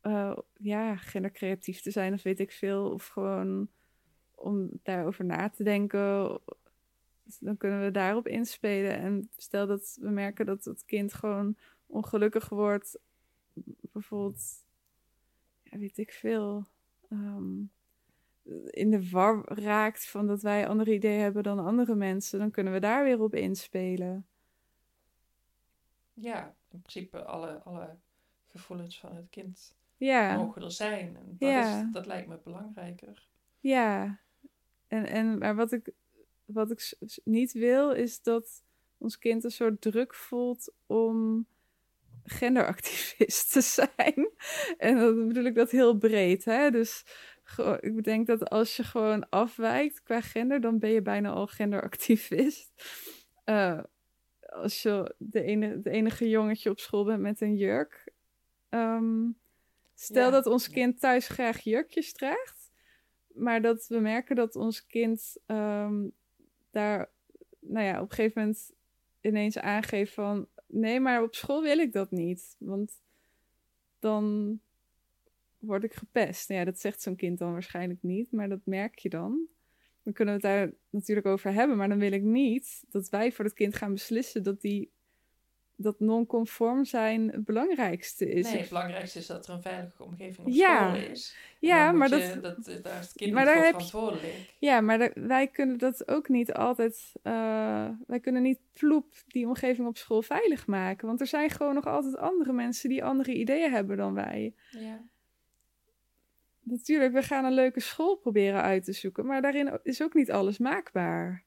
eh, 0.00 0.36
ja, 0.56 0.96
gendercreatief 0.96 1.80
te 1.80 1.90
zijn 1.90 2.12
of 2.12 2.22
weet 2.22 2.40
ik 2.40 2.52
veel. 2.52 2.90
Of 2.90 3.06
gewoon 3.06 3.68
om 4.34 4.70
daarover 4.82 5.24
na 5.24 5.48
te 5.48 5.62
denken. 5.62 6.40
Dan 7.40 7.56
kunnen 7.56 7.84
we 7.84 7.90
daarop 7.90 8.28
inspelen. 8.28 8.98
En 8.98 9.30
stel 9.36 9.66
dat 9.66 9.98
we 10.00 10.10
merken 10.10 10.46
dat 10.46 10.64
het 10.64 10.84
kind 10.84 11.14
gewoon 11.14 11.56
ongelukkig 11.86 12.48
wordt. 12.48 12.98
Bijvoorbeeld, 13.92 14.64
ja, 15.62 15.78
weet 15.78 15.98
ik 15.98 16.12
veel. 16.12 16.66
ehm, 17.08 17.60
in 18.70 18.90
de 18.90 19.10
war 19.10 19.42
raakt 19.44 20.06
van 20.06 20.26
dat 20.26 20.42
wij 20.42 20.68
andere 20.68 20.94
ideeën 20.94 21.20
hebben 21.20 21.42
dan 21.42 21.58
andere 21.58 21.94
mensen. 21.94 22.38
Dan 22.38 22.50
kunnen 22.50 22.72
we 22.72 22.80
daar 22.80 23.04
weer 23.04 23.20
op 23.20 23.34
inspelen. 23.34 24.26
Ja, 26.14 26.54
in 26.72 26.80
principe 26.80 27.24
alle, 27.24 27.62
alle 27.62 27.96
gevoelens 28.48 28.98
van 29.00 29.16
het 29.16 29.26
kind 29.30 29.74
Ja. 29.96 30.36
mogen 30.36 30.62
er 30.62 30.72
zijn. 30.72 31.16
En 31.16 31.36
dat, 31.38 31.48
Ja. 31.48 31.80
is, 31.86 31.92
dat 31.92 32.06
lijkt 32.06 32.28
me 32.28 32.38
belangrijker. 32.44 33.28
Ja, 33.60 34.20
en, 34.86 35.06
en 35.06 35.38
maar 35.38 35.54
wat 35.54 35.72
ik, 35.72 35.90
wat 36.44 36.70
ik 36.70 36.96
niet 37.24 37.52
wil, 37.52 37.90
is 37.92 38.22
dat 38.22 38.62
ons 38.98 39.18
kind 39.18 39.44
een 39.44 39.50
soort 39.50 39.80
druk 39.80 40.14
voelt 40.14 40.72
om 40.86 41.46
genderactivist 42.24 43.52
te 43.52 43.60
zijn. 43.96 44.30
En 44.78 44.96
dan 44.98 45.26
bedoel 45.28 45.44
ik 45.44 45.54
dat 45.54 45.70
heel 45.70 45.96
breed, 45.98 46.44
hè? 46.44 46.70
Dus 46.70 47.04
ik 47.80 48.04
denk 48.04 48.26
dat 48.26 48.50
als 48.50 48.76
je 48.76 48.84
gewoon 48.84 49.28
afwijkt 49.28 50.02
qua 50.02 50.20
gender, 50.20 50.60
dan 50.60 50.78
ben 50.78 50.90
je 50.90 51.02
bijna 51.02 51.30
al 51.30 51.46
genderactivist. 51.46 52.72
Eh, 53.44 53.80
als 54.52 54.82
je 54.82 55.14
de, 55.18 55.42
ene, 55.42 55.80
de 55.80 55.90
enige 55.90 56.28
jongetje 56.28 56.70
op 56.70 56.78
school 56.78 57.04
bent 57.04 57.20
met 57.20 57.40
een 57.40 57.56
jurk. 57.56 58.12
Ehm, 58.68 59.28
stel 59.94 60.24
Ja. 60.24 60.30
dat 60.30 60.46
ons 60.46 60.68
kind 60.68 61.00
thuis 61.00 61.28
graag 61.28 61.60
jurkjes 61.60 62.12
draagt. 62.12 62.70
Maar 63.34 63.62
dat 63.62 63.86
we 63.86 63.98
merken 63.98 64.36
dat 64.36 64.56
ons 64.56 64.86
kind 64.86 65.36
ehm, 65.46 66.08
daar, 66.70 67.10
nou 67.60 67.86
ja, 67.86 68.00
op 68.00 68.10
een 68.10 68.14
gegeven 68.16 68.40
moment 68.40 68.72
ineens 69.20 69.58
aangeeft 69.58 70.14
van... 70.14 70.48
Nee, 70.66 71.00
maar 71.00 71.22
op 71.22 71.34
school 71.34 71.62
wil 71.62 71.78
ik 71.78 71.92
dat 71.92 72.10
niet. 72.10 72.56
Want 72.58 73.00
dan 73.98 74.58
word 75.58 75.84
ik 75.84 75.94
gepest. 75.94 76.48
Nou 76.48 76.60
ja, 76.60 76.66
dat 76.66 76.80
zegt 76.80 77.02
zo'n 77.02 77.16
kind 77.16 77.38
dan 77.38 77.52
waarschijnlijk 77.52 78.02
niet, 78.02 78.32
maar 78.32 78.48
dat 78.48 78.60
merk 78.64 78.98
je 78.98 79.08
dan. 79.08 79.46
Dan 80.02 80.12
kunnen 80.12 80.40
we 80.40 80.46
het 80.48 80.56
daar 80.56 80.72
natuurlijk 80.90 81.26
over 81.26 81.52
hebben, 81.52 81.76
maar 81.76 81.88
dan 81.88 81.98
wil 81.98 82.12
ik 82.12 82.22
niet 82.22 82.84
dat 82.90 83.08
wij 83.08 83.32
voor 83.32 83.44
het 83.44 83.54
kind 83.54 83.76
gaan 83.76 83.92
beslissen 83.92 84.42
dat 84.42 84.60
die 84.60 84.90
dat 85.76 86.00
non-conform 86.00 86.84
zijn 86.84 87.28
het 87.30 87.44
belangrijkste 87.44 88.30
is. 88.30 88.50
Nee, 88.50 88.58
het 88.60 88.68
belangrijkste 88.68 89.18
is 89.18 89.26
dat 89.26 89.46
er 89.48 89.54
een 89.54 89.62
veilige 89.62 90.02
omgeving 90.04 90.46
op 90.46 90.52
Ja. 90.52 90.94
school 90.94 91.10
is. 91.10 91.36
Ja, 91.58 91.92
maar 91.92 92.08
dat, 92.08 92.20
je- 92.22 92.40
dat, 92.40 92.64
daar 92.82 92.98
is 93.00 93.06
het 93.06 93.12
kind 93.16 93.32
Maar 93.32 93.44
daar 93.44 93.58
je- 93.58 93.64
verantwoordelijk. 93.72 94.54
Ja, 94.58 94.80
maar 94.80 95.10
wij 95.14 95.46
kunnen 95.48 95.78
dat 95.78 96.08
ook 96.08 96.28
niet 96.28 96.52
altijd. 96.52 97.12
eh, 97.22 97.88
wij 98.06 98.20
kunnen 98.20 98.42
niet 98.42 98.58
ploep 98.72 99.14
die 99.26 99.46
omgeving 99.46 99.86
op 99.88 99.96
school 99.96 100.22
veilig 100.22 100.66
maken. 100.66 101.06
Want 101.06 101.20
er 101.20 101.26
zijn 101.26 101.50
gewoon 101.50 101.74
nog 101.74 101.86
altijd 101.86 102.16
andere 102.16 102.52
mensen 102.52 102.88
die 102.88 103.04
andere 103.04 103.34
ideeën 103.34 103.72
hebben 103.72 103.96
dan 103.96 104.14
wij. 104.14 104.54
Ja. 104.70 105.04
Natuurlijk, 106.62 107.12
we 107.12 107.22
gaan 107.22 107.44
een 107.44 107.52
leuke 107.52 107.80
school 107.80 108.16
proberen 108.16 108.62
uit 108.62 108.84
te 108.84 108.92
zoeken. 108.92 109.26
Maar 109.26 109.42
daarin 109.42 109.80
is 109.82 110.02
ook 110.02 110.14
niet 110.14 110.30
alles 110.30 110.58
maakbaar. 110.58 111.44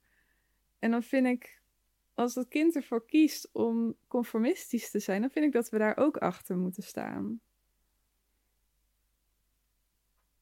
En 0.80 0.92
dan 0.92 1.04
vind 1.04 1.28
ik, 1.28 1.62
als 2.14 2.34
dat 2.34 2.48
kind 2.48 2.76
ervoor 2.76 3.06
kiest 3.06 3.50
om 3.52 3.96
conformistisch 4.08 4.92
te 4.92 5.00
zijn, 5.00 5.22
dan 5.22 5.30
vind 5.30 5.46
ik 5.46 5.52
dat 5.52 5.70
we 5.70 5.78
daar 5.78 5.98
ook 5.98 6.18
achter 6.18 6.58
moeten 6.58 6.84
staan. 6.84 7.42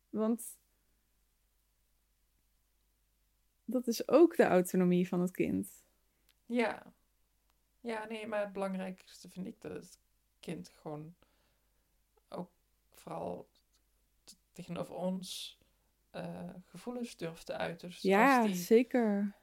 Want 0.09 0.57
dat 3.65 3.88
is 3.88 4.07
ook 4.07 4.36
de 4.36 4.43
autonomie 4.43 5.07
van 5.07 5.21
het 5.21 5.32
kind. 5.32 5.84
Ja. 6.45 6.93
Ja, 7.82 8.05
nee, 8.05 8.28
maar 8.28 8.41
het 8.41 8.53
belangrijkste 8.53 9.30
vind 9.30 9.47
ik 9.47 9.61
dat 9.61 9.71
het 9.71 9.99
kind 10.39 10.69
gewoon 10.69 11.15
ook 12.30 12.49
vooral 12.89 13.47
tegenover 14.54 14.95
ons 14.95 15.58
eh, 16.12 16.49
gevoelens 16.66 17.16
durft 17.18 17.45
te 17.45 17.54
uiten. 17.58 17.89
Dus 17.89 18.01
ja, 18.01 18.38
als 18.38 18.47
die 18.47 18.56
zeker. 18.56 19.36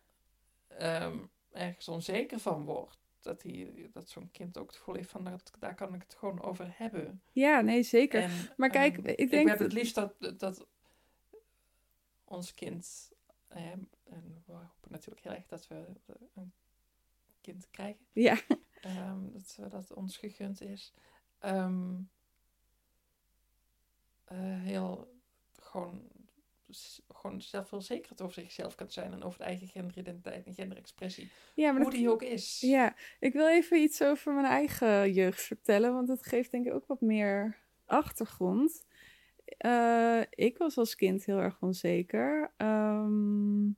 ehm, 0.69 1.19
ergens 1.53 1.89
onzeker 1.89 2.39
van 2.39 2.65
wordt, 2.65 2.99
dat, 3.21 3.41
die, 3.41 3.91
dat 3.93 4.09
zo'n 4.09 4.31
kind 4.31 4.59
ook 4.59 4.67
het 4.67 4.77
gevoel 4.77 4.95
heeft 4.95 5.11
van, 5.11 5.25
dat, 5.25 5.53
daar 5.59 5.75
kan 5.75 5.95
ik 5.95 6.03
het 6.03 6.15
gewoon 6.15 6.43
over 6.43 6.73
hebben. 6.77 7.23
Ja, 7.33 7.61
nee, 7.61 7.83
zeker. 7.83 8.23
En, 8.23 8.31
Maar 8.57 8.71
kijk, 8.71 8.97
ehm, 8.97 9.07
ik 9.17 9.31
denk 9.31 9.49
heb 9.49 9.59
dat- 9.59 9.67
het 9.67 9.77
liefst 9.77 9.95
dat, 9.95 10.15
dat 10.39 10.67
ons 12.25 12.55
kind, 12.55 13.13
eh, 13.49 13.67
en 14.05 14.43
we 14.47 14.53
hopen 14.53 14.91
natuurlijk 14.91 15.23
heel 15.25 15.33
erg 15.35 15.47
dat 15.47 15.69
we 15.69 15.85
een 16.35 16.53
kind 17.41 17.71
krijgen, 17.71 18.05
Ja, 18.13 18.41
ehm, 18.81 19.33
dat 19.33 19.55
we- 19.57 19.69
dat 19.69 19.93
ons 19.95 20.17
gegund 20.17 20.61
is, 20.61 20.93
ehm, 21.39 21.95
eh, 21.95 21.99
heel 24.39 25.21
gewoon, 25.53 26.09
gewoon 27.09 27.41
zelf 27.41 27.69
veel 27.69 27.81
zeker 27.81 28.13
over 28.23 28.35
zichzelf 28.35 28.75
kan 28.75 28.91
zijn 28.91 29.13
en 29.13 29.23
over 29.23 29.39
de 29.39 29.45
eigen 29.45 29.69
genderidentiteit 29.69 30.47
en 30.47 30.55
genderexpressie, 30.55 31.31
ja 31.55 31.73
maar 31.73 31.81
hoe 31.81 31.91
dat, 31.91 32.01
die 32.01 32.11
ook 32.11 32.23
is. 32.23 32.61
Ja, 32.61 32.95
ik 33.21 33.33
wil 33.33 33.49
even 33.49 33.79
iets 33.79 34.03
over 34.03 34.33
mijn 34.33 34.47
eigen 34.47 35.13
jeugd 35.13 35.43
vertellen, 35.43 35.93
want 35.93 36.09
dat 36.09 36.27
geeft 36.27 36.51
denk 36.51 36.67
ik 36.67 36.73
ook 36.73 36.87
wat 36.87 37.01
meer 37.01 37.59
achtergrond. 37.87 38.85
Eh, 39.59 40.21
ik 40.31 40.59
was 40.59 40.77
als 40.77 40.95
kind 40.95 41.25
heel 41.25 41.39
erg 41.39 41.63
onzeker. 41.63 42.53
Ehm, 42.57 43.69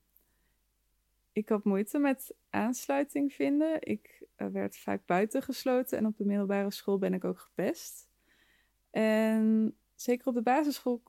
ik 1.32 1.48
had 1.48 1.64
moeite 1.64 1.98
met 1.98 2.34
aansluiting 2.50 3.32
vinden. 3.32 3.76
Ik 3.80 4.22
eh, 4.36 4.46
werd 4.46 4.76
vaak 4.76 5.06
buitengesloten 5.06 5.98
en 5.98 6.06
op 6.06 6.16
de 6.16 6.24
middelbare 6.24 6.70
school 6.70 6.98
ben 6.98 7.14
ik 7.14 7.24
ook 7.24 7.38
gepest. 7.38 8.08
En 8.90 9.76
zeker 10.02 10.26
op 10.26 10.34
de 10.34 10.42
basisschool 10.42 11.02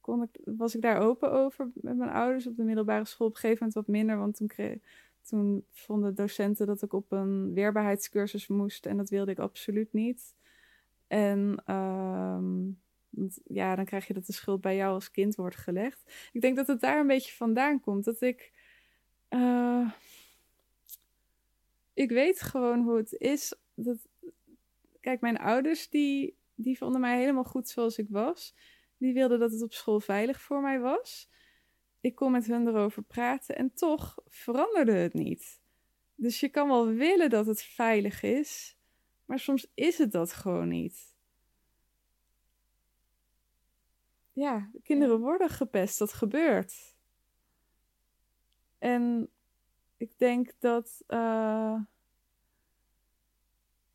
kon 0.00 0.22
ik, 0.22 0.28
was 0.44 0.74
ik 0.74 0.82
daar 0.82 1.00
open 1.00 1.32
over 1.32 1.70
met 1.74 1.96
mijn 1.96 2.10
ouders. 2.10 2.46
Op 2.46 2.56
de 2.56 2.62
middelbare 2.62 3.04
school 3.04 3.26
op 3.26 3.34
een 3.34 3.40
gegeven 3.40 3.66
moment 3.66 3.86
wat 3.86 3.96
minder, 3.96 4.18
want 4.18 4.36
toen 4.36 4.46
kreeg, 4.46 4.78
toen 5.22 5.64
vonden 5.70 6.14
docenten 6.14 6.66
dat 6.66 6.82
ik 6.82 6.92
op 6.92 7.12
een 7.12 7.54
weerbaarheidscursus 7.54 8.46
moest 8.46 8.86
en 8.86 8.96
dat 8.96 9.10
wilde 9.10 9.30
ik 9.30 9.38
absoluut 9.38 9.92
niet. 9.92 10.34
En 11.06 11.62
ehm, 11.66 12.70
ja, 13.44 13.74
dan 13.74 13.84
krijg 13.84 14.06
je 14.06 14.14
dat 14.14 14.26
de 14.26 14.32
schuld 14.32 14.60
bij 14.60 14.76
jou 14.76 14.94
als 14.94 15.10
kind 15.10 15.34
wordt 15.34 15.56
gelegd. 15.56 16.30
Ik 16.32 16.40
denk 16.40 16.56
dat 16.56 16.66
het 16.66 16.80
daar 16.80 17.00
een 17.00 17.06
beetje 17.06 17.32
vandaan 17.32 17.80
komt. 17.80 18.04
Dat 18.04 18.20
ik. 18.20 18.52
eh, 19.28 19.90
ik 21.94 22.10
weet 22.10 22.42
gewoon 22.42 22.82
hoe 22.82 22.96
het 22.96 23.12
is. 23.12 23.54
Dat, 23.74 23.96
kijk, 25.00 25.20
mijn 25.20 25.38
ouders 25.38 25.88
die, 25.88 26.36
die 26.54 26.78
vonden 26.78 27.00
mij 27.00 27.18
helemaal 27.18 27.44
goed 27.44 27.68
zoals 27.68 27.98
ik 27.98 28.06
was. 28.10 28.54
Die 28.96 29.14
wilden 29.14 29.38
dat 29.38 29.52
het 29.52 29.62
op 29.62 29.72
school 29.72 30.00
veilig 30.00 30.40
voor 30.40 30.60
mij 30.60 30.80
was. 30.80 31.30
Ik 32.00 32.14
kon 32.14 32.32
met 32.32 32.46
hun 32.46 32.66
erover 32.66 33.02
praten 33.02 33.56
en 33.56 33.74
toch 33.74 34.18
veranderde 34.26 34.92
het 34.92 35.14
niet. 35.14 35.60
Dus 36.14 36.40
je 36.40 36.48
kan 36.48 36.68
wel 36.68 36.86
willen 36.86 37.30
dat 37.30 37.46
het 37.46 37.62
veilig 37.62 38.22
is, 38.22 38.76
maar 39.24 39.38
soms 39.38 39.70
is 39.74 39.98
het 39.98 40.12
dat 40.12 40.32
gewoon 40.32 40.68
niet. 40.68 41.14
ja, 44.34 44.70
kinderen 44.82 45.20
worden 45.20 45.48
gepest. 45.48 45.98
Dat 45.98 46.12
gebeurt. 46.12 46.96
En 48.78 49.30
ik 49.96 50.18
denk 50.18 50.52
dat. 50.58 51.02
eh, 51.06 51.80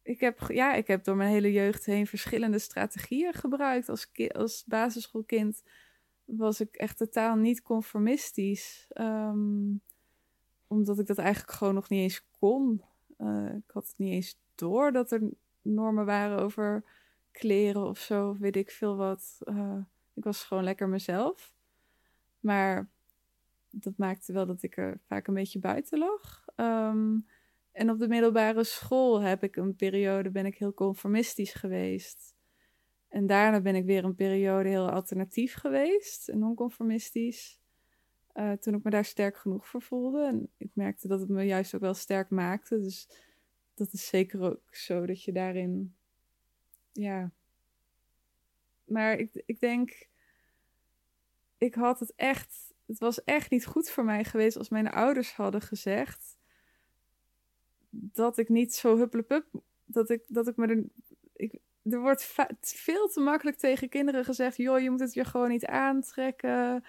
ik, 0.10 0.20
heb, 0.20 0.40
ja, 0.48 0.74
ik 0.74 0.88
heb 0.88 1.04
door 1.04 1.16
mijn 1.16 1.30
hele 1.30 1.52
jeugd 1.52 1.86
heen 1.86 2.08
verschillende 2.08 2.60
strategieën 2.60 3.34
gebruikt. 3.34 3.90
Als, 3.90 4.12
als 4.32 4.64
basisschoolkind 4.66 5.64
was 6.26 6.60
ik 6.62 6.76
echt 6.76 6.98
totaal 6.98 7.36
niet 7.36 7.62
conformistisch. 7.62 8.86
Ehm, 8.90 9.76
omdat 10.68 11.00
ik 11.00 11.08
dat 11.08 11.18
eigenlijk 11.18 11.52
gewoon 11.52 11.74
nog 11.74 11.90
niet 11.90 12.02
eens 12.02 12.26
kon. 12.40 12.84
Eh, 13.18 13.56
ik 13.56 13.72
had 13.72 13.88
het 13.88 13.98
niet 13.98 14.14
eens 14.14 14.40
door 14.56 14.92
dat 14.92 15.12
er 15.12 15.22
normen 15.62 16.06
waren 16.06 16.40
over 16.40 16.84
kleren 17.32 17.88
of 17.88 18.00
zo, 18.00 18.38
weet 18.40 18.56
ik 18.56 18.72
veel 18.72 18.96
wat. 18.96 19.38
Eh, 19.40 19.78
ik 20.14 20.24
was 20.24 20.44
gewoon 20.44 20.64
lekker 20.64 20.90
mezelf. 20.90 21.54
Maar 22.40 22.90
dat 23.70 23.98
maakte 23.98 24.34
wel 24.34 24.46
dat 24.46 24.64
ik 24.64 24.78
er 24.78 25.00
vaak 25.08 25.28
een 25.28 25.34
beetje 25.34 25.60
buiten 25.60 26.00
lag. 26.00 26.46
Ehm, 26.56 27.18
en 27.80 27.90
op 27.90 28.00
de 28.00 28.08
middelbare 28.08 28.64
school 28.64 29.22
heb 29.22 29.44
ik 29.44 29.56
een 29.56 29.76
periode, 29.76 30.30
ben 30.30 30.46
ik 30.46 30.58
heel 30.58 30.74
conformistisch 30.74 31.54
geweest. 31.54 32.36
En 33.08 33.28
daarna 33.28 33.62
ben 33.62 33.76
ik 33.76 33.86
weer 33.86 34.04
een 34.04 34.16
periode 34.16 34.70
heel 34.70 34.90
alternatief 34.90 35.54
geweest 35.54 36.30
en 36.30 36.40
non-conformistisch. 36.40 37.60
Eh, 38.34 38.52
toen 38.52 38.74
ik 38.74 38.84
me 38.84 38.90
daar 38.90 39.06
sterk 39.06 39.38
genoeg 39.38 39.68
voor 39.68 39.82
voelde. 39.82 40.26
En 40.26 40.50
ik 40.58 40.70
merkte 40.74 41.08
dat 41.08 41.20
het 41.20 41.30
me 41.30 41.44
juist 41.44 41.76
ook 41.76 41.82
wel 41.82 41.94
sterk 41.94 42.30
maakte. 42.30 42.82
Dus 42.82 43.10
dat 43.74 43.94
is 43.94 44.08
zeker 44.08 44.42
ook 44.42 44.76
zo 44.76 45.06
dat 45.06 45.24
je 45.24 45.32
daarin. 45.32 45.96
Ja. 46.92 47.32
Maar 48.84 49.18
ik, 49.18 49.44
ik 49.46 49.60
denk. 49.60 50.08
Ik 51.58 51.76
had 51.76 52.00
het 52.00 52.14
echt. 52.16 52.74
Het 52.86 53.00
was 53.00 53.24
echt 53.24 53.52
niet 53.52 53.66
goed 53.66 53.90
voor 53.90 54.06
mij 54.06 54.24
geweest 54.24 54.58
als 54.58 54.70
mijn 54.70 54.90
ouders 54.90 55.34
hadden 55.34 55.62
gezegd. 55.62 56.39
Dat 57.90 58.38
ik 58.38 58.50
niet 58.50 58.74
zo 58.74 58.98
hupplepup. 58.98 59.46
Dat 59.86 60.10
ik, 60.10 60.24
dat 60.28 60.48
ik 60.48 60.56
me 60.56 60.68
er. 60.68 60.84
Ik, 61.34 61.60
er 61.84 62.00
wordt 62.00 62.36
veel 62.62 63.08
te 63.08 63.20
makkelijk 63.20 63.58
tegen 63.58 63.90
kinderen 63.90 64.26
gezegd: 64.26 64.58
joh, 64.58 64.80
je 64.80 64.90
moet 64.90 65.00
het 65.00 65.14
je 65.14 65.26
gewoon 65.26 65.50
niet 65.50 65.66
aantrekken. 65.66 66.84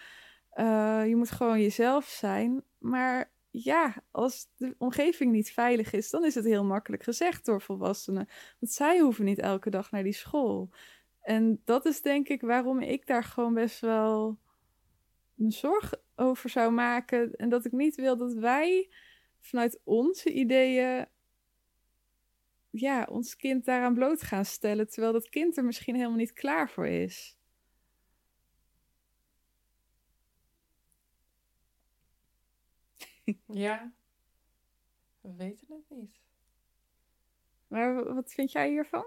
Eh, 0.51 1.03
je 1.07 1.17
moet 1.17 1.31
gewoon 1.31 1.61
jezelf 1.61 2.05
zijn. 2.05 2.63
Maar 2.79 3.31
ja, 3.51 4.03
als 4.11 4.49
de 4.57 4.75
omgeving 4.79 5.33
niet 5.33 5.53
veilig 5.53 5.93
is, 5.93 6.11
dan 6.11 6.25
is 6.25 6.35
het 6.35 6.45
heel 6.45 6.65
makkelijk 6.65 7.03
gezegd 7.03 7.45
door 7.45 7.63
volwassenen. 7.63 8.29
Want 8.61 8.73
zij 8.73 8.99
hoeven 8.99 9.25
niet 9.25 9.39
elke 9.39 9.71
dag 9.71 9.91
naar 9.91 10.03
die 10.03 10.13
school. 10.13 10.71
En 11.21 11.61
dat 11.65 11.87
is 11.87 12.03
denk 12.03 12.29
ik 12.29 12.41
waarom 12.41 12.81
ik 12.81 13.07
daar 13.07 13.25
gewoon 13.25 13.55
best 13.55 13.81
wel 13.81 14.39
me 15.35 15.51
zorg 15.51 15.95
over 16.17 16.51
zou 16.51 16.73
maken. 16.73 17.35
En 17.37 17.49
dat 17.49 17.65
ik 17.65 17.73
niet 17.73 17.97
wil 17.97 18.17
dat 18.17 18.33
wij 18.33 18.91
vanuit 19.41 19.81
onze 19.85 20.33
ideeën 20.33 21.07
ja, 22.71 23.07
ons 23.11 23.37
kind 23.37 23.65
daaraan 23.65 23.95
bloot 23.95 24.23
gaan 24.23 24.45
stellen. 24.45 24.89
Terwijl 24.89 25.13
dat 25.13 25.29
kind 25.29 25.57
er 25.57 25.65
misschien 25.65 25.95
helemaal 25.95 26.17
niet 26.17 26.33
klaar 26.33 26.71
voor 26.71 26.87
is. 26.87 27.39
Ja, 33.47 33.93
we 35.21 35.35
weten 35.35 35.67
het 35.69 35.99
niet. 35.99 36.21
Maar 37.67 38.15
wat 38.15 38.33
vind 38.33 38.53
jij 38.53 38.69
hiervan? 38.69 39.05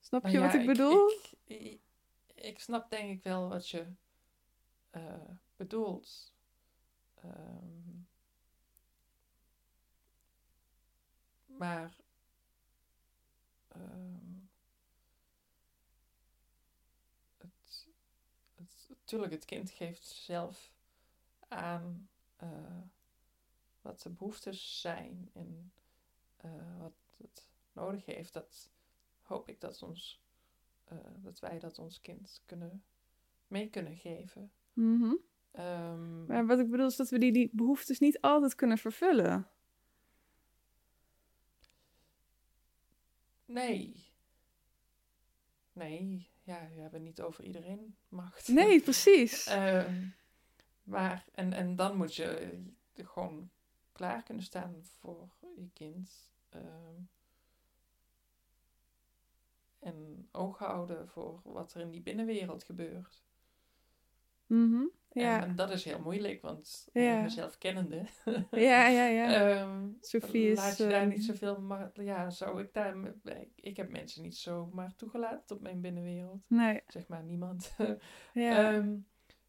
Snap 0.00 0.26
je 0.26 0.38
Nou 0.38 0.46
wat 0.46 0.54
ik 0.54 0.66
bedoel? 0.66 1.10
Ik, 1.44 1.60
ik, 1.60 1.80
ik 2.34 2.58
snap 2.58 2.90
denk 2.90 3.10
ik 3.10 3.22
wel 3.22 3.48
wat 3.48 3.68
je 3.68 3.86
eh, 4.90 5.30
bedoelt. 5.56 6.31
Ehm, 7.22 8.00
maar 11.46 11.96
ehm, 13.68 14.38
het, 17.38 17.86
het, 18.54 18.86
natuurlijk, 18.88 19.32
het 19.32 19.44
kind 19.44 19.70
geeft 19.70 20.04
zelf 20.04 20.72
aan 21.48 22.08
eh, 22.36 22.82
wat 23.80 24.02
de 24.02 24.10
behoeftes 24.10 24.80
zijn 24.80 25.30
en 25.32 25.72
eh, 26.36 26.78
wat 26.78 26.92
het 27.16 27.48
nodig 27.72 28.04
heeft. 28.04 28.32
Dat 28.32 28.70
hoop 29.22 29.48
ik 29.48 29.60
dat, 29.60 29.82
ons, 29.82 30.22
eh, 30.84 30.96
dat 31.16 31.38
wij 31.38 31.58
dat 31.58 31.78
ons 31.78 32.00
kind 32.00 32.42
kunnen 32.46 32.84
mee 33.46 33.70
kunnen 33.70 33.96
geven. 33.96 34.52
Mhm. 34.72 35.14
Ehm, 35.52 36.26
Maar 36.26 36.46
wat 36.46 36.58
ik 36.58 36.70
bedoel 36.70 36.86
is 36.86 36.96
dat 36.96 37.08
we 37.10 37.18
die, 37.18 37.32
die 37.32 37.50
behoeftes 37.52 37.98
niet 37.98 38.20
altijd 38.20 38.54
kunnen 38.54 38.78
vervullen. 38.78 39.48
Nee. 43.44 44.10
Nee, 45.72 46.30
ja, 46.42 46.68
we 46.74 46.80
hebben 46.80 47.02
niet 47.02 47.20
over 47.20 47.44
iedereen 47.44 47.96
macht. 48.08 48.48
Nee, 48.48 48.80
precies. 48.80 49.46
Ehm, 49.46 50.06
maar, 50.82 51.24
en, 51.34 51.52
en 51.52 51.76
dan 51.76 51.96
moet 51.96 52.14
je 52.14 52.26
eh, 52.94 53.06
gewoon 53.06 53.50
klaar 53.92 54.22
kunnen 54.22 54.44
staan 54.44 54.74
voor 54.82 55.34
je 55.56 55.70
kind. 55.72 56.30
Ehm, 56.48 57.00
en 59.78 60.28
oog 60.32 60.58
houden 60.58 61.08
voor 61.08 61.40
wat 61.44 61.74
er 61.74 61.80
in 61.80 61.90
die 61.90 62.02
binnenwereld 62.02 62.64
gebeurt. 62.64 63.22
Mhm. 64.46 64.84
Ja. 65.14 65.42
En 65.42 65.56
dat 65.56 65.70
is 65.70 65.84
heel 65.84 66.00
moeilijk, 66.00 66.42
want 66.42 66.88
Ja. 66.92 67.22
mezelf 67.22 67.58
kennende. 67.58 68.06
ja, 68.50 68.86
ja, 68.86 69.06
ja. 69.06 69.26
Ehm, 69.60 69.88
Sophie 70.00 70.50
is, 70.50 70.58
Laat 70.58 70.76
je 70.76 70.86
daar 70.86 71.06
niet 71.06 71.24
zoveel, 71.24 71.60
maar 71.60 71.90
ja, 71.94 72.30
zou 72.30 72.60
ik 72.62 72.72
daar, 72.72 72.96
ik, 73.24 73.50
ik 73.54 73.76
heb 73.76 73.90
mensen 73.90 74.22
niet 74.22 74.36
zomaar 74.36 74.94
toegelaten 74.96 75.56
op 75.56 75.62
mijn 75.62 75.80
binnenwereld. 75.80 76.40
Nee, 76.46 76.82
Zeg 76.86 77.08
maar 77.08 77.22
niemand. 77.22 77.74
ja. 78.32 78.72
Ehm, 78.72 78.96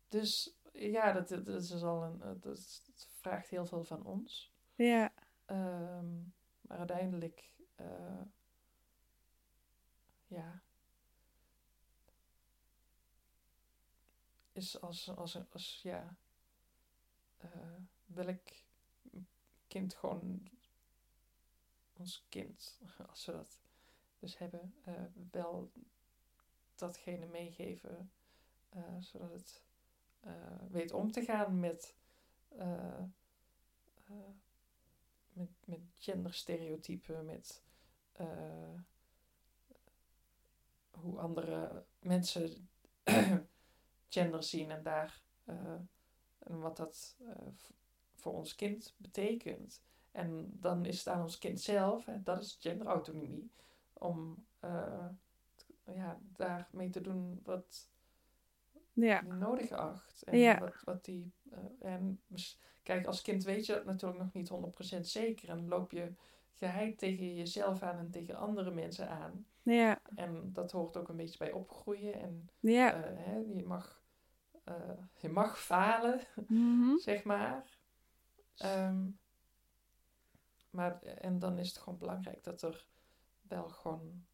dus 0.09 0.57
ja, 0.73 1.11
dat, 1.11 1.27
dat 1.29 1.47
is 1.61 1.83
al 1.83 2.03
een, 2.03 2.39
dat, 2.39 2.81
vraagt 3.19 3.49
heel 3.49 3.65
veel 3.65 3.83
van 3.83 4.05
ons. 4.05 4.53
ja. 4.75 5.13
Ehm, 5.45 6.05
maar 6.61 6.77
uiteindelijk, 6.77 7.53
eh, 7.75 8.21
ja, 10.27 10.61
is 14.53 14.81
als, 14.81 15.09
als, 15.15 15.37
als, 15.51 15.79
ja, 15.83 16.17
eh, 17.37 17.49
wil 18.05 18.27
ik 18.27 18.63
kind 19.67 19.93
gewoon, 19.93 20.49
ons 21.93 22.25
kind, 22.29 22.79
als 23.09 23.25
we 23.25 23.31
dat 23.31 23.61
dus 24.19 24.37
hebben, 24.37 24.75
eh, 24.83 25.03
wel 25.31 25.71
datgene 26.75 27.25
meegeven, 27.25 28.11
eh, 28.69 28.97
zodat 28.99 29.31
het 29.31 29.61
weet 30.69 30.91
om 30.91 31.11
te 31.11 31.23
gaan 31.23 31.59
met, 31.59 31.95
met, 35.33 35.49
met 35.65 35.79
genderstereotypen, 35.93 37.25
met 37.25 37.63
hoe 40.91 41.19
andere 41.19 41.85
mensen 41.99 42.69
gender 44.13 44.43
zien 44.43 44.71
en 44.71 44.83
daar 44.83 45.21
eh, 45.43 45.55
en 46.39 46.59
wat 46.59 46.77
dat 46.77 47.15
eh, 47.27 47.35
voor 48.15 48.33
ons 48.33 48.55
kind 48.55 48.93
betekent. 48.97 49.81
En 50.11 50.49
dan 50.59 50.85
is 50.85 50.97
het 50.97 51.07
aan 51.07 51.21
ons 51.21 51.37
kind 51.37 51.61
zelf, 51.61 52.07
en 52.07 52.21
dat 52.23 52.41
is 52.41 52.57
genderautonomie, 52.59 53.51
om 53.93 54.45
t- 55.55 55.65
ja, 55.95 56.19
daarmee 56.35 56.89
te 56.89 57.01
doen 57.01 57.39
wat 57.43 57.89
ja. 58.93 59.21
die 59.21 59.33
nodig 59.33 59.71
acht. 59.71 60.23
En 60.23 60.37
Ja. 60.37 60.59
wat, 60.59 60.75
wat 60.83 61.05
die, 61.05 61.31
en 61.79 62.21
kijk, 62.83 63.05
als 63.05 63.21
kind 63.21 63.43
weet 63.43 63.65
je 63.65 63.73
dat 63.73 63.85
natuurlijk 63.85 64.21
nog 64.21 64.33
niet 64.33 64.49
100% 64.97 64.99
zeker. 64.99 65.49
En 65.49 65.67
loop 65.67 65.91
je 65.91 66.13
geheid 66.53 66.97
tegen 66.97 67.35
jezelf 67.35 67.81
aan 67.81 67.97
en 67.97 68.11
tegen 68.11 68.35
andere 68.35 68.71
mensen 68.71 69.09
aan. 69.09 69.45
Ja, 69.61 69.99
En 70.15 70.53
dat 70.53 70.71
hoort 70.71 70.97
ook 70.97 71.09
een 71.09 71.15
beetje 71.15 71.37
bij 71.37 71.51
opgroeien. 71.51 72.13
En 72.13 72.49
ja. 72.59 73.01
hè, 73.03 73.35
je, 73.37 73.63
mag, 73.65 74.02
eh, 74.63 74.97
je 75.17 75.29
mag 75.29 75.59
falen, 75.59 76.21
Mhm. 76.47 76.97
zeg 77.09 77.23
maar. 77.23 77.77
Ehm, 78.57 79.09
maar. 80.69 81.01
En 81.01 81.39
dan 81.39 81.57
is 81.57 81.67
het 81.67 81.77
gewoon 81.77 81.99
belangrijk 81.99 82.43
dat 82.43 82.61
er 82.61 82.85
wel 83.41 83.69
gewoon 83.69 84.25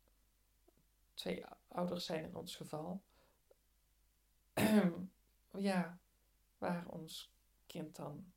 twee 1.13 1.45
ouders 1.67 2.05
zijn 2.05 2.23
in 2.23 2.35
ons 2.35 2.55
geval. 2.55 3.01
ja, 5.57 5.97
waar 6.57 6.87
ons 6.87 7.31
kind 7.67 7.95
dan 7.95 8.31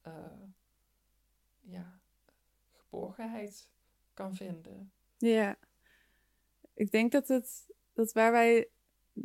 eh, 0.00 0.42
ja, 1.60 1.98
geborgenheid 2.72 3.70
kan 4.14 4.34
vinden. 4.34 4.92
Ja. 5.18 5.56
Ik 6.74 6.90
denk 6.90 7.12
dat 7.12 7.28
het 7.28 7.66
dat 7.92 8.12
waar 8.12 8.32
wij 8.32 8.68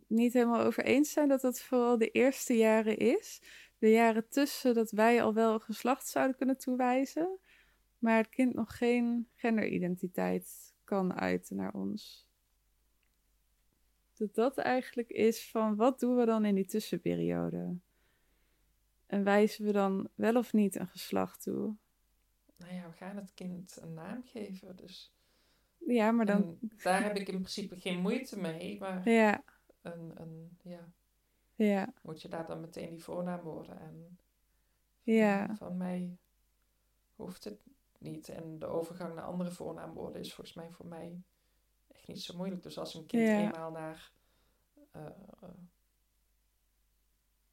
niet 0.07 0.33
helemaal 0.33 0.61
over 0.61 0.83
eens 0.83 1.11
zijn 1.11 1.27
dat 1.27 1.41
dat 1.41 1.61
vooral 1.61 1.97
de 1.97 2.11
eerste 2.11 2.57
jaren 2.57 2.97
is. 2.97 3.41
De 3.77 3.89
jaren 3.89 4.29
tussen 4.29 4.73
dat 4.73 4.91
wij 4.91 5.23
al 5.23 5.33
wel 5.33 5.53
een 5.53 5.61
geslacht 5.61 6.07
zouden 6.07 6.35
kunnen 6.35 6.57
toewijzen, 6.57 7.39
maar 7.97 8.17
het 8.17 8.29
kind 8.29 8.53
nog 8.53 8.77
geen 8.77 9.27
genderidentiteit 9.35 10.73
kan 10.83 11.13
uiten 11.13 11.55
naar 11.55 11.73
ons. 11.73 12.29
Dat 14.13 14.35
dat 14.35 14.57
eigenlijk 14.57 15.09
is 15.09 15.49
van 15.49 15.75
wat 15.75 15.99
doen 15.99 16.15
we 16.15 16.25
dan 16.25 16.45
in 16.45 16.55
die 16.55 16.65
tussenperiode? 16.65 17.75
En 19.05 19.23
wijzen 19.23 19.65
we 19.65 19.71
dan 19.71 20.09
wel 20.15 20.35
of 20.35 20.53
niet 20.53 20.75
een 20.75 20.87
geslacht 20.87 21.41
toe? 21.41 21.75
Nou 22.57 22.73
ja, 22.73 22.89
we 22.89 22.95
gaan 22.95 23.15
het 23.15 23.33
kind 23.33 23.77
een 23.81 23.93
naam 23.93 24.23
geven, 24.25 24.75
dus... 24.75 25.13
Ja, 25.77 26.11
maar 26.11 26.25
dan. 26.25 26.41
En 26.41 26.71
daar 26.83 27.03
heb 27.03 27.15
ik 27.15 27.27
in 27.27 27.33
principe 27.33 27.79
geen 27.79 27.99
moeite 27.99 28.39
mee, 28.39 28.79
maar 28.79 29.09
Ja, 29.09 29.43
een, 29.81 30.11
een, 30.21 30.57
ja, 30.61 30.91
ja, 31.55 31.93
moet 32.01 32.21
je 32.21 32.27
daar 32.27 32.45
dan 32.45 32.59
meteen 32.61 32.89
die 32.89 33.03
voornaam 33.03 33.41
worden. 33.41 33.79
En 33.79 34.19
ja. 35.01 35.55
van 35.55 35.77
mij 35.77 36.17
hoeft 37.15 37.43
het 37.43 37.59
niet. 37.97 38.29
En 38.29 38.59
de 38.59 38.65
overgang 38.65 39.15
naar 39.15 39.23
andere 39.23 39.51
voornaamwoorden 39.51 40.21
is 40.21 40.33
volgens 40.33 40.55
mij 40.55 40.71
voor 40.71 40.85
mij 40.85 41.21
echt 41.87 42.07
niet 42.07 42.21
zo 42.21 42.37
moeilijk. 42.37 42.63
Dus 42.63 42.77
als 42.77 42.93
een 42.93 43.05
kind 43.05 43.27
Ja. 43.27 43.39
eenmaal 43.39 43.71
naar 43.71 44.11
eh, 44.91 45.05
eh, 45.41 45.49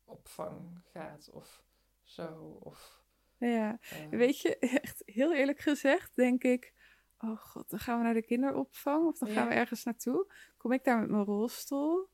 opvang 0.04 0.80
gaat 0.92 1.30
of 1.32 1.62
zo, 2.02 2.58
of... 2.62 3.02
ja. 3.36 3.78
eh, 3.90 4.08
Weet 4.08 4.38
je, 4.40 4.58
echt 4.58 5.02
heel 5.06 5.34
eerlijk 5.34 5.58
gezegd, 5.58 6.16
denk 6.16 6.42
ik. 6.44 6.72
Oh 7.18 7.36
god, 7.38 7.70
dan 7.70 7.78
gaan 7.78 7.98
we 7.98 8.04
naar 8.04 8.14
de 8.14 8.22
kinderopvang 8.22 9.06
of 9.06 9.18
dan 9.18 9.28
gaan 9.28 9.48
we 9.48 9.54
ergens 9.54 9.84
naartoe. 9.84 10.32
Kom 10.56 10.72
ik 10.72 10.84
daar 10.84 11.00
met 11.00 11.10
mijn 11.10 11.24
rolstoel? 11.24 12.08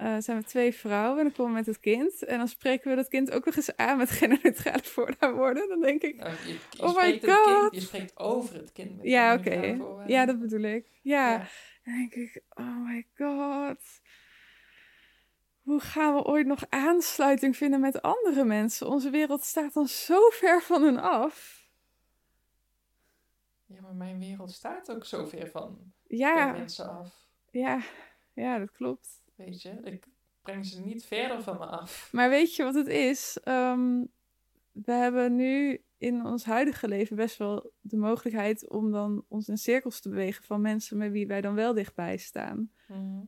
Eh, 0.00 0.16
zijn 0.18 0.38
we 0.38 0.44
twee 0.44 0.74
vrouwen 0.74 1.18
en 1.18 1.24
dan 1.24 1.32
komen 1.32 1.52
we 1.52 1.58
met 1.58 1.66
het 1.66 1.80
kind. 1.80 2.24
En 2.24 2.38
dan 2.38 2.48
spreken 2.48 2.90
we 2.90 2.96
dat 2.96 3.08
kind 3.08 3.30
ook 3.30 3.44
nog 3.44 3.56
eens 3.56 3.76
aan 3.76 3.96
met 3.98 4.10
genderneutrale 4.10 4.82
voornaamwoorden. 4.82 5.68
Dan 5.68 5.80
denk 5.80 6.02
ik, 6.02 6.16
nou, 6.16 6.30
je, 6.30 6.58
je 6.70 6.82
Oh 6.82 6.96
my 6.96 7.20
God. 7.24 7.44
kind, 7.44 7.74
je 7.74 7.80
spreekt 7.80 8.16
over 8.18 8.54
het 8.54 8.72
kind. 8.72 8.96
met 8.96 9.06
ja, 9.06 9.34
oké. 9.34 9.76
voorwaarde. 9.76 10.12
Ja, 10.12 10.26
dat 10.26 10.38
bedoel 10.40 10.60
ik. 10.62 10.86
Ja. 11.02 11.30
Ja. 11.30 11.38
Dan 11.84 11.94
denk 11.94 12.14
ik, 12.14 12.42
oh 12.54 12.76
my 12.86 13.06
god. 13.16 13.78
Hoe 15.62 15.80
gaan 15.80 16.14
we 16.14 16.24
ooit 16.24 16.46
nog 16.46 16.64
aansluiting 16.68 17.56
vinden 17.56 17.80
met 17.80 18.02
andere 18.02 18.44
mensen? 18.44 18.86
Onze 18.88 19.10
wereld 19.10 19.44
staat 19.44 19.74
dan 19.74 19.88
zo 19.88 20.28
ver 20.30 20.62
van 20.62 20.82
hun 20.82 20.98
af. 20.98 21.68
Ja, 23.66 23.80
maar 23.80 23.94
mijn 23.94 24.18
wereld 24.18 24.52
staat 24.52 24.90
ook 24.90 25.04
zo 25.04 25.26
ver 25.26 25.50
van 25.50 25.92
Ja, 26.06 26.52
mensen 26.52 26.88
af. 26.90 27.14
ja, 27.50 27.80
ja, 28.34 28.58
dat 28.58 28.70
klopt. 28.72 29.19
Weet 29.44 29.62
je, 29.62 29.70
ik 29.70 30.06
breng 30.42 30.66
ze 30.66 30.80
niet 30.80 31.04
verder 31.04 31.42
van 31.42 31.58
me 31.58 31.64
af. 31.66 32.08
Maar 32.12 32.28
weet 32.28 32.56
je 32.56 32.62
wat 32.62 32.74
het 32.74 32.86
is? 32.88 33.38
Ehm, 33.42 34.04
we 34.72 34.92
hebben 34.92 35.36
nu 35.36 35.80
in 35.98 36.24
ons 36.26 36.44
huidige 36.44 36.88
leven 36.88 37.16
best 37.16 37.36
wel 37.36 37.72
de 37.80 37.96
mogelijkheid 37.96 38.68
om 38.68 38.90
dan 38.90 39.24
ons 39.28 39.48
in 39.48 39.56
cirkels 39.56 40.00
te 40.00 40.08
bewegen 40.08 40.44
van 40.44 40.60
mensen 40.60 40.96
met 40.96 41.10
wie 41.12 41.26
wij 41.26 41.40
dan 41.40 41.54
wel 41.54 41.74
dichtbij 41.74 42.16
staan. 42.16 42.70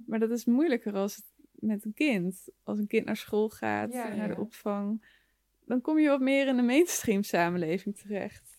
Maar 0.07 0.19
dat 0.19 0.31
is 0.31 0.45
moeilijker 0.45 0.95
als 0.95 1.17
het 1.17 1.25
met 1.53 1.85
een 1.85 1.95
kind. 1.95 2.49
Als 2.63 2.79
een 2.79 2.87
kind 2.87 3.07
naar 3.07 3.17
school 3.17 3.49
gaat, 3.49 3.93
Ja, 3.93 4.11
en 4.11 4.17
naar 4.17 4.29
ja. 4.29 4.35
de 4.35 4.41
opvang, 4.41 5.05
dan 5.65 5.81
kom 5.81 5.99
je 5.99 6.09
wat 6.09 6.21
meer 6.21 6.47
in 6.47 6.57
de 6.57 6.63
mainstream 6.63 7.23
samenleving 7.23 7.97
terecht. 7.97 8.52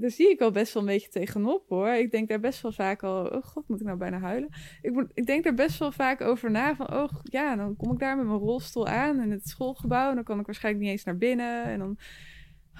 Daar 0.00 0.10
zie 0.10 0.30
ik 0.30 0.40
al 0.40 0.50
best 0.50 0.74
wel 0.74 0.82
een 0.82 0.88
beetje 0.88 1.08
tegenop 1.08 1.68
hoor. 1.68 1.88
Ik 1.88 2.10
denk 2.10 2.28
daar 2.28 2.40
best 2.40 2.62
wel 2.62 2.72
vaak 2.72 3.02
al, 3.02 3.26
oh 3.26 3.42
god, 3.42 3.68
moet 3.68 3.80
ik 3.80 3.86
nou 3.86 3.98
bijna 3.98 4.18
huilen? 4.18 4.48
Ik, 4.82 4.92
moet, 4.92 5.10
ik 5.14 5.26
denk 5.26 5.44
daar 5.44 5.54
best 5.54 5.78
wel 5.78 5.92
vaak 5.92 6.20
over 6.20 6.50
na 6.50 6.76
van, 6.76 6.92
oh 6.94 7.10
ja, 7.22 7.56
dan 7.56 7.76
kom 7.76 7.92
ik 7.92 7.98
daar 7.98 8.16
met 8.16 8.26
mijn 8.26 8.38
rolstoel 8.38 8.86
aan 8.86 9.20
in 9.20 9.30
het 9.30 9.48
schoolgebouw 9.48 10.08
en 10.08 10.14
dan 10.14 10.24
kan 10.24 10.40
ik 10.40 10.46
waarschijnlijk 10.46 10.84
niet 10.84 10.92
eens 10.92 11.04
naar 11.04 11.16
binnen 11.16 11.64
en 11.64 11.78
dan... 11.78 11.98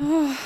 Oh, 0.01 0.39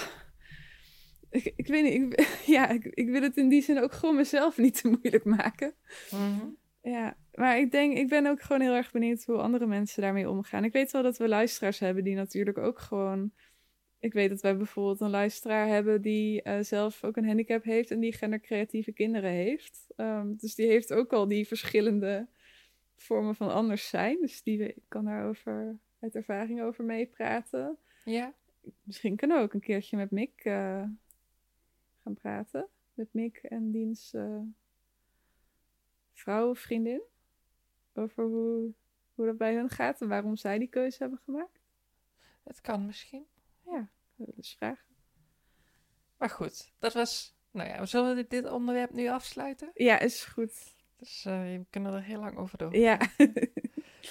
ik, 1.31 1.53
ik 1.57 1.67
weet 1.67 1.83
niet, 1.83 1.93
ik, 1.93 2.29
ja, 2.57 2.69
ik, 2.69 2.85
ik 2.85 3.09
wil 3.09 3.23
het 3.23 3.37
in 3.37 3.49
die 3.49 3.63
zin 3.63 3.83
ook 3.83 3.93
gewoon 3.93 4.17
mezelf 4.17 4.59
niet 4.59 4.81
te 4.81 4.89
moeilijk 4.89 5.25
maken. 5.25 5.75
Mhm. 6.11 6.47
Ja, 6.83 7.17
maar 7.35 7.59
ik 7.59 7.71
denk, 7.71 7.97
ik 7.97 8.09
ben 8.09 8.27
ook 8.27 8.43
gewoon 8.43 8.61
heel 8.61 8.75
erg 8.75 8.93
benieuwd 8.93 9.25
hoe 9.25 9.37
andere 9.37 9.67
mensen 9.67 10.03
daarmee 10.03 10.31
omgaan. 10.31 10.65
Ik 10.65 10.73
weet 10.73 10.91
wel 10.91 11.03
dat 11.03 11.17
we 11.17 11.29
luisteraars 11.29 11.79
hebben 11.79 12.05
die 12.05 12.15
natuurlijk 12.15 12.59
ook 12.59 12.79
gewoon. 12.79 13.33
Ik 14.05 14.13
weet 14.13 14.29
dat 14.29 14.41
wij 14.41 14.57
bijvoorbeeld 14.57 15.01
een 15.01 15.11
luisteraar 15.11 15.67
hebben 15.67 16.03
die 16.03 16.43
eh, 16.43 16.63
zelf 16.63 17.05
ook 17.05 17.17
een 17.17 17.27
handicap 17.27 17.65
heeft 17.65 17.91
en 17.91 18.01
die 18.01 18.13
gendercreatieve 18.13 18.93
kinderen 18.93 19.31
heeft. 19.31 19.87
Ehm, 19.97 20.35
dus 20.37 20.55
die 20.55 20.67
heeft 20.67 20.93
ook 20.93 21.13
al 21.13 21.29
die 21.29 21.47
verschillende 21.47 22.29
vormen 22.97 23.35
van 23.35 23.53
anders 23.53 23.89
zijn. 23.89 24.21
Dus 24.21 24.43
die 24.43 24.75
kan 24.89 25.05
daarover 25.05 25.79
uit 26.01 26.15
ervaring 26.15 26.63
over 26.63 26.85
meepraten. 26.85 27.79
Ja, 28.05 28.35
Misschien 28.83 29.17
kunnen 29.17 29.37
we 29.37 29.43
ook 29.43 29.53
een 29.53 29.61
keertje 29.61 29.97
met 29.97 30.11
Mick 30.11 30.45
eh, 30.45 30.85
gaan 32.03 32.15
praten. 32.15 32.69
Met 32.95 33.09
Mick 33.13 33.37
en 33.37 33.71
diens 33.71 34.15
eh, 34.15 34.41
vrouw 36.13 36.51
of 36.51 36.59
vriendin. 36.59 37.03
Over 37.93 38.25
hoe, 38.25 38.73
hoe 39.15 39.27
dat 39.27 39.37
bij 39.37 39.55
hun 39.55 39.69
gaat 39.69 40.01
en 40.01 40.09
waarom 40.09 40.37
zij 40.37 40.59
die 40.59 40.69
keuze 40.69 40.99
hebben 40.99 41.21
gemaakt. 41.25 41.61
het 42.43 42.61
kan 42.61 42.87
misschien. 42.87 43.27
Ja, 43.67 43.89
dus 44.17 44.55
vragen. 44.59 44.85
Maar 46.17 46.31
goed, 46.31 46.73
dat 46.79 46.93
was... 46.93 47.35
Nou 47.51 47.69
ja, 47.69 47.87
zullen 47.87 48.09
we 48.09 48.15
dit, 48.15 48.31
dit 48.31 48.51
onderwerp 48.51 48.93
nu 48.93 49.09
afsluiten? 49.09 49.71
Ja, 49.75 49.99
is 49.99 50.25
goed. 50.25 50.75
Dus 50.97 51.25
eh, 51.25 51.41
we 51.41 51.67
kunnen 51.71 51.95
er 51.95 52.03
heel 52.03 52.21
lang 52.21 52.37
over 52.37 52.59
door. 52.59 52.77
Ja. 52.77 52.99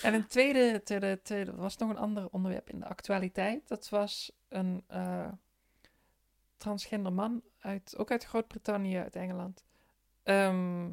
En 0.02 0.14
een 0.14 0.28
tweede, 0.28 0.84
tweede, 0.84 1.22
tweede 1.22 1.56
was 1.56 1.78
nog 1.78 1.90
een 1.90 1.98
ander 1.98 2.30
onderwerp 2.30 2.70
in 2.70 2.80
de 2.80 2.88
actualiteit. 2.88 3.68
Dat 3.68 3.90
was 3.90 4.32
een 4.48 4.84
eh, 4.88 5.32
transgender 6.58 7.14
man, 7.14 7.42
uit, 7.60 7.98
ook 7.98 8.12
uit 8.12 8.24
Groot-Brittannië, 8.24 8.98
uit 8.98 9.16
Engeland, 9.16 9.64
ehm, 10.24 10.92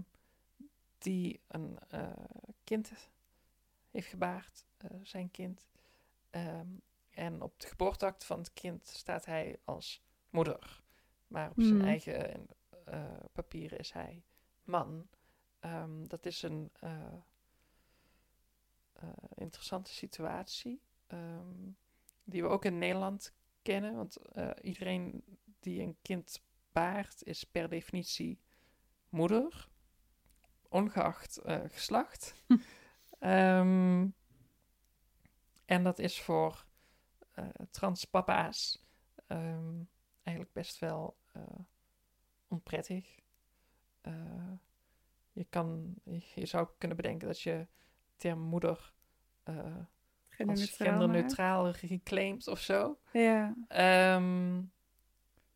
die 0.99 1.41
een 1.49 1.79
eh, 1.89 2.13
kind 2.65 2.93
heeft 3.91 4.09
gebaard, 4.09 4.65
eh, 4.77 4.91
zijn 5.03 5.31
kind. 5.31 5.67
Ehm, 6.31 6.69
en 7.21 7.43
op 7.43 7.61
de 7.61 7.67
geboorteakte 7.67 8.27
van 8.27 8.39
het 8.39 8.53
kind 8.53 8.87
staat 8.87 9.25
hij 9.25 9.59
als 9.65 10.03
moeder. 10.31 10.83
Maar 11.27 11.51
op 11.51 11.61
zijn 11.61 11.75
Hmm. 11.75 11.85
eigen 11.85 12.47
eh, 12.85 13.05
papieren 13.33 13.79
is 13.79 13.93
hij 13.93 14.25
man. 14.65 15.09
Ehm, 15.59 16.05
dat 16.07 16.27
is 16.27 16.43
een 16.43 16.71
eh, 16.75 17.15
eh, 18.93 19.09
interessante 19.35 19.93
situatie. 19.93 20.81
ehm, 21.07 21.71
die 22.25 22.43
we 22.43 22.49
ook 22.49 22.65
in 22.65 22.79
Nederland 22.79 23.35
kennen. 23.63 23.95
Want 23.95 24.17
iedereen 24.63 25.25
die 25.61 25.83
een 25.83 25.97
kind 26.03 26.43
baart 26.73 27.23
is 27.25 27.45
per 27.45 27.69
definitie 27.69 28.41
moeder. 29.09 29.69
Ongeacht 30.69 31.41
geslacht. 31.67 32.35
Ehm, 33.19 34.09
en 35.65 35.83
dat 35.85 35.99
is 35.99 36.21
voor 36.21 36.67
transpapa's 37.71 38.85
ehm, 39.27 39.75
eigenlijk 40.23 40.53
best 40.53 40.79
wel 40.79 41.17
eh, 41.33 41.43
onprettig. 42.49 43.19
Eh, 44.01 44.53
je, 45.33 45.45
kan, 45.45 45.95
je, 46.35 46.47
zou 46.47 46.69
kunnen 46.79 46.97
bedenken 46.97 47.27
dat 47.27 47.41
je 47.41 47.67
term 48.17 48.41
moeder 48.41 48.93
eh, 49.43 49.77
als 50.47 50.71
Genderneutraal 50.71 51.71
reclaimed 51.71 52.49
of 52.49 52.61
zo. 52.61 52.99
Ja, 53.13 53.55
Ehm, 53.69 54.55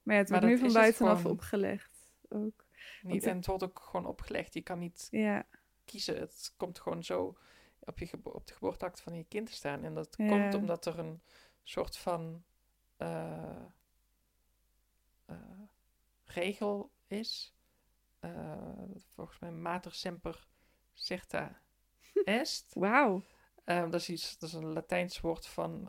maar 0.02 0.14
ja, 0.14 0.20
het 0.20 0.30
wordt 0.30 0.44
nu 0.44 0.58
van 0.58 0.72
buitenaf 0.72 1.26
opgelegd 1.26 2.12
ook. 2.28 2.66
niet, 3.02 3.24
en 3.24 3.36
het 3.36 3.46
wordt 3.46 3.62
ook 3.62 3.80
gewoon 3.80 4.06
opgelegd. 4.06 4.54
Je 4.54 4.62
kan 4.62 4.78
niet 4.78 5.08
Ja, 5.10 5.46
kiezen. 5.84 6.20
Het 6.20 6.52
komt 6.56 6.78
gewoon 6.78 7.04
zo 7.04 7.38
op, 7.80 7.98
je 7.98 8.18
op 8.22 8.46
de 8.46 8.52
geboorteakte 8.54 9.02
van 9.02 9.14
je 9.14 9.24
kind 9.24 9.46
te 9.46 9.52
staan. 9.52 9.84
En 9.84 9.94
dat 9.94 10.14
Ja. 10.16 10.28
komt 10.28 10.54
omdat 10.54 10.86
er 10.86 10.98
een 10.98 11.22
soort 11.64 11.96
van 11.96 12.44
eh, 12.96 13.64
eh, 15.26 15.36
regel 16.24 16.90
is. 17.06 17.54
Eh, 18.20 18.30
volgens 19.14 19.38
mij 19.38 19.50
mater 19.50 19.94
semper 19.94 20.46
certa 20.92 21.60
est. 22.24 22.74
wauw. 22.78 23.22
Dat, 23.64 23.94
is 23.94 24.08
iets, 24.08 24.38
dat 24.38 24.48
is 24.48 24.54
een 24.54 24.72
Latijns 24.72 25.20
woord 25.20 25.46
van 25.46 25.88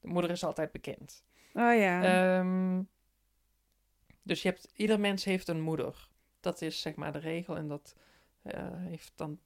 de 0.00 0.08
moeder 0.08 0.30
is 0.30 0.44
altijd 0.44 0.72
bekend. 0.72 1.24
Oh 1.52 1.74
ja. 1.74 2.02
Ehm, 2.02 2.82
dus 4.22 4.42
je 4.42 4.48
hebt, 4.48 4.70
ieder 4.74 5.00
mens 5.00 5.24
heeft 5.24 5.48
een 5.48 5.60
moeder. 5.60 6.08
Dat 6.40 6.60
is 6.60 6.80
zeg 6.80 6.94
maar 6.94 7.12
de 7.12 7.18
regel. 7.18 7.56
En 7.56 7.68
dat 7.68 7.96
heeft 8.76 9.12
dan 9.16 9.40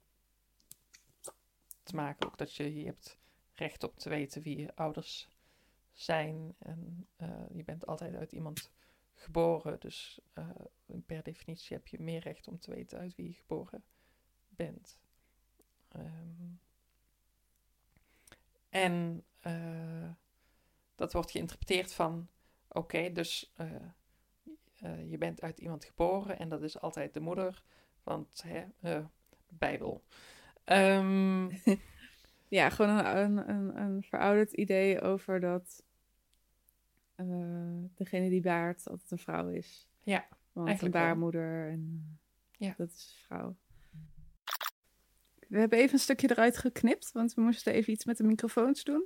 te 1.83 1.95
maken 1.95 2.27
ook 2.27 2.37
dat 2.37 2.55
je, 2.55 2.75
je 2.75 2.85
hebt 2.85 3.17
recht 3.53 3.83
op 3.83 3.97
te 3.97 4.09
weten 4.09 4.41
wie 4.41 4.59
je 4.59 4.75
ouders 4.75 5.27
zijn. 6.01 6.55
En 6.59 7.07
eh, 7.15 7.29
je 7.53 7.63
bent 7.63 7.85
altijd 7.85 8.15
uit 8.15 8.31
iemand 8.31 8.71
geboren. 9.13 9.79
Dus 9.79 10.19
eh, 10.33 10.49
per 11.05 11.23
definitie 11.23 11.75
heb 11.75 11.87
je 11.87 11.99
meer 11.99 12.19
recht 12.19 12.47
om 12.47 12.59
te 12.59 12.71
weten 12.71 12.99
uit 12.99 13.15
wie 13.15 13.27
je 13.27 13.33
geboren 13.33 13.83
bent. 14.49 14.97
Ehm, 15.87 16.51
en 18.69 19.23
eh, 19.39 20.11
dat 20.95 21.13
wordt 21.13 21.31
geïnterpreteerd 21.31 21.93
van: 21.93 22.27
oké, 22.67 23.11
dus 23.11 23.53
je 25.07 25.17
bent 25.17 25.41
uit 25.41 25.59
iemand 25.59 25.85
geboren 25.85 26.39
en 26.39 26.49
dat 26.49 26.61
is 26.61 26.79
altijd 26.79 27.13
de 27.13 27.19
moeder, 27.19 27.63
want 28.03 28.43
hè, 28.43 28.65
Bijbel. 29.49 30.03
Ehm, 30.63 31.49
ja, 32.57 32.69
gewoon 32.69 33.05
een, 33.05 33.49
een, 33.49 33.81
een, 33.81 34.03
verouderd 34.03 34.53
idee 34.53 35.01
over 35.01 35.39
dat 35.39 35.83
degene 37.95 38.29
die 38.29 38.41
baart 38.41 38.87
altijd 38.89 39.11
een 39.11 39.17
vrouw 39.17 39.47
is. 39.49 39.87
Ja, 40.03 40.27
Want 40.51 40.67
eigenlijk 40.67 40.95
een 40.95 41.01
wel. 41.01 41.09
baarmoeder 41.09 41.69
en 41.69 42.03
eh, 42.51 42.67
Ja. 42.67 42.73
dat 42.77 42.89
is 42.89 43.13
een 43.17 43.25
vrouw. 43.25 43.55
We 45.47 45.59
hebben 45.59 45.79
even 45.79 45.93
een 45.93 45.99
stukje 45.99 46.29
eruit 46.31 46.57
geknipt, 46.57 47.11
want 47.11 47.33
we 47.33 47.41
moesten 47.41 47.73
even 47.73 47.93
iets 47.93 48.05
met 48.05 48.17
de 48.17 48.23
microfoons 48.23 48.83
doen. 48.83 49.05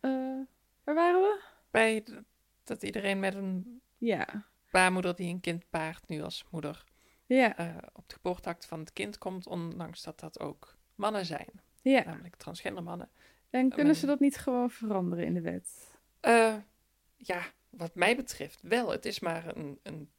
Eh, 0.00 0.10
waar 0.84 0.94
waren 0.94 1.20
we? 1.20 1.42
bij 1.70 2.04
dat 2.64 2.82
iedereen 2.82 3.18
met 3.20 3.34
een 3.34 3.80
Ja, 3.98 4.46
baarmoeder 4.70 5.14
die 5.14 5.28
een 5.34 5.40
kind 5.40 5.70
baart 5.70 6.08
nu 6.08 6.22
als 6.22 6.44
moeder 6.50 6.84
ja, 7.26 7.56
eh, 7.56 7.76
op 7.92 8.08
de 8.08 8.14
geboorteakt 8.14 8.66
van 8.66 8.78
het 8.80 8.92
kind 8.92 9.18
komt, 9.18 9.46
ondanks 9.46 10.02
dat 10.02 10.20
dat 10.20 10.40
ook 10.40 10.76
mannen 10.94 11.26
zijn, 11.26 11.48
ja. 11.82 12.04
namelijk 12.04 12.36
transgender 12.36 12.82
mannen. 12.82 13.10
En 13.50 13.68
kunnen 13.70 13.94
ze 13.94 14.00
men- 14.06 14.10
dat 14.10 14.20
niet 14.20 14.36
gewoon 14.36 14.70
veranderen 14.70 15.24
in 15.24 15.34
de 15.34 15.40
wet? 15.40 15.93
Eh, 16.24 16.56
ja, 17.16 17.42
wat 17.70 17.94
mij 17.94 18.16
betreft 18.16 18.60
wel. 18.62 18.90
Het 18.90 19.04
is 19.04 19.20
maar 19.20 19.56
een, 19.56 19.78
een 19.82 20.10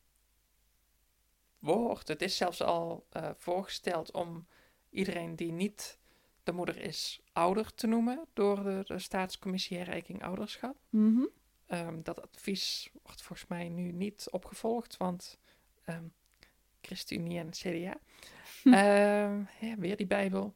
woord. 1.60 2.08
Het 2.08 2.22
is 2.22 2.38
zelfs 2.38 2.62
al 2.62 3.06
eh, 3.10 3.30
voorgesteld 3.36 4.12
om 4.12 4.48
iedereen 4.90 5.36
die 5.36 5.52
niet 5.52 6.00
de 6.44 6.52
moeder 6.52 6.78
is 6.78 7.22
ouder 7.34 7.74
te 7.74 7.88
noemen 7.88 8.28
door 8.34 8.64
de, 8.64 8.82
de 8.84 9.00
Staatscommissie 9.00 9.78
Herrijking 9.78 10.24
Ouderschap. 10.24 10.76
Mhm. 10.90 11.26
Ehm, 11.66 12.02
dat 12.02 12.22
advies 12.22 12.90
wordt 13.04 13.22
volgens 13.22 13.50
mij 13.50 13.70
nu 13.70 13.92
niet 13.92 14.28
opgevolgd, 14.32 14.98
want 14.98 15.40
ehm 15.86 16.06
ChristenUnie 16.82 17.40
en 17.40 17.50
CDA. 17.50 17.98
Hm. 18.62 18.74
Ehm, 18.84 19.44
ja, 19.60 19.76
weer 19.78 19.98
die 19.98 20.08
Bijbel. 20.08 20.56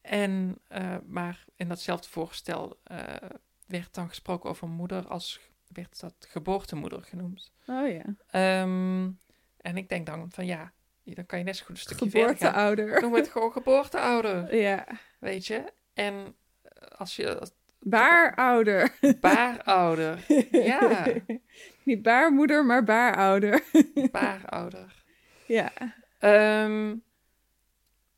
En, 0.00 0.58
eh, 0.68 0.96
maar 1.06 1.44
in 1.56 1.68
datzelfde 1.68 2.08
voorstel 2.08 2.80
eh, 2.84 2.98
werd 3.66 3.94
dan 3.94 4.08
gesproken 4.08 4.50
over 4.50 4.68
moeder 4.68 5.06
als 5.06 5.40
werd 5.68 6.00
dat 6.00 6.14
geboortemoeder 6.28 7.02
genoemd. 7.02 7.52
Oh 7.66 7.88
ja. 7.88 8.04
Ehm, 8.30 9.10
en 9.56 9.76
ik 9.76 9.88
denk 9.88 10.06
dan 10.06 10.30
van 10.32 10.46
ja, 10.46 10.72
dan 11.04 11.26
kan 11.26 11.38
je 11.38 11.44
net 11.44 11.56
zo 11.56 11.64
goed 11.64 11.74
een 11.74 11.80
stukje. 11.80 12.10
Geboorteouder. 12.10 13.00
Noem 13.00 13.14
het 13.14 13.28
gewoon 13.28 13.52
geboorteouder, 13.52 14.56
Ja. 14.68 14.86
weet 15.20 15.46
je. 15.46 15.72
En 15.94 16.36
als 16.96 17.16
je 17.16 17.38
als 17.38 17.52
Baarouder. 17.80 18.98
baarouder, 19.20 20.24
ja, 20.50 21.06
Niet 21.82 22.02
baarmoeder, 22.02 22.64
maar 22.66 22.84
baarouder. 22.84 23.62
baarouder. 24.10 25.04
ja. 25.46 25.72
Ehm, 26.18 26.96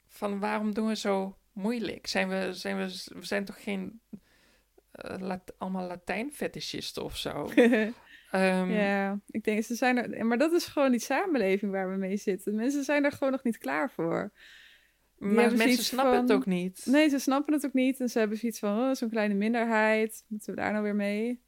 van 0.08 0.38
waarom 0.40 0.74
doen 0.74 0.86
we 0.86 0.96
zo 0.96 1.38
moeilijk? 1.52 2.06
Zijn 2.06 2.28
we, 2.28 2.52
zijn 2.54 2.76
we, 2.76 3.04
we 3.14 3.24
zijn 3.26 3.44
toch 3.44 3.62
geen 3.62 4.00
eh, 4.92 5.16
Lat- 5.18 5.54
allemaal 5.58 5.86
Latijn-fetischisten 5.86 7.04
of 7.04 7.16
zo? 7.16 7.32
Ehm, 8.30 8.70
ja, 8.70 9.18
ik 9.26 9.44
denk, 9.44 9.64
ze 9.64 9.74
zijn 9.74 9.96
er... 10.12 10.26
Maar 10.26 10.38
dat 10.38 10.52
is 10.52 10.64
gewoon 10.64 10.90
die 10.90 11.00
samenleving 11.00 11.72
waar 11.72 11.90
we 11.90 11.96
mee 11.96 12.16
zitten. 12.16 12.54
Mensen 12.54 12.84
zijn 12.84 13.04
er 13.04 13.12
gewoon 13.12 13.32
nog 13.32 13.42
niet 13.42 13.58
klaar 13.58 13.90
voor. 13.90 14.32
maar 15.18 15.56
mensen 15.56 15.84
snappen 15.84 16.20
het 16.20 16.32
ook 16.32 16.46
niet. 16.46 16.82
Nee, 16.86 17.08
ze 17.08 17.18
snappen 17.18 17.52
het 17.54 17.66
ook 17.66 17.72
niet. 17.72 18.00
En 18.00 18.08
ze 18.08 18.18
hebben 18.18 18.38
zoiets 18.38 18.58
van, 18.58 18.78
oh, 18.78 18.94
zo'n 18.94 19.10
kleine 19.10 19.34
minderheid. 19.34 20.24
Moeten 20.26 20.54
we 20.54 20.60
daar 20.60 20.70
nou 20.72 20.84
weer 20.84 20.94
mee? 20.94 21.40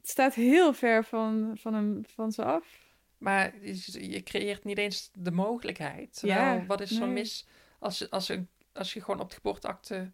Het 0.00 0.08
staat 0.10 0.34
heel 0.34 0.72
ver 0.74 1.04
van, 1.04 1.56
van, 1.60 1.74
hem, 1.74 2.02
van 2.06 2.32
ze 2.32 2.44
af. 2.44 2.94
Maar 3.18 3.52
je, 3.60 4.10
je 4.10 4.22
creëert 4.22 4.64
niet 4.64 4.78
eens 4.78 5.10
de 5.18 5.30
mogelijkheid. 5.30 6.18
Terwijl, 6.18 6.56
Ja, 6.58 6.66
wat 6.66 6.80
is 6.80 6.90
zo 6.90 7.04
nee. 7.04 7.14
mis 7.14 7.46
als, 7.86 7.98
je- 7.98 8.10
als, 8.10 8.26
je, 8.26 8.46
als 8.72 8.92
je 8.92 9.00
gewoon 9.02 9.20
op 9.20 9.28
de 9.28 9.34
geboorteakte 9.36 10.12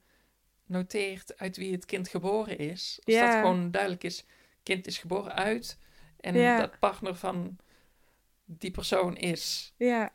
noteert 0.67 1.39
uit 1.39 1.57
wie 1.57 1.73
het 1.73 1.85
kind 1.85 2.09
geboren 2.09 2.59
is? 2.59 3.01
Als 3.05 3.15
Ja. 3.15 3.27
dat 3.27 3.41
gewoon 3.41 3.71
duidelijk 3.71 4.05
is, 4.05 4.25
kind 4.63 4.87
is 4.87 4.99
geboren 4.99 5.35
uit 5.35 5.79
en 6.21 6.35
Ja. 6.35 6.59
dat 6.59 6.79
partner 6.79 7.15
van 7.15 7.57
die 8.45 8.71
persoon 8.71 9.17
is. 9.17 9.75
Ja, 9.77 10.13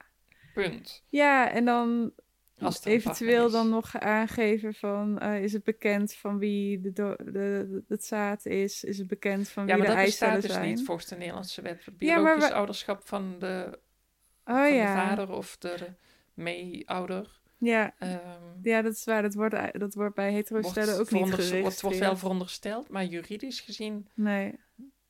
Punt. 0.54 1.04
ja 1.10 1.52
en 1.52 1.66
dan 1.66 2.14
Als 2.60 2.86
een 2.86 2.92
eventueel 2.92 3.50
dan 3.50 3.70
nog 3.70 4.00
aangeven 4.00 4.74
van... 4.74 5.20
eh, 5.20 5.44
is 5.44 5.54
het 5.54 5.64
bekend 5.64 6.14
van 6.14 6.38
wie 6.38 6.82
de, 6.82 6.92
de, 6.92 7.16
de- 7.32 7.84
het 7.88 8.06
zaad 8.06 8.46
is? 8.46 8.84
Is 8.84 8.98
het 8.98 9.08
bekend 9.08 9.50
van 9.50 9.66
wie 9.66 9.72
Ja, 9.74 9.80
maar 9.80 9.88
de 9.90 9.96
dat 9.96 10.06
bestaat 10.06 10.30
eicellen 10.30 10.48
dus 10.48 10.58
zijn? 10.64 10.76
niet 10.76 10.86
volgens 10.86 11.08
de 11.08 11.16
Nederlandse 11.16 11.62
wet. 11.62 11.84
Ja, 11.84 11.92
biologisch 11.94 12.48
we- 12.48 12.54
ouderschap 12.54 13.08
van, 13.08 13.40
de, 13.40 13.80
Oh 14.46 14.56
van 14.56 14.74
ja. 14.74 14.96
de 14.96 15.02
vader 15.10 15.30
of 15.36 15.58
de, 15.58 15.76
de 15.78 15.94
mee-ouder. 16.34 17.37
Ja, 17.60 17.94
ehm, 18.00 18.20
ja, 18.62 18.82
dat 18.82 18.94
is 18.94 19.04
waar. 19.04 19.22
Dat 19.22 19.34
wordt, 19.34 19.80
dat 19.80 19.94
wordt 19.94 20.16
bij 20.16 20.32
hetero-stellen 20.32 20.94
ook 20.94 21.00
niet 21.00 21.08
veronderst- 21.08 21.34
geregistreerd. 21.36 21.62
wordt, 21.62 21.82
wordt 21.82 21.98
wel 21.98 22.18
verondersteld, 22.18 22.90
maar 22.90 23.06
juridisch 23.06 23.60
gezien 23.60 24.08
Nee, 24.14 24.60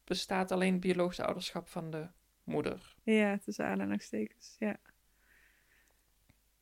bestaat 0.03 0.51
alleen 0.51 0.71
het 0.71 0.81
biologische 0.81 1.25
ouderschap 1.25 1.67
van 1.67 1.91
de 1.91 2.07
moeder. 2.43 2.95
ja, 3.03 3.37
tussen 3.37 3.65
aanhalingstekens, 3.65 4.55
ja. 4.59 4.77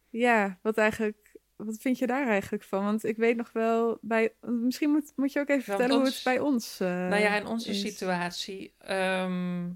Ja, 0.10 0.60
wat 0.62 0.78
eigenlijk... 0.78 1.34
Wat 1.56 1.78
vind 1.78 1.98
je 1.98 2.08
daar 2.08 2.28
eigenlijk 2.28 2.64
van? 2.64 2.84
Want 2.84 3.04
ik 3.04 3.18
weet 3.18 3.36
nog 3.36 3.52
wel 3.52 3.98
bij... 4.02 4.34
Misschien 4.42 4.90
moet, 4.90 5.12
moet 5.16 5.34
je 5.34 5.40
ook 5.40 5.50
even 5.50 5.64
vertellen 5.64 5.96
hoe 5.96 6.06
het 6.06 6.22
bij 6.24 6.40
ons 6.40 6.82
uh, 6.82 6.88
nou 6.88 7.16
ja, 7.22 7.36
in 7.36 7.46
onze 7.46 7.70
is. 7.70 7.82
situatie, 7.82 8.74
ehm 8.78 9.70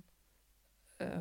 eh, 0.98 1.20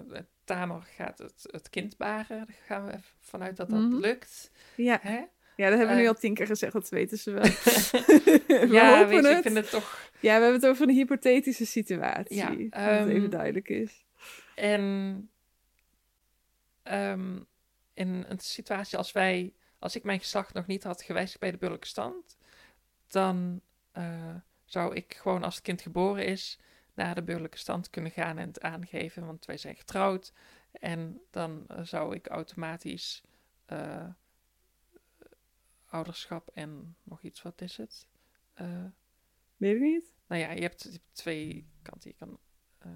Tamer 0.49 0.83
gaat 0.97 1.19
het, 1.19 1.47
het 1.51 1.71
kind 1.71 1.97
baren. 1.97 2.39
Daar 2.47 2.57
gaan 2.67 2.85
we 2.85 2.91
even 2.93 3.05
vanuit 3.21 3.57
dat 3.57 3.71
dat 3.71 3.81
Mhm. 3.81 3.97
lukt. 3.97 4.51
Ja, 4.77 4.99
Hè? 5.03 5.17
ja, 5.57 5.69
dat 5.69 5.79
hebben 5.79 5.89
we 5.89 5.95
nu 5.95 6.03
Eh. 6.03 6.09
al 6.09 6.15
tien 6.15 6.35
keer 6.35 6.47
gezegd. 6.47 6.73
Dat 6.73 6.89
weten 6.89 7.19
ze 7.19 7.31
wel. 7.31 7.43
we 7.43 8.67
ja, 8.71 8.97
hopen 8.99 9.09
weet 9.09 9.23
je, 9.23 9.29
het. 9.29 9.37
ik 9.37 9.43
vind 9.43 9.55
het 9.57 9.71
toch... 9.71 10.11
Ja, 10.21 10.37
we 10.37 10.43
hebben 10.43 10.61
het 10.61 10.67
over 10.71 10.89
een 10.89 10.95
hypothetische 10.95 11.67
situatie. 11.67 12.37
Ja, 12.37 12.47
dat 12.49 12.59
het 12.59 12.73
ehm, 12.75 13.09
even 13.09 13.31
duidelijk 13.31 13.69
is. 13.69 14.05
En 14.55 15.31
ehm, 16.83 17.39
in 17.95 18.25
een 18.29 18.39
situatie 18.39 18.99
als 18.99 19.13
wij, 19.13 19.53
als 19.79 19.97
ik 19.97 20.03
mijn 20.05 20.19
geslacht 20.19 20.55
nog 20.55 20.67
niet 20.67 20.83
had 20.85 21.03
gewijzigd 21.03 21.41
bij 21.41 21.51
de 21.51 21.57
burgerlijke 21.57 21.89
stand, 21.89 22.37
dan 23.09 23.61
eh, 23.93 24.35
zou 24.65 24.95
ik 24.95 25.17
gewoon 25.21 25.43
als 25.43 25.55
het 25.55 25.65
kind 25.65 25.83
geboren 25.83 26.25
is 26.27 26.59
naar 26.99 27.15
de 27.15 27.23
burgerlijke 27.23 27.59
stand 27.59 27.91
kunnen 27.91 28.11
gaan 28.13 28.39
en 28.39 28.47
het 28.47 28.61
aangeven, 28.61 29.27
want 29.27 29.45
wij 29.45 29.57
zijn 29.57 29.77
getrouwd. 29.77 30.33
En 30.73 31.21
dan 31.31 31.65
eh, 31.69 31.83
zou 31.83 32.15
ik 32.15 32.27
automatisch 32.27 33.23
eh, 33.67 34.07
ouderschap 35.89 36.51
en 36.55 36.97
nog 37.03 37.23
iets, 37.23 37.43
wat 37.43 37.61
is 37.61 37.77
het? 37.77 38.07
Eh, 38.55 38.85
Weet 39.57 39.75
ik 39.75 39.81
niet. 39.81 40.15
nou 40.27 40.41
ja, 40.43 40.51
je 40.51 40.61
hebt, 40.63 40.83
je 40.83 40.89
hebt 40.91 41.05
twee 41.15 41.69
kanten. 41.83 42.11
Je 42.11 42.17
kan. 42.17 42.39
eh, 42.79 42.91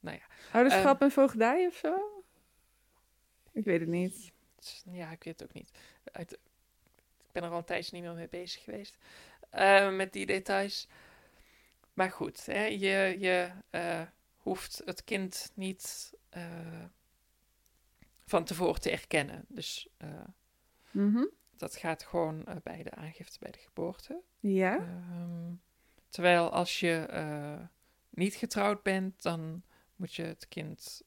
nou 0.00 0.16
ja, 0.16 0.24
Ouderschap 0.52 1.00
en 1.02 1.10
voogdij 1.10 1.66
of 1.66 1.74
zo? 1.74 2.24
Ik 3.52 3.64
weet 3.64 3.80
het 3.80 3.88
niet. 3.88 4.32
ja, 4.84 5.10
ik 5.10 5.24
weet 5.24 5.40
het 5.40 5.48
ook 5.48 5.54
niet. 5.54 5.70
Uit, 6.12 6.32
ik 6.32 7.32
ben 7.32 7.42
er 7.42 7.50
al 7.50 7.58
een 7.58 7.64
tijdje 7.64 7.94
niet 7.96 8.04
meer 8.04 8.14
mee 8.14 8.28
bezig 8.28 8.62
geweest 8.64 8.96
eh, 9.50 9.94
met 9.96 10.12
die 10.12 10.26
details. 10.26 10.88
Maar 11.96 12.10
goed, 12.10 12.46
hè, 12.46 12.64
je, 12.64 13.16
je 13.18 13.50
eh, 13.70 14.02
hoeft 14.36 14.82
het 14.84 15.04
kind 15.04 15.50
niet 15.54 16.12
eh, 16.28 16.84
van 18.26 18.44
tevoren 18.44 18.80
te 18.80 18.90
erkennen. 18.90 19.44
Dus 19.48 19.88
eh, 19.96 20.08
Mhm. 20.90 21.24
dat 21.56 21.76
gaat 21.76 22.02
gewoon 22.02 22.46
bij 22.62 22.82
de 22.82 22.90
aangifte 22.90 23.38
bij 23.40 23.50
de 23.50 23.58
geboorte. 23.58 24.20
Ja? 24.40 24.76
Ehm, 24.76 25.52
terwijl 26.08 26.50
als 26.50 26.80
je 26.80 27.08
niet 28.10 28.34
getrouwd 28.34 28.82
bent, 28.82 29.22
dan 29.22 29.62
moet 29.96 30.14
je 30.14 30.22
het 30.22 30.48
kind. 30.48 31.02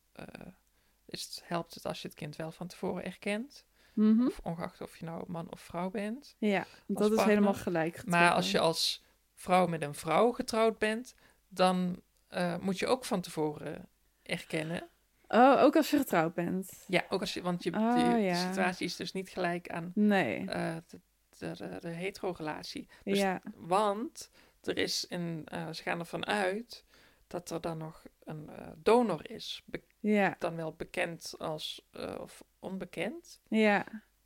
is 1.05 1.23
het, 1.23 1.41
helpt 1.45 1.73
het 1.73 1.85
als 1.85 2.01
je 2.01 2.07
het 2.07 2.17
kind 2.17 2.35
wel 2.35 2.51
van 2.51 2.67
tevoren 2.67 3.03
erkent. 3.03 3.65
Mhm. 3.93 4.25
Of 4.25 4.39
ongeacht 4.43 4.81
of 4.81 4.97
je 4.97 5.05
nou 5.05 5.23
man 5.27 5.51
of 5.51 5.61
vrouw 5.61 5.89
bent. 5.89 6.35
Ja, 6.37 6.65
dat 6.87 7.11
is 7.11 7.21
helemaal 7.23 7.53
gelijk. 7.53 8.05
Maar 8.05 8.31
als 8.31 8.51
je 8.51 8.59
als 8.59 9.03
vrouw 9.39 9.67
met 9.67 9.81
een 9.81 9.93
vrouw 9.93 10.31
getrouwd 10.31 10.77
bent, 10.77 11.15
dan 11.47 12.01
eh, 12.27 12.57
moet 12.57 12.79
je 12.79 12.87
ook 12.87 13.05
van 13.05 13.21
tevoren 13.21 13.87
erkennen. 14.23 14.89
Oh, 15.27 15.61
ook 15.63 15.75
als 15.75 15.89
je 15.89 15.97
getrouwd 15.97 16.33
bent? 16.33 16.83
Ja, 16.87 17.03
ook 17.09 17.19
als 17.19 17.33
je, 17.33 17.41
want 17.41 17.63
je, 17.63 17.73
Oh, 17.73 18.21
ja. 18.21 18.33
situatie 18.47 18.85
is 18.85 18.95
dus 18.95 19.11
niet 19.11 19.29
gelijk 19.29 19.69
aan 19.69 19.91
Nee. 19.95 20.49
eh, 20.49 20.75
de, 20.87 20.99
de, 21.37 21.51
de, 21.57 21.77
de 21.79 21.87
hetero-relatie. 21.89 22.87
Dus 23.03 23.19
ja. 23.19 23.41
Want 23.55 24.29
er 24.63 24.77
is 24.77 25.05
een, 25.09 25.41
eh, 25.45 25.69
ze 25.71 25.81
gaan 25.83 25.99
ervan 25.99 26.25
uit 26.25 26.83
dat 27.27 27.49
er 27.49 27.61
dan 27.61 27.77
nog 27.77 28.03
een 28.23 28.49
donor 28.77 29.29
is. 29.29 29.63
Be- 29.65 29.81
Ja. 29.99 30.35
dan 30.39 30.55
wel 30.55 30.73
bekend 30.73 31.33
als, 31.37 31.85
of 32.19 32.43
onbekend. 32.59 33.39
Ja. 33.47 33.85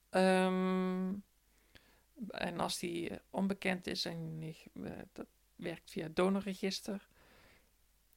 Ehm, 0.09 1.11
en 2.29 2.59
als 2.59 2.79
die 2.79 3.09
eh, 3.09 3.17
onbekend 3.29 3.87
is 3.87 4.05
en 4.05 4.39
eh, 4.73 4.91
dat 5.11 5.27
werkt 5.55 5.91
via 5.91 6.03
het 6.03 6.15
donorregister, 6.15 7.07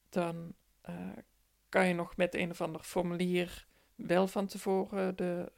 dan 0.09 0.53
eh, 0.81 1.09
kan 1.69 1.87
je 1.87 1.93
nog 1.93 2.15
met 2.15 2.35
een 2.35 2.49
of 2.49 2.61
ander 2.61 2.81
formulier 2.81 3.67
wel 3.95 4.27
van 4.27 4.47
tevoren 4.47 5.15
de, 5.15 5.51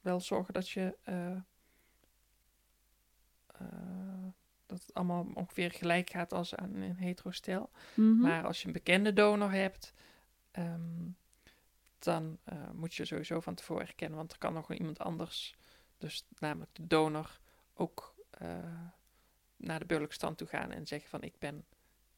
wel 0.00 0.20
zorgen 0.20 0.54
dat 0.54 0.68
je 0.68 0.96
dat 4.66 4.82
het 4.82 4.94
allemaal 4.94 5.26
ongeveer 5.34 5.70
gelijk 5.70 6.10
gaat 6.10 6.32
als 6.32 6.54
aan 6.54 6.74
een 6.74 6.96
hetero-stel. 6.96 7.70
Mhm. 7.94 8.20
Maar 8.20 8.46
als 8.46 8.60
je 8.60 8.66
een 8.66 8.72
bekende 8.72 9.12
donor 9.12 9.50
hebt, 9.50 9.94
ehm, 10.50 11.10
dan 11.98 12.38
moet 12.72 12.94
je 12.94 13.04
sowieso 13.04 13.40
van 13.40 13.54
tevoren 13.54 13.86
erkennen, 13.86 14.18
want 14.18 14.32
er 14.32 14.38
kan 14.38 14.52
nog 14.52 14.72
iemand 14.72 14.98
anders, 14.98 15.56
dus 15.98 16.26
namelijk 16.38 16.74
de 16.74 16.86
donor, 16.86 17.40
ook 17.74 18.14
eh, 18.30 18.48
naar 19.56 19.78
de 19.78 19.84
burgerlijke 19.86 20.14
stand 20.14 20.38
toe 20.38 20.46
gaan 20.46 20.70
en 20.72 20.86
zeggen 20.86 21.10
van 21.10 21.22
ik 21.22 21.38
ben 21.38 21.64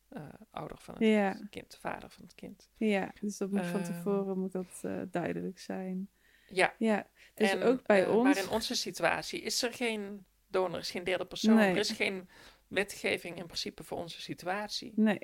eh, 0.09 0.29
ouder 0.51 0.79
van 0.79 0.95
het 0.95 1.03
Ja. 1.05 1.47
kind, 1.51 1.77
vader 1.81 2.11
van 2.11 2.23
het 2.25 2.35
kind. 2.35 2.71
Ja, 2.77 3.13
dus 3.21 3.37
dat 3.37 3.51
moet 3.51 3.67
van 3.67 3.81
Ehm. 3.81 3.93
tevoren 3.93 4.39
moet 4.39 4.53
dat 4.53 4.81
eh, 4.83 5.01
duidelijk 5.11 5.59
zijn. 5.59 6.11
Ja, 6.49 6.75
Ja, 6.79 7.07
dus 7.35 7.51
en, 7.51 7.63
ook 7.63 7.87
bij 7.87 8.07
ons. 8.07 8.23
Maar 8.25 8.45
in 8.45 8.49
onze 8.51 8.75
situatie 8.75 9.41
is 9.41 9.63
er 9.63 9.73
geen 9.73 10.25
donor, 10.47 10.79
is 10.79 10.91
geen 10.91 11.05
derde 11.05 11.25
persoon. 11.27 11.55
Nee. 11.55 11.71
Er 11.71 11.77
is 11.77 11.91
geen 11.91 12.29
wetgeving 12.69 13.37
in 13.37 13.47
principe 13.47 13.85
voor 13.85 13.99
onze 13.99 14.21
situatie. 14.21 14.93
Nee, 14.97 15.21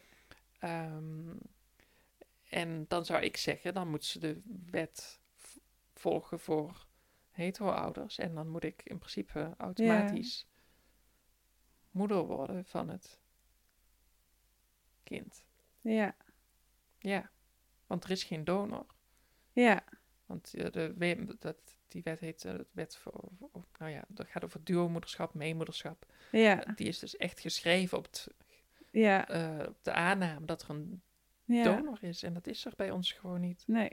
Ehm, 0.58 1.34
en 2.48 2.84
dan 2.88 3.04
zou 3.04 3.22
ik 3.22 3.36
zeggen, 3.36 3.74
dan 3.74 3.88
moet 3.88 4.04
ze 4.04 4.18
de 4.18 4.40
wet 4.70 5.20
volgen 5.94 6.40
voor 6.40 6.85
hetero-ouders. 7.36 8.18
En 8.18 8.34
dan 8.34 8.48
moet 8.48 8.64
ik 8.64 8.80
in 8.84 8.98
principe 8.98 9.54
automatisch 9.56 10.46
moeder 11.90 12.24
worden 12.24 12.64
van 12.64 12.88
het 12.88 13.18
kind. 15.02 15.44
ja, 15.80 16.14
Ja, 16.98 17.30
want 17.86 18.04
er 18.04 18.10
is 18.10 18.24
geen 18.24 18.44
donor. 18.44 18.86
ja, 19.52 19.84
Want 20.26 20.54
eh, 20.54 20.70
de, 20.72 20.94
we- 20.96 21.36
dat, 21.38 21.56
die 21.88 22.02
wet 22.02 22.20
heet 22.20 22.44
eh, 22.44 22.52
de 22.56 22.66
wet 22.72 22.96
voor, 22.96 23.24
voor- 23.38 23.64
nou 23.78 23.90
ja, 23.92 24.04
dat 24.08 24.26
gaat 24.26 24.44
over 24.44 24.64
duomoederschap, 24.64 25.34
meemoederschap. 25.34 26.06
ja, 26.32 26.54
Die 26.74 26.86
is 26.86 26.98
dus 26.98 27.16
echt 27.16 27.40
geschreven 27.40 27.98
op, 27.98 28.04
het, 28.04 28.28
ja, 28.90 29.28
eh, 29.28 29.68
op 29.68 29.78
de 29.84 29.92
aanname 29.92 30.46
dat 30.46 30.62
er 30.62 30.70
een 30.70 31.02
ja. 31.44 31.62
donor 31.76 31.98
is. 32.02 32.22
En 32.22 32.32
dat 32.34 32.46
is 32.46 32.64
er 32.64 32.72
bij 32.76 32.90
ons 32.90 33.12
gewoon 33.12 33.40
niet. 33.40 33.64
Nee, 33.66 33.90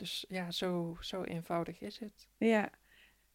Dus 0.00 0.24
ja, 0.28 0.50
zo, 0.50 0.96
zo 1.00 1.22
eenvoudig 1.22 1.80
is 1.80 1.98
het. 1.98 2.28
ja. 2.38 2.70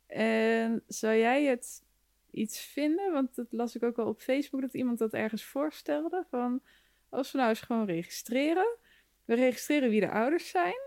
En 0.07 0.83
zou 0.87 1.15
jij 1.15 1.43
het 1.43 1.83
iets 2.31 2.59
vinden? 2.59 3.11
Want 3.11 3.35
dat 3.35 3.47
las 3.49 3.75
ik 3.75 3.83
ook 3.83 3.95
wel 3.95 4.07
op 4.07 4.21
Facebook 4.21 4.61
dat 4.61 4.73
iemand 4.73 4.97
dat 4.97 5.13
ergens 5.13 5.43
voorstelde. 5.43 6.25
Van 6.29 6.61
als 7.09 7.31
we 7.31 7.37
nou 7.37 7.49
eens 7.49 7.61
gewoon 7.61 7.85
registreren. 7.85 8.77
We 9.25 9.35
registreren 9.35 9.89
wie 9.89 9.99
de 9.99 10.09
ouders 10.09 10.49
zijn. 10.49 10.79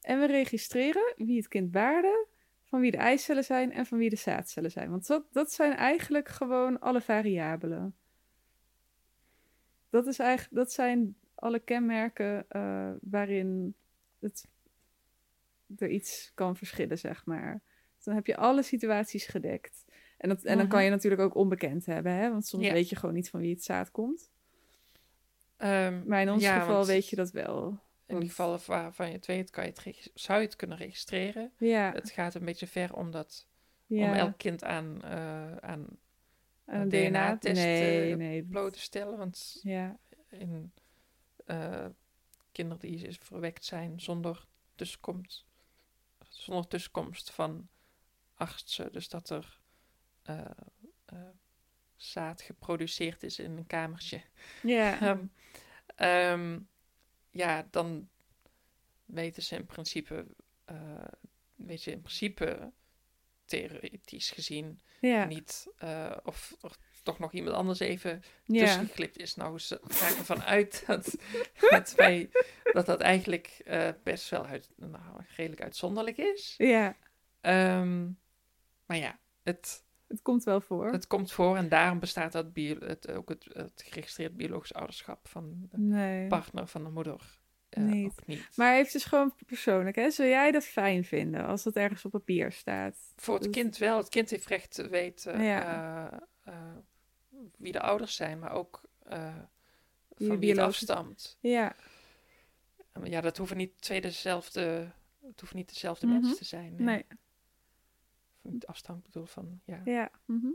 En 0.00 0.20
we 0.20 0.26
registreren 0.26 1.14
wie 1.16 1.36
het 1.36 1.48
kind 1.48 1.70
baarde, 1.70 2.26
van 2.64 2.80
wie 2.80 2.90
de 2.90 2.96
eicellen 2.96 3.44
zijn 3.44 3.72
en 3.72 3.86
van 3.86 3.98
wie 3.98 4.10
de 4.10 4.16
zaadcellen 4.16 4.70
zijn. 4.70 4.90
Want 4.90 5.06
dat, 5.06 5.24
dat 5.32 5.52
zijn 5.52 5.72
eigenlijk 5.72 6.28
gewoon 6.28 6.80
alle 6.80 7.00
variabelen. 7.00 7.94
Dat, 9.90 10.06
is 10.06 10.18
eigenlijk, 10.18 10.54
dat 10.54 10.72
zijn 10.72 11.16
alle 11.34 11.58
kenmerken 11.58 12.44
eh, 12.48 12.92
waarin 13.00 13.74
het 14.24 14.44
er 15.76 15.88
iets 15.88 16.30
kan 16.34 16.56
verschillen, 16.56 16.98
zeg 16.98 17.24
maar. 17.26 17.62
Dus 17.96 18.04
dan 18.04 18.14
heb 18.14 18.26
je 18.26 18.36
alle 18.36 18.62
situaties 18.62 19.26
gedekt. 19.26 19.84
En, 20.18 20.28
dat, 20.28 20.42
en 20.42 20.58
dan 20.58 20.68
kan 20.68 20.84
je 20.84 20.90
natuurlijk 20.90 21.22
ook 21.22 21.34
onbekend 21.34 21.86
hebben, 21.86 22.12
hè? 22.12 22.30
want 22.30 22.46
soms 22.46 22.64
Ja. 22.64 22.72
weet 22.72 22.88
je 22.88 22.96
gewoon 22.96 23.14
niet 23.14 23.30
van 23.30 23.40
wie 23.40 23.54
het 23.54 23.64
zaad 23.64 23.90
komt. 23.90 24.30
Ehm, 25.56 26.02
Maar 26.06 26.20
in 26.20 26.30
ons 26.30 26.42
ja, 26.42 26.60
geval 26.60 26.86
weet 26.86 27.08
je 27.08 27.16
dat 27.16 27.30
wel. 27.30 27.78
In 28.06 28.18
die 28.20 28.28
gevallen 28.28 28.60
waarvan 28.66 29.06
je 29.06 29.12
het 29.12 29.26
weet, 29.26 29.50
kan 29.50 29.64
je 29.64 29.70
het 29.70 30.10
zou 30.14 30.40
je 30.40 30.46
het 30.46 30.56
kunnen 30.56 30.76
registreren. 30.76 31.52
Ja, 31.58 31.92
Het 31.92 32.10
gaat 32.10 32.34
een 32.34 32.44
beetje 32.44 32.66
ver 32.66 32.94
om, 32.94 33.10
dat, 33.10 33.48
ja. 33.86 34.08
om 34.08 34.12
elk 34.12 34.38
kind 34.38 34.64
aan, 34.64 35.02
eh, 35.02 35.56
aan 35.56 35.86
Aan 36.66 36.80
een 36.80 36.88
DNA-test, 36.88 37.54
Nee, 37.62 38.10
eh, 38.10 38.16
nee. 38.16 38.42
bloot 38.42 38.72
te 38.72 38.80
stellen. 38.80 39.18
Want 39.18 39.60
Ja, 39.62 39.98
in 40.30 40.72
eh, 41.44 41.86
kinderen 42.54 42.88
die 42.88 43.06
is 43.06 43.16
verwekt 43.16 43.64
zijn 43.64 44.00
zonder 44.00 44.46
tussenkomst, 44.74 45.44
zonder 46.28 46.68
tussenkomst 46.68 47.30
van 47.30 47.68
artsen, 48.34 48.92
dus 48.92 49.08
dat 49.08 49.30
er 49.30 49.60
eh, 50.22 50.50
eh, 51.04 51.18
zaad 51.96 52.42
geproduceerd 52.42 53.22
is 53.22 53.38
in 53.38 53.56
een 53.56 53.66
kamertje. 53.66 54.22
ja, 54.62 54.98
Ehm, 55.00 55.26
ehm, 55.96 56.60
ja, 57.30 57.66
dan 57.70 58.08
weten 59.04 59.42
ze 59.42 59.56
in 59.56 59.66
principe, 59.66 60.26
eh, 60.64 61.04
weet 61.54 61.82
je 61.82 61.90
in 61.90 62.00
principe 62.00 62.72
theoretisch 63.44 64.30
gezien 64.30 64.80
ja, 65.00 65.24
niet 65.24 65.68
of 66.22 66.56
toch 67.04 67.18
nog 67.18 67.32
iemand 67.32 67.56
anders 67.56 67.78
even 67.78 68.22
ja. 68.44 68.84
is. 69.12 69.34
Nou, 69.34 69.58
ze 69.58 69.80
ga 69.88 70.08
ik 70.08 70.16
ervan 70.16 70.42
uit 70.42 70.84
dat, 70.86 71.16
dat, 71.70 71.94
wij, 71.94 72.30
dat 72.72 72.86
dat 72.86 73.00
eigenlijk 73.00 73.60
eh, 73.64 73.88
best 74.02 74.28
wel 74.30 74.46
uit, 74.46 74.70
nou, 74.76 75.02
redelijk 75.36 75.62
uitzonderlijk 75.62 76.16
is. 76.18 76.54
ja, 76.58 76.96
Ehm, 77.40 78.04
maar 78.86 78.96
ja, 78.96 79.18
het, 79.42 79.84
het 80.08 80.22
komt 80.22 80.44
wel 80.44 80.60
voor. 80.60 80.92
het 80.92 81.06
komt 81.06 81.32
voor 81.32 81.56
en 81.56 81.68
daarom 81.68 81.98
bestaat 81.98 82.32
dat 82.32 82.52
bio, 82.52 82.76
het, 82.78 83.10
ook 83.12 83.28
het, 83.28 83.46
het 83.52 83.82
geregistreerd 83.86 84.36
biologisch 84.36 84.74
ouderschap 84.74 85.28
van 85.28 85.68
de 85.70 85.78
Nee. 85.78 86.26
partner 86.28 86.66
van 86.66 86.82
de 86.84 86.90
moeder 86.90 87.42
eh, 87.68 87.82
Niet. 87.82 88.06
ook 88.10 88.26
niet. 88.26 88.48
Maar 88.56 88.82
dus 88.92 89.04
gewoon 89.04 89.34
persoonlijk, 89.46 89.96
hè? 89.96 90.10
Zou 90.10 90.28
jij 90.28 90.50
dat 90.50 90.64
fijn 90.64 91.04
vinden 91.04 91.46
als 91.46 91.62
dat 91.62 91.76
ergens 91.76 92.04
op 92.04 92.10
papier 92.10 92.52
staat? 92.52 92.96
Voor 93.16 93.34
het 93.34 93.42
Dus- 93.42 93.52
kind 93.52 93.78
wel. 93.78 93.96
Het 93.96 94.08
kind 94.08 94.30
heeft 94.30 94.46
recht 94.46 94.74
te 94.74 94.88
weten 94.88 95.42
Ja. 95.42 96.10
eh, 96.44 96.52
wie 97.56 97.72
de 97.72 97.80
ouders 97.80 98.16
zijn, 98.16 98.38
maar 98.38 98.52
ook 98.52 98.82
eh, 99.02 99.34
van 100.16 100.28
de 100.28 100.38
wie 100.38 100.50
het 100.50 100.58
afstamt. 100.58 101.36
Ja, 101.40 101.76
Ja, 103.02 103.20
dat 103.20 103.36
hoeven 103.36 103.56
niet 103.56 103.80
twee 103.82 104.00
dezelfde, 104.00 104.60
het 105.26 105.40
hoeven 105.40 105.56
niet 105.56 105.68
dezelfde 105.68 106.06
Mhm. 106.06 106.14
mensen 106.20 106.36
te 106.36 106.44
zijn. 106.44 106.74
nee, 106.78 107.04
Of 108.42 108.52
niet 108.52 108.66
afstand 108.66 109.02
bedoel 109.02 109.26
van, 109.26 109.60
ja. 109.64 109.80
ja. 109.84 110.10
mhm. 110.24 110.46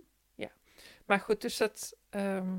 Maar 1.05 1.19
goed, 1.19 1.41
dus 1.41 1.57
dat, 1.57 1.95
ehm, 2.09 2.57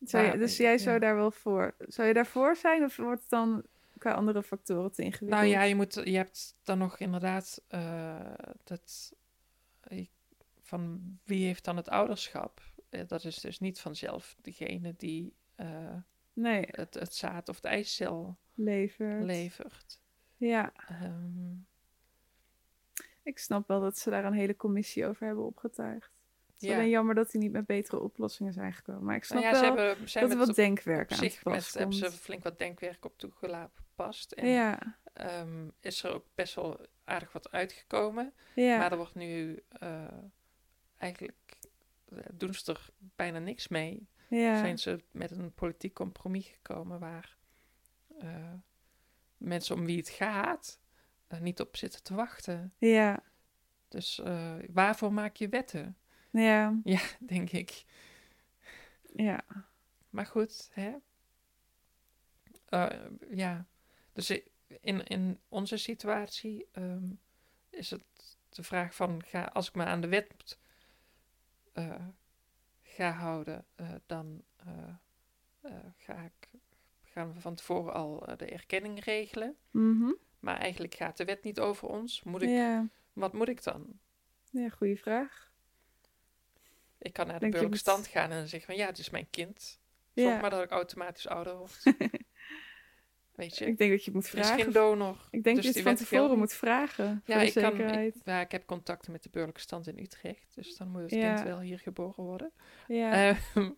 Zou 0.00 0.24
je- 0.24 0.30
Ja, 0.32 0.36
dus 0.36 0.56
jij 0.56 0.78
zou 0.78 0.94
ja. 0.94 1.00
daar 1.00 1.14
wel 1.16 1.30
voor... 1.30 1.74
Zou 1.78 2.08
je 2.08 2.14
daarvoor 2.14 2.56
zijn 2.56 2.84
of 2.84 2.96
wordt 2.96 3.20
het 3.20 3.30
dan 3.30 3.62
qua 3.98 4.12
andere 4.12 4.42
factoren 4.42 4.92
te 4.92 5.02
ingewikkeld? 5.02 5.40
nou 5.40 5.52
ja, 5.52 5.62
je, 5.62 5.74
moet, 5.74 5.94
je 5.94 6.16
hebt 6.16 6.56
dan 6.62 6.78
nog 6.78 6.98
inderdaad 6.98 7.62
eh, 7.68 8.34
dat, 8.64 9.12
van 10.68 11.00
wie 11.24 11.46
heeft 11.46 11.64
dan 11.64 11.76
het 11.76 11.88
ouderschap? 11.88 12.60
Eh, 12.88 13.06
dat 13.06 13.24
is 13.24 13.36
dus 13.36 13.58
niet 13.58 13.80
vanzelf 13.80 14.36
degene 14.40 14.94
die 14.96 15.34
eh, 15.54 15.96
Nee, 16.32 16.64
het, 16.70 16.94
het 16.94 17.14
zaad 17.14 17.48
of 17.48 17.60
de 17.60 17.68
eicel 17.68 18.38
levert. 18.54 19.24
levert. 19.24 20.00
Ja, 20.36 20.72
Ehm, 20.88 21.52
ik 23.22 23.38
snap 23.38 23.68
wel 23.68 23.80
dat 23.80 23.98
ze 23.98 24.10
daar 24.10 24.24
een 24.24 24.32
hele 24.32 24.56
commissie 24.56 25.06
over 25.06 25.26
hebben 25.26 25.44
opgetuigd. 25.44 26.12
Het 26.46 26.62
is 26.62 26.68
ja. 26.68 26.74
alleen 26.76 26.88
jammer 26.88 27.14
dat 27.14 27.30
die 27.30 27.40
niet 27.40 27.52
met 27.52 27.66
betere 27.66 28.00
oplossingen 28.00 28.52
zijn 28.52 28.72
gekomen. 28.72 29.04
Maar 29.04 29.16
ik 29.16 29.24
snap 29.24 29.42
Nou 29.42 29.54
ja, 29.54 29.60
ze 29.60 29.66
wel 29.74 29.76
hebben, 29.86 30.06
dat 30.12 30.30
er 30.30 30.36
wat 30.46 30.54
denkwerk 30.54 31.04
op 31.10 31.12
aan 31.12 31.18
zich 31.18 31.44
met, 31.44 31.54
pas 31.54 31.74
hebben 31.74 31.96
ze 31.96 32.10
flink 32.10 32.42
wat 32.42 32.58
denkwerk 32.58 33.04
op 33.04 33.18
toegepast. 33.18 34.32
En 34.32 34.48
Ja, 34.48 34.98
ehm, 35.12 35.68
is 35.80 36.02
er 36.02 36.14
ook 36.14 36.26
best 36.34 36.54
wel 36.54 36.86
aardig 37.04 37.32
wat 37.32 37.50
uitgekomen. 37.50 38.32
ja, 38.54 38.78
Maar 38.78 38.90
er 38.90 38.96
wordt 38.96 39.14
nu 39.14 39.62
eh, 39.68 40.04
eigenlijk 40.98 41.56
eh, 42.08 42.18
doen 42.32 42.54
ze 42.54 42.72
er 42.72 42.88
bijna 42.98 43.38
niks 43.38 43.68
mee. 43.68 44.08
ja. 44.28 44.58
Zijn 44.58 44.78
ze 44.78 45.04
met 45.10 45.30
een 45.30 45.52
politiek 45.52 45.94
compromis 45.94 46.46
gekomen 46.46 46.98
waar 47.00 47.36
eh, 48.18 48.52
mensen 49.36 49.74
om 49.76 49.84
wie 49.84 49.96
het 49.98 50.08
gaat 50.08 50.80
er 51.26 51.40
niet 51.40 51.60
op 51.60 51.76
zitten 51.76 52.02
te 52.02 52.14
wachten. 52.14 52.74
Ja, 52.78 53.22
Dus 53.88 54.20
waarvoor 54.72 55.12
maak 55.12 55.36
je 55.36 55.48
wetten? 55.48 55.96
ja, 56.30 56.78
Ja, 56.84 57.00
denk 57.20 57.50
ik. 57.50 57.84
ja. 59.16 59.44
Maar 60.10 60.26
goed, 60.26 60.70
hè? 60.72 60.94
Ja, 63.30 63.66
dus 64.12 64.30
in, 64.80 65.04
in 65.04 65.40
onze 65.48 65.76
situatie 65.76 66.66
ehm, 66.72 67.10
is 67.70 67.90
het 67.90 68.04
de 68.48 68.62
vraag 68.62 68.94
van, 68.94 69.22
ga, 69.24 69.42
als 69.44 69.68
ik 69.68 69.74
me 69.74 69.84
aan 69.84 70.00
de 70.00 70.08
wet 70.08 70.58
eh, 71.78 72.06
ga 72.82 73.10
houden, 73.10 73.64
eh, 73.74 73.94
dan 74.06 74.42
eh, 74.56 74.94
ga 75.96 76.14
ik, 76.24 76.48
gaan 77.02 77.32
we 77.34 77.40
van 77.40 77.54
tevoren 77.54 77.92
al 77.92 78.24
de 78.36 78.46
erkenning 78.46 79.04
regelen. 79.04 79.56
Mhm. 79.70 80.12
Maar 80.40 80.56
eigenlijk 80.58 80.94
gaat 80.94 81.16
de 81.16 81.24
wet 81.24 81.42
niet 81.42 81.60
over 81.60 81.88
ons. 81.88 82.22
Moet 82.22 82.42
ik, 82.42 82.48
Ja, 82.48 82.88
Wat 83.12 83.32
moet 83.32 83.48
ik 83.48 83.62
dan? 83.62 83.98
ja 84.50 84.68
goede 84.68 84.96
vraag. 84.96 85.52
Ik 86.98 87.12
kan 87.12 87.26
naar 87.26 87.34
de 87.34 87.40
burgerlijke 87.40 87.68
moet- 87.68 87.78
stand 87.78 88.06
gaan 88.06 88.30
en 88.30 88.48
zeggen 88.48 88.68
van 88.74 88.76
ja, 88.80 88.86
het 88.86 88.98
is 88.98 89.10
mijn 89.10 89.30
kind. 89.30 89.80
Zorg 90.14 90.28
Ja, 90.34 90.40
maar 90.40 90.50
dat 90.50 90.62
ik 90.62 90.70
automatisch 90.70 91.28
ouder 91.28 91.56
word. 91.56 91.82
Weet 93.38 93.58
je? 93.58 93.66
ik 93.66 93.78
denk 93.78 93.90
dat 93.90 94.04
je 94.04 94.10
het 94.10 94.14
moet 94.14 94.32
Er 94.32 94.38
is 94.38 94.46
geen 94.46 94.54
vragen. 94.56 94.72
donor. 94.72 95.28
Ik 95.30 95.42
denk 95.44 95.56
dus 95.56 95.64
dat 95.64 95.74
je 95.74 95.80
het 95.88 95.98
van 95.98 96.06
tevoren 96.06 96.38
moet 96.38 96.52
vragen. 96.52 97.22
Ja, 97.26 97.40
ik, 97.40 97.54
kan, 97.54 97.80
ik, 97.80 98.14
ja, 98.24 98.40
ik 98.40 98.50
heb 98.50 98.66
contacten 98.66 99.12
met 99.12 99.22
de 99.22 99.28
burgerlijke 99.28 99.60
stand 99.62 99.86
in 99.86 99.98
Utrecht. 99.98 100.54
Dus 100.54 100.76
dan 100.76 100.88
moet 100.88 101.00
het 101.00 101.10
Ja. 101.10 101.34
kind 101.34 101.46
wel 101.46 101.60
hier 101.60 101.78
geboren 101.78 102.24
worden. 102.24 102.52
Ja, 102.88 103.12
Ehm, 103.54 103.70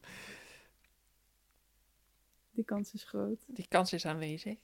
die 2.50 2.64
kans 2.64 2.92
is 2.94 3.04
groot. 3.04 3.38
die 3.46 3.66
kans 3.68 3.92
is 3.92 4.06
aanwezig. 4.06 4.58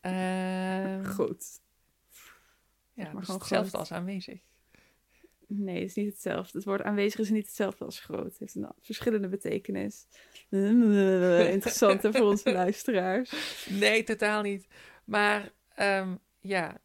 Ehm, 0.00 1.04
Goed. 1.04 1.60
ja, 2.92 3.02
maar 3.04 3.14
dus 3.14 3.24
gewoon 3.24 3.40
hetzelfde 3.40 3.68
groot. 3.68 3.80
als 3.80 3.92
aanwezig. 3.92 4.40
Nee, 5.46 5.80
het 5.80 5.88
is 5.88 5.94
niet 5.94 6.12
hetzelfde. 6.12 6.58
Het 6.58 6.66
woord 6.66 6.82
aanwezig 6.82 7.20
is 7.20 7.30
niet 7.30 7.46
hetzelfde 7.46 7.84
als 7.84 8.00
groot. 8.00 8.24
Het 8.24 8.38
heeft 8.38 8.54
een 8.54 8.68
verschillende 8.80 9.28
betekenis. 9.28 10.06
Interessanter 11.56 12.12
voor 12.12 12.26
onze 12.26 12.52
luisteraars. 12.52 13.66
Nee, 13.70 14.02
totaal 14.02 14.42
niet. 14.42 14.66
Maar 15.04 15.52
ehm, 15.74 16.14
ja, 16.40 16.80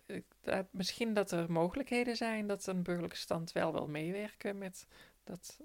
misschien 0.72 1.14
dat 1.14 1.32
er 1.32 1.52
mogelijkheden 1.52 2.16
zijn 2.16 2.48
dat 2.48 2.68
een 2.68 2.84
burgerlijke 2.84 3.18
stand 3.18 3.52
wel 3.52 3.72
wil 3.72 3.88
meewerken 3.88 4.58
met 4.58 4.88
dat 5.24 5.60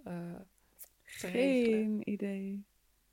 regelen. 1.03 1.73
Geen 1.73 2.11
idee. 2.11 2.65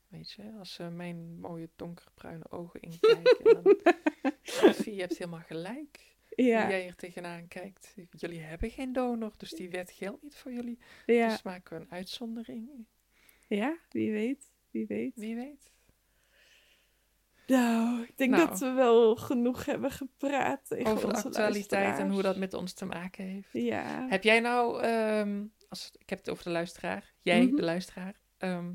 Weet 0.07 0.31
je, 0.31 0.43
als 0.59 0.73
ze 0.73 0.83
mijn 0.83 1.39
mooie 1.39 1.69
donkerbruine 1.75 2.51
ogen 2.51 2.79
inkijken, 2.79 3.43
dan 3.43 3.75
Sophie, 4.43 4.93
je 4.93 5.01
hebt 5.01 5.17
helemaal 5.17 5.39
gelijk. 5.39 6.15
Ja, 6.35 6.69
jij 6.69 6.87
er 6.87 6.95
tegenaan 6.95 7.47
kijkt. 7.47 7.95
Jullie 8.11 8.39
hebben 8.41 8.69
geen 8.69 8.93
donor, 8.93 9.33
dus 9.37 9.49
die 9.49 9.69
wet 9.69 9.91
geldt 9.91 10.23
niet 10.23 10.35
voor 10.35 10.51
jullie. 10.51 10.77
ja. 11.05 11.27
Dus 11.29 11.41
maken 11.41 11.77
we 11.77 11.83
een 11.83 11.91
uitzondering. 11.91 12.69
ja, 13.47 13.77
wie 13.89 14.11
weet. 14.11 14.51
Wie 14.71 14.85
weet. 14.87 15.11
Wie 15.15 15.35
weet. 15.35 15.71
Nou, 17.47 18.01
ik 18.03 18.17
denk 18.17 18.31
Nou. 18.31 18.47
dat 18.47 18.59
we 18.59 18.71
wel 18.71 19.15
genoeg 19.15 19.65
hebben 19.65 19.91
gepraat 19.91 20.75
Over 20.83 21.09
de 21.09 21.15
actualiteit 21.23 21.99
en 21.99 22.09
hoe 22.11 22.21
dat 22.21 22.37
met 22.37 22.53
ons 22.53 22.73
te 22.73 22.85
maken 22.85 23.25
heeft. 23.25 23.49
Ja. 23.51 24.07
Heb 24.09 24.23
jij 24.23 24.39
nou, 24.39 24.81
ehm, 24.81 25.45
als, 25.69 25.91
ik 25.97 26.09
heb 26.09 26.19
het 26.19 26.29
over 26.29 26.43
de 26.43 26.49
luisteraar, 26.49 27.13
jij, 27.21 27.45
Mhm. 27.45 27.55
de 27.55 27.61
luisteraar, 27.63 28.19
ehm, 28.37 28.73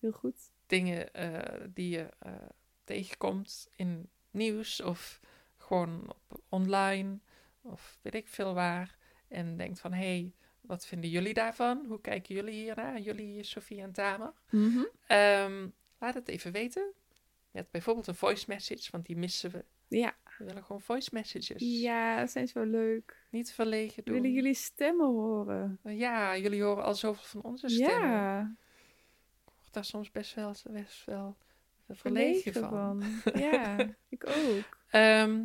Heel 0.00 0.12
goed. 0.12 0.36
dingen 0.66 1.12
eh, 1.14 1.60
die 1.74 1.88
je 1.88 2.08
eh, 2.18 2.32
tegenkomt 2.84 3.68
in 3.76 4.08
nieuws 4.30 4.80
of 4.80 5.20
gewoon 5.72 6.14
op 6.28 6.40
online 6.48 7.18
of 7.62 7.98
weet 8.02 8.14
ik 8.14 8.28
veel 8.28 8.54
waar 8.54 8.96
en 9.28 9.56
denkt 9.56 9.80
van 9.80 9.92
hé, 9.92 9.98
hey, 10.04 10.32
wat 10.60 10.86
vinden 10.86 11.10
jullie 11.10 11.34
daarvan? 11.34 11.84
Hoe 11.88 12.00
kijken 12.00 12.34
jullie 12.34 12.52
hiernaar? 12.54 13.00
Jullie, 13.00 13.42
Sofie 13.44 13.80
en 13.80 13.92
Tamer? 13.92 14.32
Mhm. 14.50 14.84
Ehm, 15.06 15.68
laat 15.98 16.14
het 16.14 16.28
even 16.28 16.52
weten. 16.52 16.92
Met 17.50 17.70
bijvoorbeeld 17.70 18.06
een 18.06 18.14
voice 18.14 18.44
message, 18.48 18.90
want 18.90 19.06
die 19.06 19.16
missen 19.16 19.50
we. 19.50 19.64
Ja. 19.88 20.14
We 20.38 20.44
willen 20.44 20.64
gewoon 20.64 20.80
voice 20.82 21.10
messages. 21.12 21.80
ja, 21.80 22.20
dat 22.20 22.30
zijn 22.30 22.48
zo 22.48 22.62
leuk. 22.62 23.16
Niet 23.30 23.52
verlegen 23.52 24.04
doen. 24.04 24.14
Willen 24.14 24.32
jullie 24.32 24.54
stemmen 24.54 25.06
horen? 25.06 25.78
Ja, 25.84 26.36
jullie 26.36 26.62
horen 26.62 26.84
al 26.84 26.94
zoveel 26.94 27.24
van 27.40 27.42
onze 27.50 27.68
stemmen. 27.68 28.08
Ja, 28.10 28.40
Ik 29.46 29.52
word 29.60 29.72
daar 29.72 29.84
soms 29.84 30.10
best 30.10 30.34
wel, 30.34 30.54
best 30.70 31.04
wel 31.04 31.36
verlegen 31.88 32.52
verlegen 32.52 32.52
van. 32.52 33.02
van. 33.22 33.40
Ja, 33.42 33.76
ik 34.08 34.26
ook. 34.26 34.80
Ehm, 34.90 35.44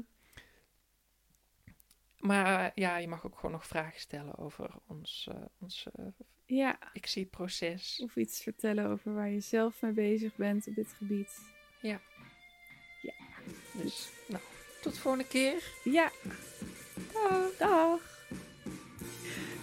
maar 2.28 2.66
eh, 2.66 2.72
ja, 2.76 2.98
je 2.98 3.08
mag 3.08 3.26
ook 3.26 3.36
gewoon 3.36 3.52
nog 3.52 3.68
vragen 3.68 4.00
stellen 4.00 4.38
over 4.38 4.70
ons, 4.88 5.28
eh, 5.32 5.42
ons 5.60 5.88
eh, 5.94 6.06
Ja, 6.46 6.78
ik 6.94 7.06
zie 7.06 7.26
proces. 7.26 8.02
of 8.04 8.16
iets 8.16 8.44
vertellen 8.44 8.90
over 8.90 9.14
waar 9.14 9.30
je 9.30 9.40
zelf 9.40 9.82
mee 9.82 9.92
bezig 9.92 10.36
bent 10.36 10.68
op 10.68 10.76
dit 10.76 10.94
gebied. 10.98 11.40
Dus, 13.82 14.10
nou, 14.28 14.42
tot 14.82 14.94
de 14.94 15.00
volgende 15.00 15.28
keer. 15.28 15.64
Ja. 15.84 16.12
Dag. 17.14 17.58
Dag. 17.58 18.00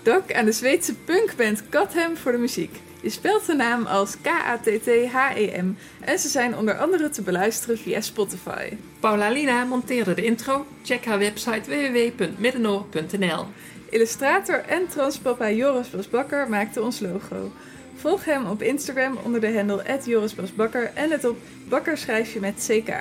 Dank 0.03 0.33
aan 0.33 0.45
de 0.45 0.53
Zweedse 0.53 0.95
punkband 0.95 1.69
Kathem 1.69 2.17
voor 2.17 2.33
de 2.33 2.39
muziek. 2.39 2.94
Je 3.05 3.11
spelt 3.11 3.47
de 3.47 3.55
naam 3.55 3.87
als 3.87 4.21
K-A-T-T-H-E-M 4.21 5.77
en 6.01 6.19
ze 6.19 6.29
zijn 6.29 6.57
onder 6.57 6.79
andere 6.79 7.11
te 7.11 7.23
beluisteren 7.23 7.79
via 7.79 8.01
Spotify. 8.01 8.77
Paula 9.01 9.31
Lina 9.31 9.65
monteerde 9.65 10.15
de 10.15 10.25
intro. 10.25 10.67
Check 10.83 11.05
haar 11.05 11.19
website 11.19 11.71
www.middenoor.nl. 11.71 13.47
Illustrator 13.91 14.65
en 14.65 14.89
transpapa 14.89 15.51
Joris 15.51 15.91
Bas 15.91 16.09
Bakker 16.09 16.49
maakte 16.49 16.83
ons 16.83 17.01
logo. 17.01 17.53
Volg 17.95 18.25
hem 18.25 18.47
op 18.47 18.63
Instagram 18.63 19.19
onder 19.25 19.41
de 19.41 19.55
handle 19.55 19.99
Joris 20.05 20.35
Bas 20.35 20.55
Bakker 20.55 20.91
en 20.95 21.11
het 21.11 21.25
op 21.25 21.39
Bakker 21.69 21.99
schrijf 21.99 22.33
je 22.33 22.41
met 22.41 22.69
CK. 22.69 22.95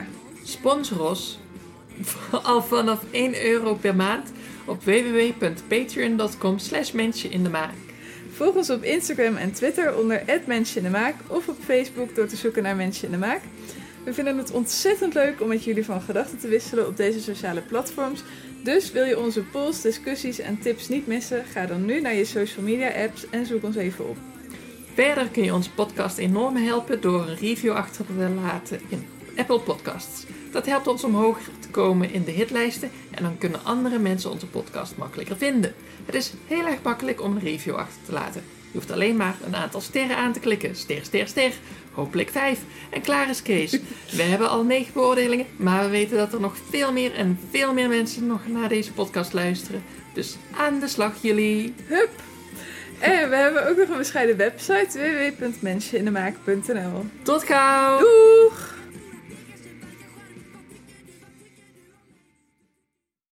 Sponsor 0.43 1.09
ons 1.09 1.39
al 2.43 2.63
vanaf 2.63 3.03
1 3.11 3.45
euro 3.45 3.75
per 3.75 3.95
maand 3.95 4.31
op 4.65 4.83
www.patreon.com 4.83 6.59
slash 6.59 6.91
mensje 6.91 7.29
in 7.29 7.43
de 7.43 7.49
maak. 7.49 7.82
Volg 8.43 8.55
ons 8.55 8.69
op 8.69 8.83
Instagram 8.83 9.35
en 9.35 9.51
Twitter 9.51 9.97
onder 9.97 10.23
Maak 10.91 11.15
of 11.27 11.47
op 11.47 11.55
Facebook 11.63 12.15
door 12.15 12.27
te 12.27 12.35
zoeken 12.35 12.63
naar 12.63 12.75
Mensje 12.75 13.05
in 13.05 13.11
de 13.11 13.17
Maak. 13.17 13.41
We 14.03 14.13
vinden 14.13 14.37
het 14.37 14.51
ontzettend 14.51 15.13
leuk 15.13 15.41
om 15.41 15.47
met 15.47 15.63
jullie 15.63 15.85
van 15.85 16.01
gedachten 16.01 16.39
te 16.39 16.47
wisselen 16.47 16.87
op 16.87 16.97
deze 16.97 17.21
sociale 17.21 17.61
platforms. 17.61 18.23
Dus 18.63 18.91
wil 18.91 19.03
je 19.03 19.19
onze 19.19 19.41
polls, 19.41 19.81
discussies 19.81 20.39
en 20.39 20.59
tips 20.59 20.89
niet 20.89 21.07
missen? 21.07 21.45
Ga 21.45 21.65
dan 21.65 21.85
nu 21.85 22.01
naar 22.01 22.13
je 22.13 22.25
social 22.25 22.65
media 22.65 23.03
apps 23.03 23.29
en 23.29 23.45
zoek 23.45 23.63
ons 23.63 23.75
even 23.75 24.09
op. 24.09 24.17
Verder 24.93 25.27
kun 25.29 25.43
je 25.43 25.53
onze 25.53 25.71
podcast 25.71 26.17
enorm 26.17 26.55
helpen 26.55 27.01
door 27.01 27.27
een 27.27 27.37
review 27.37 27.71
achter 27.71 28.05
te 28.05 28.13
laten 28.13 28.79
in 28.89 29.07
Apple 29.35 29.59
Podcasts. 29.59 30.25
Dat 30.51 30.65
helpt 30.65 30.87
ons 30.87 31.03
om 31.03 31.15
hoger 31.15 31.51
te 31.59 31.62
komen 31.73 32.13
in 32.13 32.23
de 32.23 32.31
hitlijsten 32.31 32.91
en 33.11 33.23
dan 33.23 33.37
kunnen 33.37 33.63
andere 33.63 33.99
mensen 33.99 34.31
onze 34.31 34.45
podcast 34.45 34.97
makkelijker 34.97 35.37
vinden. 35.37 35.73
Het 36.05 36.15
is 36.15 36.33
heel 36.47 36.65
erg 36.65 36.81
makkelijk 36.83 37.21
om 37.21 37.35
een 37.35 37.43
review 37.43 37.75
achter 37.75 38.01
te 38.05 38.11
laten. 38.11 38.43
Je 38.71 38.79
hoeft 38.79 38.91
alleen 38.91 39.15
maar 39.15 39.35
een 39.45 39.55
aantal 39.55 39.81
sterren 39.81 40.17
aan 40.17 40.33
te 40.33 40.39
klikken. 40.39 40.75
Ster, 40.75 41.05
ster, 41.05 41.27
ster. 41.27 41.51
Hopelijk 41.91 42.29
vijf. 42.29 42.59
En 42.89 43.01
klaar 43.01 43.29
is 43.29 43.41
Kees. 43.41 43.71
We 44.17 44.21
hebben 44.21 44.49
al 44.49 44.63
negen 44.63 44.93
beoordelingen, 44.93 45.45
maar 45.55 45.83
we 45.83 45.89
weten 45.89 46.17
dat 46.17 46.33
er 46.33 46.39
nog 46.39 46.55
veel 46.69 46.91
meer 46.91 47.13
en 47.13 47.39
veel 47.49 47.73
meer 47.73 47.89
mensen 47.89 48.27
nog 48.27 48.47
naar 48.47 48.69
deze 48.69 48.91
podcast 48.91 49.33
luisteren. 49.33 49.83
Dus 50.13 50.37
aan 50.57 50.79
de 50.79 50.87
slag 50.87 51.13
jullie! 51.21 51.73
Hup! 51.87 52.09
En 52.99 53.29
we 53.29 53.35
hebben 53.35 53.69
ook 53.69 53.77
nog 53.77 53.89
een 53.89 53.97
bescheiden 53.97 54.37
website 54.37 54.99
www.menscheninemaak.nl 55.37 57.05
Tot 57.23 57.43
gauw! 57.43 57.99
Doeg! 57.99 58.72